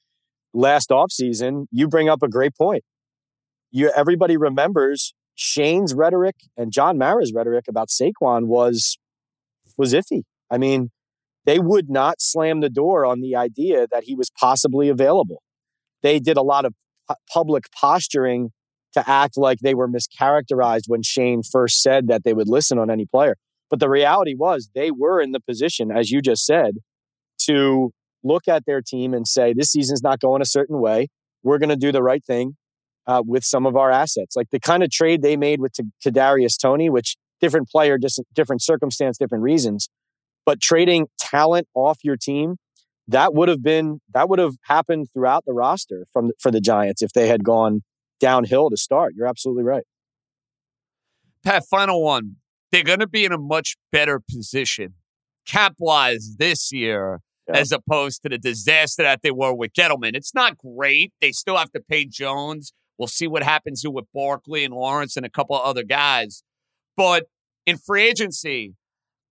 last 0.53 0.89
offseason, 0.89 1.65
you 1.71 1.87
bring 1.87 2.09
up 2.09 2.23
a 2.23 2.29
great 2.29 2.55
point 2.55 2.83
you 3.75 3.91
everybody 3.93 4.37
remembers 4.37 5.13
Schoen's 5.35 5.93
rhetoric 5.93 6.35
and 6.55 6.71
John 6.71 6.97
Mara's 6.97 7.33
rhetoric 7.35 7.65
about 7.67 7.89
Saquon 7.89 8.45
was 8.45 8.97
was 9.77 9.93
iffy. 9.93 10.23
I 10.49 10.57
mean, 10.57 10.91
they 11.45 11.59
would 11.59 11.89
not 11.89 12.21
slam 12.21 12.61
the 12.61 12.69
door 12.69 13.05
on 13.05 13.21
the 13.21 13.35
idea 13.35 13.87
that 13.91 14.03
he 14.05 14.15
was 14.15 14.29
possibly 14.29 14.89
available. 14.89 15.41
They 16.01 16.19
did 16.19 16.37
a 16.37 16.41
lot 16.41 16.65
of 16.65 16.73
pu- 17.07 17.15
public 17.31 17.65
posturing 17.71 18.51
to 18.93 19.09
act 19.09 19.37
like 19.37 19.59
they 19.59 19.75
were 19.75 19.87
mischaracterized 19.87 20.83
when 20.87 21.03
Schoen 21.03 21.41
first 21.43 21.81
said 21.81 22.07
that 22.07 22.23
they 22.23 22.33
would 22.33 22.47
listen 22.47 22.79
on 22.79 22.89
any 22.89 23.05
player. 23.05 23.35
But 23.69 23.79
the 23.79 23.89
reality 23.89 24.35
was 24.37 24.69
they 24.73 24.91
were 24.91 25.19
in 25.21 25.31
the 25.31 25.39
position, 25.39 25.91
as 25.91 26.11
you 26.11 26.21
just 26.21 26.45
said, 26.45 26.75
to 27.39 27.91
look 28.23 28.47
at 28.47 28.65
their 28.65 28.81
team 28.81 29.13
and 29.13 29.27
say, 29.27 29.53
this 29.53 29.71
season's 29.71 30.01
not 30.01 30.19
going 30.19 30.41
a 30.41 30.45
certain 30.45 30.79
way. 30.79 31.07
We're 31.43 31.57
going 31.57 31.69
to 31.69 31.75
do 31.75 31.91
the 31.91 32.01
right 32.01 32.23
thing 32.23 32.55
uh, 33.05 33.21
with 33.25 33.43
some 33.43 33.65
of 33.65 33.75
our 33.75 33.91
assets. 33.91 34.35
Like 34.35 34.49
the 34.51 34.59
kind 34.59 34.83
of 34.83 34.89
trade 34.89 35.21
they 35.21 35.37
made 35.37 35.59
with 35.59 35.73
Kadarius 36.03 36.57
Toney, 36.59 36.89
which 36.89 37.17
different 37.41 37.69
player, 37.69 37.97
just 37.97 38.21
different 38.33 38.63
circumstance, 38.63 39.17
different 39.17 39.43
reasons, 39.43 39.89
but 40.45 40.61
trading 40.61 41.07
talent 41.17 41.67
off 41.73 41.99
your 42.03 42.17
team 42.17 42.57
that 43.07 43.33
would 43.33 43.49
have 43.49 43.61
been 43.61 43.99
that 44.13 44.29
would 44.29 44.39
have 44.39 44.55
happened 44.63 45.07
throughout 45.13 45.45
the 45.45 45.53
roster 45.53 46.05
from 46.11 46.31
for 46.39 46.51
the 46.51 46.61
Giants 46.61 47.01
if 47.01 47.13
they 47.13 47.27
had 47.27 47.43
gone 47.43 47.83
downhill 48.19 48.69
to 48.69 48.77
start. 48.77 49.13
You're 49.15 49.27
absolutely 49.27 49.63
right. 49.63 49.83
Pat, 51.43 51.65
final 51.69 52.03
one. 52.03 52.37
They're 52.71 52.83
going 52.83 52.99
to 52.99 53.07
be 53.07 53.23
in 53.23 53.31
a 53.31 53.37
much 53.37 53.77
better 53.91 54.19
position 54.19 54.95
cap 55.45 55.75
wise 55.77 56.35
this 56.39 56.71
year 56.71 57.19
yeah. 57.47 57.57
as 57.57 57.71
opposed 57.71 58.23
to 58.23 58.29
the 58.29 58.39
disaster 58.39 59.03
that 59.03 59.21
they 59.21 59.29
were 59.29 59.53
with 59.53 59.71
Gettleman. 59.73 60.15
It's 60.15 60.33
not 60.33 60.57
great. 60.57 61.13
They 61.21 61.31
still 61.31 61.57
have 61.57 61.71
to 61.73 61.79
pay 61.79 62.05
Jones. 62.05 62.73
We'll 62.97 63.07
see 63.07 63.27
what 63.27 63.43
happens 63.43 63.83
with 63.85 64.05
Barkley 64.13 64.63
and 64.63 64.73
Lawrence 64.73 65.15
and 65.15 65.25
a 65.25 65.29
couple 65.29 65.55
of 65.55 65.61
other 65.63 65.83
guys. 65.83 66.41
But 66.97 67.25
in 67.67 67.77
free 67.77 68.07
agency, 68.07 68.73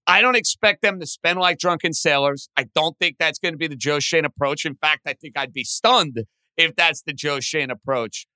I 0.07 0.21
don't 0.21 0.37
expect 0.37 0.83
them 0.83 1.01
to 1.01 1.07
spend 1.07 1.39
like 1.39 1.59
drunken 1.59 1.95
sailors. 1.95 2.49
I 2.57 2.67
don't 2.75 2.99
think 2.99 3.17
that's 3.19 3.39
going 3.39 3.55
to 3.55 3.59
be 3.59 3.69
the 3.69 3.77
Joe 3.77 4.01
Schoen 4.01 4.25
approach. 4.25 4.67
In 4.67 4.75
fact, 4.75 5.03
I 5.07 5.15
think 5.15 5.39
I'd 5.39 5.53
be 5.53 5.65
stunned 5.65 6.25
if 6.57 6.77
that's 6.77 7.03
the 7.03 7.15
Joe 7.15 7.41
Schoen 7.41 7.71
approach. 7.71 8.27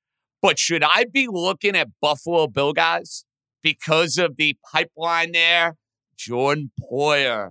But 0.41 0.59
should 0.59 0.83
I 0.83 1.05
be 1.05 1.29
looking 1.31 1.77
at 1.77 1.89
Buffalo 2.01 2.47
Bill 2.47 2.73
guys 2.73 3.25
because 3.63 4.19
of 4.19 4.37
the 4.37 4.57
pipeline 4.73 5.33
there? 5.33 5.77
Jordan 6.17 6.71
Poyer, 6.81 7.51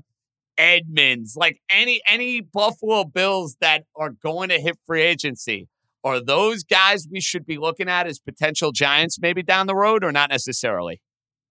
Edmunds, 0.57 1.36
like 1.38 1.59
any 1.70 2.01
any 2.07 2.41
Buffalo 2.41 3.03
Bills 3.03 3.55
that 3.61 3.84
are 3.95 4.09
going 4.09 4.49
to 4.49 4.59
hit 4.59 4.78
free 4.86 5.03
agency. 5.03 5.68
Are 6.03 6.24
those 6.24 6.63
guys 6.63 7.07
we 7.11 7.20
should 7.20 7.45
be 7.45 7.57
looking 7.57 7.89
at 7.89 8.07
as 8.07 8.20
potential 8.20 8.72
giants 8.72 9.20
maybe 9.20 9.43
down 9.43 9.68
the 9.68 9.76
road 9.76 10.03
or 10.03 10.11
not 10.11 10.30
necessarily? 10.30 11.01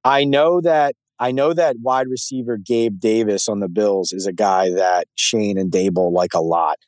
I 0.02 0.24
know 0.24 0.60
that 0.60 0.94
I 1.18 1.32
know 1.32 1.52
that 1.52 1.76
wide 1.80 2.08
receiver 2.08 2.58
Gabe 2.58 3.00
Davis 3.00 3.48
on 3.48 3.60
the 3.60 3.68
Bills 3.68 4.12
is 4.12 4.26
a 4.26 4.32
guy 4.32 4.70
that 4.70 5.06
Schoen 5.14 5.56
and 5.58 5.70
Daboll 5.70 6.12
like 6.12 6.34
a 6.34 6.40
lot. 6.40 6.78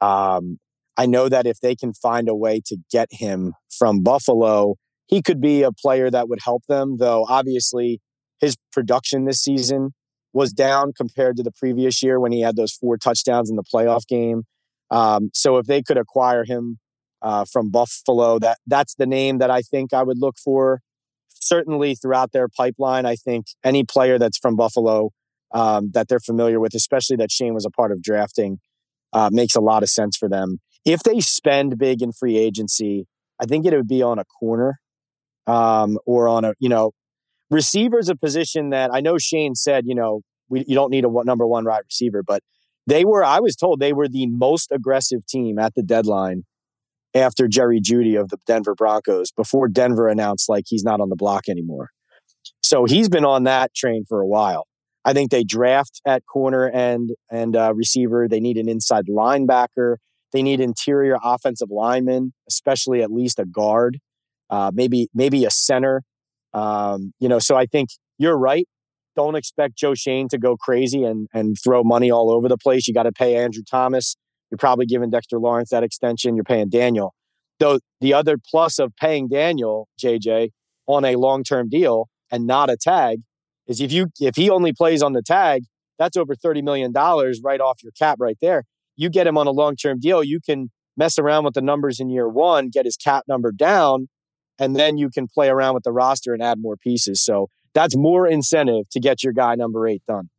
Um, 0.00 0.58
I 0.96 1.06
know 1.06 1.28
that 1.28 1.46
if 1.46 1.60
they 1.60 1.74
can 1.74 1.92
find 1.92 2.28
a 2.28 2.34
way 2.34 2.60
to 2.66 2.76
get 2.90 3.08
him 3.10 3.54
from 3.70 4.02
Buffalo, 4.02 4.76
he 5.06 5.22
could 5.22 5.40
be 5.40 5.62
a 5.62 5.72
player 5.72 6.10
that 6.10 6.28
would 6.28 6.40
help 6.44 6.64
them, 6.68 6.98
though 6.98 7.24
obviously 7.28 8.00
his 8.40 8.56
production 8.72 9.24
this 9.24 9.40
season 9.40 9.94
was 10.32 10.52
down 10.52 10.92
compared 10.92 11.36
to 11.36 11.42
the 11.42 11.50
previous 11.50 12.02
year 12.02 12.20
when 12.20 12.32
he 12.32 12.40
had 12.40 12.56
those 12.56 12.72
four 12.72 12.96
touchdowns 12.96 13.50
in 13.50 13.56
the 13.56 13.62
playoff 13.62 14.06
game. 14.06 14.42
Um, 14.90 15.30
so 15.34 15.56
if 15.56 15.66
they 15.66 15.82
could 15.82 15.96
acquire 15.96 16.44
him 16.44 16.78
uh, 17.22 17.44
from 17.50 17.70
Buffalo, 17.70 18.38
that 18.38 18.58
that's 18.66 18.94
the 18.94 19.06
name 19.06 19.38
that 19.38 19.50
I 19.50 19.62
think 19.62 19.92
I 19.92 20.02
would 20.02 20.18
look 20.18 20.36
for. 20.38 20.80
Certainly 21.40 21.96
throughout 21.96 22.32
their 22.32 22.48
pipeline, 22.48 23.06
I 23.06 23.16
think 23.16 23.46
any 23.64 23.84
player 23.84 24.18
that's 24.18 24.38
from 24.38 24.56
Buffalo 24.56 25.10
um, 25.54 25.90
that 25.94 26.08
they're 26.08 26.20
familiar 26.20 26.60
with, 26.60 26.74
especially 26.74 27.16
that 27.16 27.32
Schoen 27.32 27.54
was 27.54 27.64
a 27.64 27.70
part 27.70 27.92
of 27.92 28.02
drafting, 28.02 28.58
uh, 29.12 29.30
makes 29.32 29.54
a 29.54 29.60
lot 29.60 29.82
of 29.82 29.88
sense 29.88 30.16
for 30.16 30.28
them. 30.28 30.58
If 30.84 31.02
they 31.02 31.20
spend 31.20 31.78
big 31.78 32.02
in 32.02 32.12
free 32.12 32.36
agency, 32.36 33.06
I 33.40 33.46
think 33.46 33.66
it 33.66 33.74
would 33.74 33.88
be 33.88 34.02
on 34.02 34.18
a 34.18 34.24
corner 34.24 34.78
um, 35.46 35.98
or 36.06 36.28
on 36.28 36.44
a 36.44 36.54
you 36.58 36.68
know 36.68 36.92
receiver's 37.50 38.08
a 38.08 38.16
position 38.16 38.70
that 38.70 38.90
I 38.92 39.00
know 39.00 39.18
Schoen 39.18 39.54
said, 39.54 39.84
you 39.86 39.94
know, 39.94 40.22
we, 40.48 40.64
you 40.66 40.74
don't 40.74 40.90
need 40.90 41.04
a 41.04 41.24
number 41.24 41.46
one 41.46 41.64
wide 41.64 41.82
receiver, 41.84 42.22
but 42.22 42.42
they 42.86 43.04
were, 43.04 43.24
I 43.24 43.40
was 43.40 43.56
told 43.56 43.80
they 43.80 43.92
were 43.92 44.08
the 44.08 44.26
most 44.26 44.70
aggressive 44.72 45.26
team 45.26 45.58
at 45.58 45.74
the 45.74 45.82
deadline 45.82 46.44
after 47.14 47.48
Jerry 47.48 47.80
Jeudy 47.80 48.18
of 48.20 48.28
the 48.28 48.38
Denver 48.46 48.74
Broncos 48.74 49.30
before 49.32 49.68
Denver 49.68 50.08
announced 50.08 50.48
like 50.48 50.64
he's 50.66 50.84
not 50.84 51.00
on 51.00 51.08
the 51.08 51.16
block 51.16 51.48
anymore. 51.48 51.90
So 52.62 52.84
he's 52.84 53.08
been 53.08 53.24
on 53.24 53.44
that 53.44 53.74
train 53.74 54.04
for 54.08 54.20
a 54.20 54.26
while. 54.26 54.66
I 55.04 55.12
think 55.12 55.30
they 55.30 55.44
draft 55.44 56.00
at 56.04 56.26
corner 56.26 56.68
and 56.68 57.10
and 57.30 57.56
uh, 57.56 57.72
receiver. 57.74 58.28
They 58.28 58.40
need 58.40 58.58
an 58.58 58.68
inside 58.68 59.06
linebacker. 59.06 59.96
They 60.32 60.42
need 60.42 60.60
interior 60.60 61.16
offensive 61.22 61.68
linemen, 61.70 62.34
especially 62.48 63.02
at 63.02 63.10
least 63.10 63.38
a 63.38 63.46
guard, 63.46 63.98
uh, 64.50 64.70
maybe 64.74 65.08
maybe 65.14 65.44
a 65.44 65.50
center. 65.50 66.02
Um, 66.52 67.12
you 67.20 67.28
know, 67.28 67.38
so 67.38 67.56
I 67.56 67.66
think 67.66 67.90
you're 68.18 68.36
right. 68.36 68.66
Don't 69.16 69.34
expect 69.34 69.76
Joe 69.76 69.94
Schoen 69.94 70.28
to 70.28 70.38
go 70.38 70.56
crazy 70.56 71.04
and 71.04 71.28
and 71.32 71.56
throw 71.62 71.82
money 71.82 72.10
all 72.10 72.30
over 72.30 72.48
the 72.48 72.58
place. 72.58 72.86
You 72.86 72.94
got 72.94 73.04
to 73.04 73.12
pay 73.12 73.36
Andrew 73.36 73.62
Thomas. 73.68 74.16
You're 74.50 74.58
probably 74.58 74.86
giving 74.86 75.10
Dexter 75.10 75.38
Lawrence 75.38 75.70
that 75.70 75.82
extension. 75.82 76.36
You're 76.36 76.44
paying 76.44 76.68
Daniel. 76.68 77.14
Though 77.58 77.80
the 78.00 78.14
other 78.14 78.36
plus 78.38 78.78
of 78.78 78.94
paying 78.96 79.28
Daniel 79.28 79.88
JJ 80.00 80.50
on 80.86 81.04
a 81.04 81.16
long 81.16 81.44
term 81.44 81.68
deal 81.68 82.08
and 82.30 82.46
not 82.46 82.70
a 82.70 82.76
tag 82.76 83.20
is 83.66 83.80
if 83.80 83.92
you 83.92 84.08
if 84.20 84.36
he 84.36 84.48
only 84.50 84.72
plays 84.72 85.02
on 85.02 85.12
the 85.12 85.22
tag, 85.22 85.64
that's 85.98 86.16
over 86.16 86.34
thirty 86.34 86.62
million 86.62 86.92
dollars 86.92 87.40
right 87.42 87.60
off 87.60 87.82
your 87.82 87.92
cap 87.92 88.18
right 88.20 88.38
there. 88.40 88.64
You 88.96 89.10
get 89.10 89.26
him 89.26 89.36
on 89.36 89.46
a 89.46 89.52
long 89.52 89.76
term 89.76 90.00
deal, 90.00 90.22
you 90.22 90.40
can 90.44 90.70
mess 90.96 91.18
around 91.18 91.44
with 91.44 91.54
the 91.54 91.62
numbers 91.62 92.00
in 92.00 92.10
year 92.10 92.28
one, 92.28 92.70
get 92.70 92.84
his 92.84 92.96
cap 92.96 93.24
number 93.28 93.52
down, 93.52 94.08
and 94.58 94.74
then 94.74 94.98
you 94.98 95.10
can 95.10 95.28
play 95.28 95.48
around 95.48 95.74
with 95.74 95.84
the 95.84 95.92
roster 95.92 96.32
and 96.32 96.42
add 96.42 96.58
more 96.60 96.76
pieces. 96.76 97.24
So 97.24 97.48
that's 97.74 97.96
more 97.96 98.26
incentive 98.26 98.88
to 98.90 99.00
get 99.00 99.22
your 99.22 99.32
guy 99.32 99.54
number 99.54 99.86
eight 99.86 100.02
done. 100.08 100.30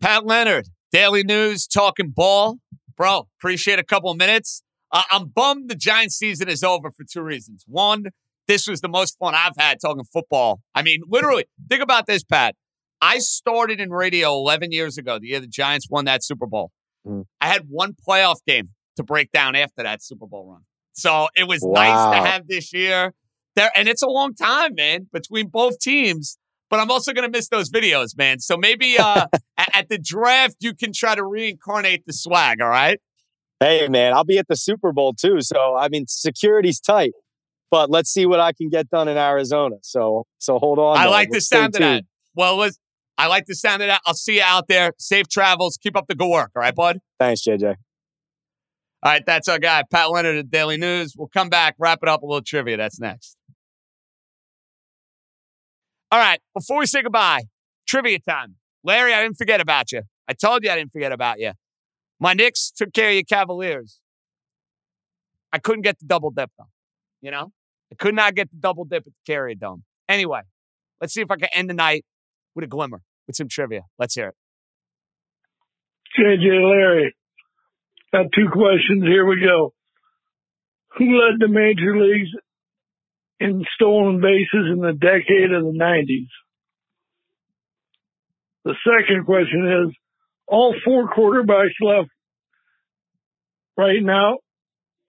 Pat 0.00 0.26
Leonard, 0.26 0.68
Daily 0.92 1.22
News, 1.22 1.66
talking 1.66 2.10
ball. 2.10 2.58
Bro, 2.96 3.28
appreciate 3.38 3.78
a 3.78 3.84
couple 3.84 4.10
of 4.10 4.16
minutes. 4.16 4.62
Uh, 4.92 5.02
I'm 5.10 5.28
bummed 5.28 5.68
the 5.68 5.74
Giants 5.74 6.16
season 6.16 6.48
is 6.48 6.62
over 6.62 6.90
for 6.90 7.04
two 7.04 7.22
reasons. 7.22 7.64
One, 7.66 8.06
this 8.46 8.66
was 8.66 8.80
the 8.80 8.88
most 8.88 9.18
fun 9.18 9.34
I've 9.34 9.56
had 9.58 9.78
talking 9.80 10.04
football. 10.04 10.60
I 10.74 10.82
mean, 10.82 11.02
literally, 11.08 11.46
think 11.68 11.82
about 11.82 12.06
this, 12.06 12.22
Pat. 12.24 12.54
I 13.00 13.18
started 13.18 13.80
in 13.80 13.90
radio 13.90 14.30
11 14.30 14.72
years 14.72 14.96
ago, 14.96 15.18
the 15.18 15.28
year 15.28 15.40
the 15.40 15.46
Giants 15.46 15.88
won 15.90 16.06
that 16.06 16.24
Super 16.24 16.46
Bowl. 16.46 16.70
Mm. 17.06 17.24
I 17.40 17.48
had 17.48 17.62
one 17.68 17.94
playoff 18.08 18.36
game 18.46 18.70
to 18.96 19.02
break 19.02 19.30
down 19.32 19.54
after 19.54 19.82
that 19.82 20.02
Super 20.02 20.26
Bowl 20.26 20.50
run. 20.50 20.62
So 20.92 21.28
it 21.36 21.46
was 21.46 21.60
wow. 21.62 21.72
nice 21.74 22.16
to 22.16 22.28
have 22.28 22.48
this 22.48 22.72
year 22.72 23.12
there. 23.54 23.70
And 23.76 23.88
it's 23.88 24.02
a 24.02 24.08
long 24.08 24.34
time, 24.34 24.74
man, 24.74 25.08
between 25.12 25.48
both 25.48 25.78
teams. 25.78 26.38
But 26.68 26.80
I'm 26.80 26.90
also 26.90 27.12
going 27.12 27.30
to 27.30 27.36
miss 27.36 27.48
those 27.48 27.70
videos, 27.70 28.16
man. 28.16 28.40
So 28.40 28.56
maybe 28.56 28.98
uh, 28.98 29.26
at 29.56 29.88
the 29.88 29.98
draft, 29.98 30.56
you 30.60 30.74
can 30.74 30.92
try 30.92 31.14
to 31.14 31.24
reincarnate 31.24 32.06
the 32.06 32.12
swag. 32.12 32.60
All 32.60 32.68
right. 32.68 33.00
Hey, 33.60 33.88
man, 33.88 34.12
I'll 34.12 34.24
be 34.24 34.38
at 34.38 34.48
the 34.48 34.56
Super 34.56 34.92
Bowl 34.92 35.14
too. 35.14 35.40
So, 35.40 35.76
I 35.76 35.88
mean, 35.88 36.04
security's 36.06 36.78
tight, 36.78 37.12
but 37.70 37.88
let's 37.90 38.10
see 38.10 38.26
what 38.26 38.38
I 38.38 38.52
can 38.52 38.68
get 38.68 38.90
done 38.90 39.08
in 39.08 39.16
Arizona. 39.16 39.76
So, 39.82 40.26
so 40.38 40.58
hold 40.58 40.78
on. 40.78 40.98
I 40.98 41.06
like 41.06 41.30
the 41.30 41.40
sound 41.40 41.74
of 41.74 41.80
that. 41.80 42.04
Well, 42.34 42.56
let's, 42.56 42.78
I 43.16 43.28
like 43.28 43.46
the 43.46 43.54
sound 43.54 43.82
of 43.82 43.88
that. 43.88 44.02
I'll 44.04 44.12
see 44.12 44.36
you 44.36 44.42
out 44.44 44.68
there. 44.68 44.92
Safe 44.98 45.26
travels. 45.28 45.78
Keep 45.82 45.96
up 45.96 46.06
the 46.06 46.14
good 46.14 46.28
work. 46.28 46.50
All 46.54 46.60
right, 46.60 46.74
bud. 46.74 46.98
Thanks, 47.18 47.42
JJ. 47.46 47.76
All 49.02 49.12
right, 49.12 49.24
that's 49.24 49.46
our 49.46 49.58
guy, 49.58 49.84
Pat 49.90 50.10
Leonard 50.10 50.36
at 50.36 50.50
Daily 50.50 50.76
News. 50.76 51.14
We'll 51.16 51.28
come 51.28 51.48
back, 51.48 51.76
wrap 51.78 52.00
it 52.02 52.08
up 52.08 52.22
a 52.22 52.26
little 52.26 52.42
trivia. 52.42 52.76
That's 52.76 52.98
next. 52.98 53.35
All 56.10 56.18
right, 56.18 56.40
before 56.54 56.78
we 56.78 56.86
say 56.86 57.02
goodbye, 57.02 57.44
trivia 57.86 58.18
time. 58.20 58.56
Larry, 58.84 59.12
I 59.12 59.22
didn't 59.22 59.36
forget 59.36 59.60
about 59.60 59.92
you. 59.92 60.02
I 60.28 60.32
told 60.32 60.64
you 60.64 60.70
I 60.70 60.76
didn't 60.76 60.92
forget 60.92 61.12
about 61.12 61.40
you. 61.40 61.52
My 62.20 62.32
Knicks 62.32 62.70
took 62.70 62.92
care 62.92 63.08
of 63.08 63.14
your 63.14 63.24
Cavaliers. 63.24 64.00
I 65.52 65.58
couldn't 65.58 65.82
get 65.82 65.98
the 65.98 66.06
double 66.06 66.30
dip, 66.30 66.50
though. 66.58 66.68
You 67.20 67.30
know, 67.30 67.52
I 67.92 67.96
could 67.96 68.14
not 68.14 68.34
get 68.34 68.50
the 68.50 68.56
double 68.58 68.84
dip 68.84 69.06
at 69.06 69.12
the 69.12 69.32
Carrier 69.32 69.54
Dome. 69.54 69.82
Anyway, 70.08 70.42
let's 71.00 71.12
see 71.12 71.20
if 71.22 71.30
I 71.30 71.36
can 71.36 71.48
end 71.52 71.68
the 71.68 71.74
night 71.74 72.04
with 72.54 72.64
a 72.64 72.68
glimmer, 72.68 73.02
with 73.26 73.36
some 73.36 73.48
trivia. 73.48 73.82
Let's 73.98 74.14
hear 74.14 74.28
it. 74.28 74.34
JJ 76.18 76.62
Larry, 76.62 77.14
Got 78.12 78.32
two 78.34 78.48
questions. 78.50 79.02
Here 79.02 79.26
we 79.26 79.40
go. 79.44 79.74
Who 80.96 81.04
led 81.20 81.38
the 81.38 81.48
major 81.48 82.00
leagues 82.00 82.30
in 83.40 83.64
stolen 83.74 84.20
bases 84.20 84.70
in 84.72 84.80
the 84.80 84.92
decade 84.92 85.52
of 85.52 85.62
the 85.62 85.78
90s? 85.78 86.28
The 88.64 88.74
second 88.84 89.24
question 89.24 89.86
is 89.88 89.96
all 90.46 90.74
four 90.84 91.08
quarterbacks 91.08 91.74
left 91.80 92.10
right 93.76 94.02
now 94.02 94.38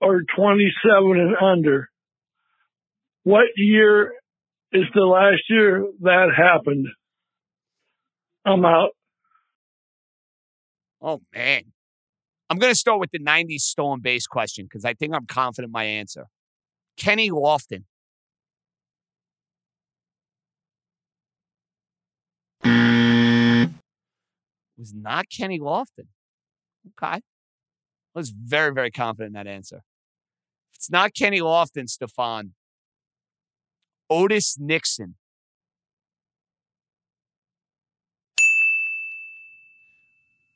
are 0.01 0.21
27 0.35 1.19
and 1.19 1.35
under. 1.41 1.89
What 3.23 3.45
year 3.55 4.13
is 4.71 4.83
the 4.93 5.01
last 5.01 5.41
year 5.49 5.85
that 6.01 6.29
happened? 6.35 6.87
I'm 8.45 8.63
out. 8.63 8.91
Oh, 11.01 11.21
man. 11.33 11.63
I'm 12.49 12.57
going 12.57 12.71
to 12.71 12.77
start 12.77 12.99
with 12.99 13.11
the 13.11 13.19
90s 13.19 13.61
stolen 13.61 13.99
base 13.99 14.25
question 14.25 14.65
because 14.65 14.85
I 14.85 14.93
think 14.93 15.13
I'm 15.13 15.25
confident 15.25 15.73
my 15.73 15.83
answer. 15.83 16.27
Kenny 16.97 17.29
Lofton. 17.29 17.83
Was 24.77 24.93
not 24.93 25.25
Kenny 25.29 25.59
Lofton. 25.59 26.07
Okay. 26.87 27.15
I 27.17 27.21
was 28.13 28.29
very, 28.29 28.73
very 28.73 28.91
confident 28.91 29.29
in 29.29 29.33
that 29.33 29.47
answer. 29.47 29.77
If 30.71 30.75
it's 30.75 30.91
not 30.91 31.13
Kenny 31.13 31.39
Lofton, 31.39 31.89
Stefan, 31.89 32.53
Otis 34.09 34.57
Nixon. 34.59 35.15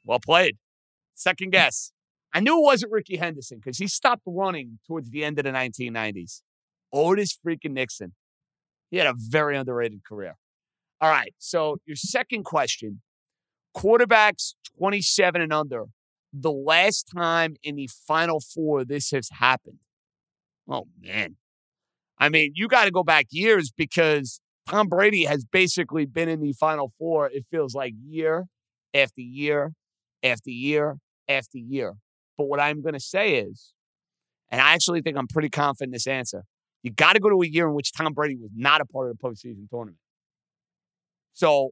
Well 0.03 0.19
played. 0.19 0.57
Second 1.15 1.51
guess. 1.51 1.91
I 2.33 2.39
knew 2.39 2.57
it 2.57 2.63
wasn't 2.63 2.91
Rickey 2.91 3.17
Henderson 3.17 3.59
because 3.59 3.77
he 3.77 3.87
stopped 3.87 4.23
running 4.25 4.79
towards 4.87 5.09
the 5.09 5.23
end 5.23 5.37
of 5.37 5.45
the 5.45 5.51
1990s. 5.51 6.41
Otis 6.93 7.37
freaking 7.45 7.71
Nixon. 7.71 8.13
He 8.89 8.97
had 8.97 9.07
a 9.07 9.13
very 9.15 9.57
underrated 9.57 10.03
career. 10.07 10.37
All 10.99 11.09
right. 11.09 11.33
So, 11.37 11.77
your 11.85 11.95
second 11.95 12.43
question 12.43 13.01
quarterbacks 13.75 14.53
27 14.77 15.41
and 15.41 15.53
under. 15.53 15.85
The 16.33 16.51
last 16.51 17.09
time 17.13 17.55
in 17.63 17.75
the 17.75 17.89
Final 18.07 18.39
Four 18.39 18.85
this 18.85 19.11
has 19.11 19.29
happened. 19.31 19.79
Oh, 20.69 20.87
man. 20.99 21.35
I 22.17 22.29
mean, 22.29 22.53
you 22.55 22.67
got 22.67 22.85
to 22.85 22.91
go 22.91 23.03
back 23.03 23.27
years 23.31 23.71
because 23.71 24.39
Tom 24.67 24.87
Brady 24.87 25.25
has 25.25 25.43
basically 25.43 26.05
been 26.05 26.29
in 26.29 26.39
the 26.39 26.53
Final 26.53 26.93
Four, 26.97 27.29
it 27.29 27.45
feels 27.51 27.73
like 27.75 27.93
year 28.07 28.45
after 28.93 29.21
year 29.21 29.73
after 30.23 30.49
year 30.49 30.97
after 31.27 31.57
year. 31.57 31.95
But 32.37 32.47
what 32.47 32.59
I'm 32.59 32.81
going 32.81 32.93
to 32.93 32.99
say 32.99 33.35
is, 33.35 33.73
and 34.49 34.61
I 34.61 34.73
actually 34.73 35.01
think 35.01 35.17
I'm 35.17 35.27
pretty 35.27 35.49
confident 35.49 35.89
in 35.89 35.93
this 35.93 36.07
answer, 36.07 36.43
you 36.83 36.91
got 36.91 37.13
to 37.13 37.19
go 37.19 37.29
to 37.29 37.41
a 37.41 37.47
year 37.47 37.67
in 37.67 37.73
which 37.73 37.93
Tom 37.93 38.13
Brady 38.13 38.35
was 38.35 38.51
not 38.55 38.81
a 38.81 38.85
part 38.85 39.09
of 39.09 39.17
the 39.17 39.23
postseason 39.23 39.69
tournament. 39.69 39.97
So, 41.33 41.71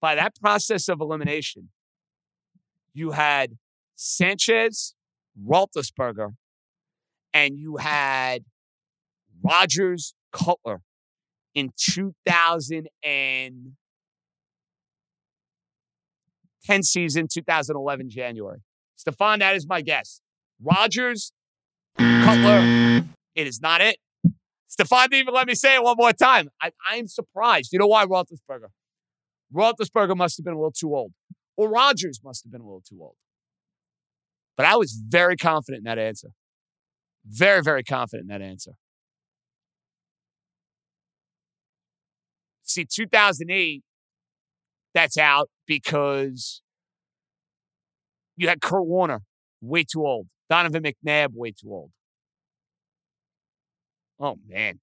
by 0.00 0.14
that 0.14 0.38
process 0.40 0.88
of 0.88 1.00
elimination, 1.00 1.70
you 2.94 3.10
had 3.12 3.58
Sanchez, 3.94 4.94
Roethlisberger, 5.40 6.34
and 7.32 7.58
you 7.58 7.76
had 7.76 8.44
Rodgers, 9.42 10.14
Cutler 10.32 10.82
in 11.54 11.72
2010 11.76 13.76
season, 16.82 17.26
2011 17.32 18.10
January. 18.10 18.58
Stefan, 18.96 19.38
that 19.40 19.56
is 19.56 19.66
my 19.66 19.80
guess. 19.80 20.20
Rodgers, 20.62 21.32
Cutler, 21.96 23.04
it 23.34 23.46
is 23.46 23.60
not 23.60 23.80
it. 23.80 23.98
Stefan 24.66 25.08
didn't 25.08 25.22
even 25.22 25.34
let 25.34 25.46
me 25.46 25.54
say 25.54 25.76
it 25.76 25.82
one 25.82 25.96
more 25.96 26.12
time. 26.12 26.50
I, 26.60 26.72
I'm 26.86 27.08
surprised. 27.08 27.72
You 27.72 27.78
know 27.78 27.86
why 27.86 28.04
Roethlisberger? 28.06 28.68
Roethlisberger 29.54 30.16
must 30.16 30.36
have 30.36 30.44
been 30.44 30.54
a 30.54 30.58
little 30.58 30.72
too 30.72 30.94
old, 30.94 31.12
or 31.56 31.68
Rodgers 31.68 32.20
must 32.22 32.44
have 32.44 32.52
been 32.52 32.60
a 32.60 32.64
little 32.64 32.82
too 32.86 32.98
old. 33.00 33.16
But 34.56 34.66
I 34.66 34.76
was 34.76 34.92
very 34.92 35.36
confident 35.36 35.80
in 35.80 35.84
that 35.84 35.98
answer. 35.98 36.28
Very, 37.24 37.62
very 37.62 37.84
confident 37.84 38.30
in 38.30 38.38
that 38.38 38.44
answer. 38.44 38.72
See, 42.64 42.84
2008, 42.84 43.82
that's 44.94 45.16
out 45.16 45.48
because 45.66 46.60
you 48.36 48.48
had 48.48 48.60
Kurt 48.60 48.86
Warner, 48.86 49.20
way 49.60 49.84
too 49.84 50.04
old. 50.04 50.26
Donovan 50.50 50.82
McNabb, 50.82 51.28
way 51.34 51.52
too 51.52 51.72
old. 51.72 51.90
Oh, 54.20 54.36
man. 54.46 54.80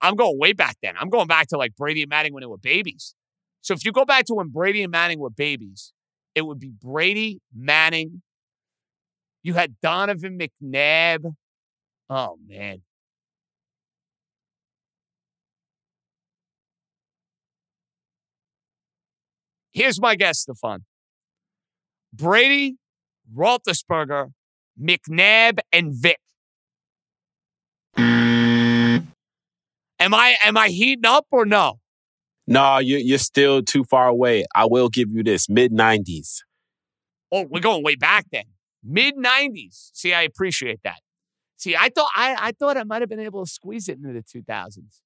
I'm 0.00 0.16
going 0.16 0.38
way 0.38 0.52
back 0.52 0.76
then. 0.82 0.94
I'm 0.98 1.10
going 1.10 1.26
back 1.26 1.48
to 1.48 1.56
like 1.56 1.76
Brady 1.76 2.02
and 2.02 2.10
Manning 2.10 2.32
when 2.32 2.40
they 2.40 2.46
were 2.46 2.58
babies. 2.58 3.14
So 3.60 3.74
if 3.74 3.84
you 3.84 3.92
go 3.92 4.04
back 4.04 4.24
to 4.26 4.34
when 4.34 4.48
Brady 4.48 4.82
and 4.82 4.90
Manning 4.90 5.18
were 5.18 5.30
babies, 5.30 5.92
it 6.34 6.42
would 6.42 6.58
be 6.58 6.70
Brady, 6.70 7.40
Manning. 7.54 8.22
You 9.42 9.54
had 9.54 9.74
Donovan 9.82 10.38
McNabb. 10.38 11.34
Oh, 12.08 12.36
man. 12.46 12.82
Here's 19.72 20.00
my 20.00 20.16
guess, 20.16 20.40
Stefan. 20.40 20.84
Brady, 22.12 22.76
Roethlisberger, 23.34 24.32
McNabb, 24.80 25.60
and 25.72 25.94
Vick. 25.94 26.18
Am 30.00 30.14
I 30.14 30.36
am 30.42 30.56
I 30.56 30.68
heating 30.68 31.04
up 31.06 31.26
or 31.30 31.44
no? 31.44 31.78
No, 32.46 32.78
you, 32.78 32.96
you're 32.96 33.18
still 33.18 33.62
too 33.62 33.84
far 33.84 34.08
away. 34.08 34.44
I 34.56 34.64
will 34.64 34.88
give 34.88 35.10
you 35.10 35.22
this 35.22 35.48
mid 35.48 35.72
90s. 35.72 36.38
Oh, 37.30 37.46
we're 37.48 37.60
going 37.60 37.84
way 37.84 37.94
back 37.94 38.26
then. 38.32 38.44
Mid 38.82 39.14
90s. 39.14 39.90
See, 39.92 40.12
I 40.14 40.22
appreciate 40.22 40.80
that. 40.82 41.00
See, 41.58 41.76
I 41.76 41.90
thought 41.90 42.10
I, 42.16 42.36
I 42.38 42.52
thought 42.52 42.78
I 42.78 42.84
might 42.84 43.02
have 43.02 43.10
been 43.10 43.20
able 43.20 43.44
to 43.44 43.50
squeeze 43.50 43.88
it 43.88 43.98
into 43.98 44.12
the 44.14 44.22
2000s. 44.22 45.00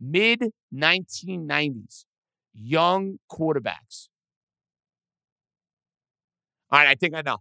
Mid 0.00 0.52
1990s. 0.72 2.04
Young 2.54 3.18
quarterbacks. 3.30 4.08
All 6.70 6.78
right, 6.78 6.88
I 6.88 6.94
think 6.94 7.14
I 7.14 7.22
know. 7.22 7.38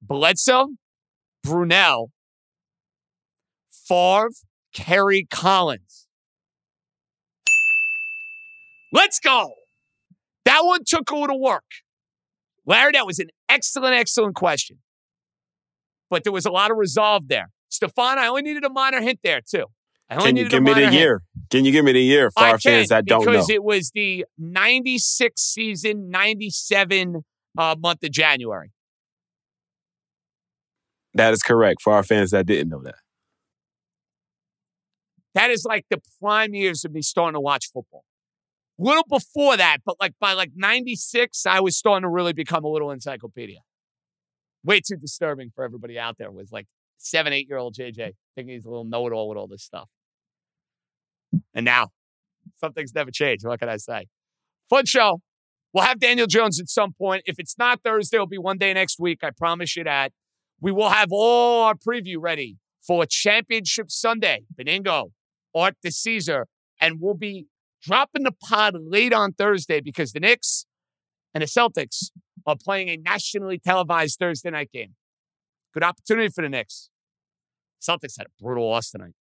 Bledsoe, 0.00 0.68
Brunell, 1.44 2.08
Favre, 3.70 4.30
Kerry 4.74 5.26
Collins. 5.30 6.06
Let's 8.92 9.18
go. 9.18 9.52
That 10.44 10.60
one 10.64 10.80
took 10.86 11.10
a 11.10 11.16
little 11.16 11.40
work. 11.40 11.64
Larry, 12.66 12.92
that 12.92 13.06
was 13.06 13.18
an 13.18 13.28
excellent, 13.48 13.94
excellent 13.94 14.34
question. 14.34 14.78
But 16.10 16.24
there 16.24 16.32
was 16.32 16.46
a 16.46 16.50
lot 16.50 16.70
of 16.70 16.76
resolve 16.76 17.28
there. 17.28 17.50
Stefan, 17.68 18.18
I 18.18 18.26
only 18.28 18.42
needed 18.42 18.64
a 18.64 18.70
minor 18.70 19.00
hint 19.00 19.20
there, 19.24 19.40
too. 19.40 19.66
I 20.08 20.16
only 20.16 20.26
Can 20.28 20.36
you 20.36 20.48
give 20.48 20.62
me 20.62 20.74
the 20.74 20.80
hint. 20.80 20.92
year? 20.94 21.22
Can 21.50 21.64
you 21.64 21.72
give 21.72 21.84
me 21.84 21.92
the 21.92 22.02
year 22.02 22.30
for 22.30 22.44
I 22.44 22.50
our 22.50 22.58
fans 22.58 22.88
that 22.88 23.06
don't 23.06 23.24
know? 23.24 23.32
because 23.32 23.50
it 23.50 23.64
was 23.64 23.90
the 23.94 24.26
96 24.38 25.40
season, 25.40 26.10
97 26.10 27.24
uh, 27.58 27.74
month 27.78 28.04
of 28.04 28.10
January. 28.10 28.70
That 31.14 31.32
is 31.32 31.42
correct 31.42 31.80
for 31.82 31.94
our 31.94 32.02
fans 32.02 32.32
that 32.32 32.46
didn't 32.46 32.68
know 32.68 32.82
that. 32.82 32.96
That 35.34 35.50
is 35.50 35.64
like 35.64 35.86
the 35.90 36.00
prime 36.20 36.54
years 36.54 36.84
of 36.84 36.92
me 36.92 37.02
starting 37.02 37.34
to 37.34 37.40
watch 37.40 37.70
football. 37.72 38.04
A 38.78 38.82
little 38.82 39.04
before 39.08 39.56
that, 39.56 39.78
but 39.84 39.96
like 40.00 40.14
by 40.20 40.32
like 40.32 40.50
96, 40.54 41.46
I 41.46 41.60
was 41.60 41.76
starting 41.76 42.02
to 42.02 42.08
really 42.08 42.32
become 42.32 42.64
a 42.64 42.68
little 42.68 42.90
encyclopedia. 42.90 43.60
Way 44.64 44.80
too 44.80 44.96
disturbing 44.96 45.50
for 45.54 45.64
everybody 45.64 45.98
out 45.98 46.16
there 46.18 46.30
with 46.30 46.50
like 46.50 46.66
seven, 46.98 47.32
eight 47.32 47.48
year 47.48 47.58
old 47.58 47.74
JJ 47.74 48.12
thinking 48.34 48.54
he's 48.54 48.64
a 48.64 48.70
little 48.70 48.84
know 48.84 49.06
it 49.06 49.12
all 49.12 49.28
with 49.28 49.38
all 49.38 49.46
this 49.46 49.62
stuff. 49.62 49.88
And 51.52 51.64
now, 51.64 51.88
some 52.58 52.72
things 52.72 52.94
never 52.94 53.10
change. 53.10 53.44
What 53.44 53.60
can 53.60 53.68
I 53.68 53.76
say? 53.76 54.06
Fun 54.70 54.86
show. 54.86 55.20
We'll 55.72 55.84
have 55.84 55.98
Daniel 55.98 56.26
Jones 56.26 56.60
at 56.60 56.68
some 56.68 56.92
point. 56.92 57.22
If 57.26 57.38
it's 57.38 57.58
not 57.58 57.82
Thursday, 57.82 58.16
it'll 58.16 58.26
be 58.26 58.38
one 58.38 58.58
day 58.58 58.72
next 58.72 59.00
week. 59.00 59.18
I 59.22 59.30
promise 59.36 59.76
you 59.76 59.84
that. 59.84 60.12
We 60.60 60.70
will 60.72 60.88
have 60.88 61.08
all 61.10 61.64
our 61.64 61.74
preview 61.74 62.16
ready 62.18 62.56
for 62.86 63.04
Championship 63.06 63.90
Sunday. 63.90 64.42
Benigno, 64.56 65.10
Art 65.54 65.76
Caesar, 65.86 66.46
and 66.80 67.00
we'll 67.00 67.14
be 67.14 67.46
dropping 67.82 68.24
the 68.24 68.32
pod 68.32 68.74
late 68.76 69.12
on 69.12 69.32
Thursday 69.32 69.80
because 69.80 70.12
the 70.12 70.20
Knicks 70.20 70.66
and 71.32 71.42
the 71.42 71.46
Celtics 71.46 72.10
are 72.46 72.56
playing 72.56 72.88
a 72.88 72.96
nationally 72.96 73.58
televised 73.58 74.18
Thursday 74.18 74.50
night 74.50 74.70
game. 74.72 74.94
Good 75.72 75.82
opportunity 75.82 76.28
for 76.28 76.42
the 76.42 76.48
Knicks. 76.48 76.90
Celtics 77.80 78.16
had 78.16 78.26
a 78.26 78.42
brutal 78.42 78.68
loss 78.68 78.90
tonight. 78.90 79.14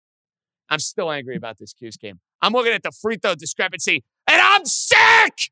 I'm 0.69 0.79
still 0.79 1.11
angry 1.11 1.35
about 1.35 1.57
this 1.57 1.73
Q's 1.73 1.97
game. 1.97 2.19
I'm 2.41 2.53
looking 2.53 2.73
at 2.73 2.83
the 2.83 2.91
free 2.91 3.17
throw 3.17 3.35
discrepancy, 3.35 4.03
and 4.27 4.41
I'm 4.41 4.65
sick. 4.65 5.51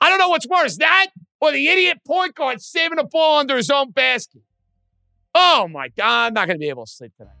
I 0.00 0.08
don't 0.08 0.18
know 0.18 0.28
what's 0.28 0.46
worse, 0.46 0.76
that 0.78 1.08
or 1.40 1.52
the 1.52 1.68
idiot 1.68 1.98
point 2.06 2.34
guard 2.34 2.60
saving 2.60 2.98
a 2.98 3.04
ball 3.04 3.40
under 3.40 3.56
his 3.56 3.70
own 3.70 3.90
basket. 3.90 4.42
Oh 5.34 5.68
my 5.68 5.88
God, 5.88 6.28
I'm 6.28 6.34
not 6.34 6.46
going 6.46 6.56
to 6.56 6.60
be 6.60 6.68
able 6.68 6.86
to 6.86 6.90
sleep 6.90 7.12
tonight. 7.16 7.34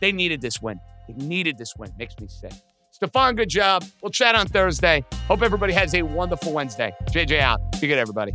They 0.00 0.12
needed 0.12 0.40
this 0.40 0.60
win. 0.60 0.80
Needed 1.08 1.58
this 1.58 1.74
win. 1.76 1.90
Makes 1.98 2.18
me 2.20 2.28
sick. 2.28 2.52
Stefan, 2.90 3.34
good 3.34 3.48
job. 3.48 3.84
We'll 4.02 4.12
chat 4.12 4.34
on 4.34 4.46
Thursday. 4.46 5.04
Hope 5.26 5.42
everybody 5.42 5.72
has 5.72 5.94
a 5.94 6.02
wonderful 6.02 6.52
Wednesday. 6.52 6.94
JJ 7.10 7.40
out. 7.40 7.58
Be 7.80 7.88
good, 7.88 7.98
everybody. 7.98 8.34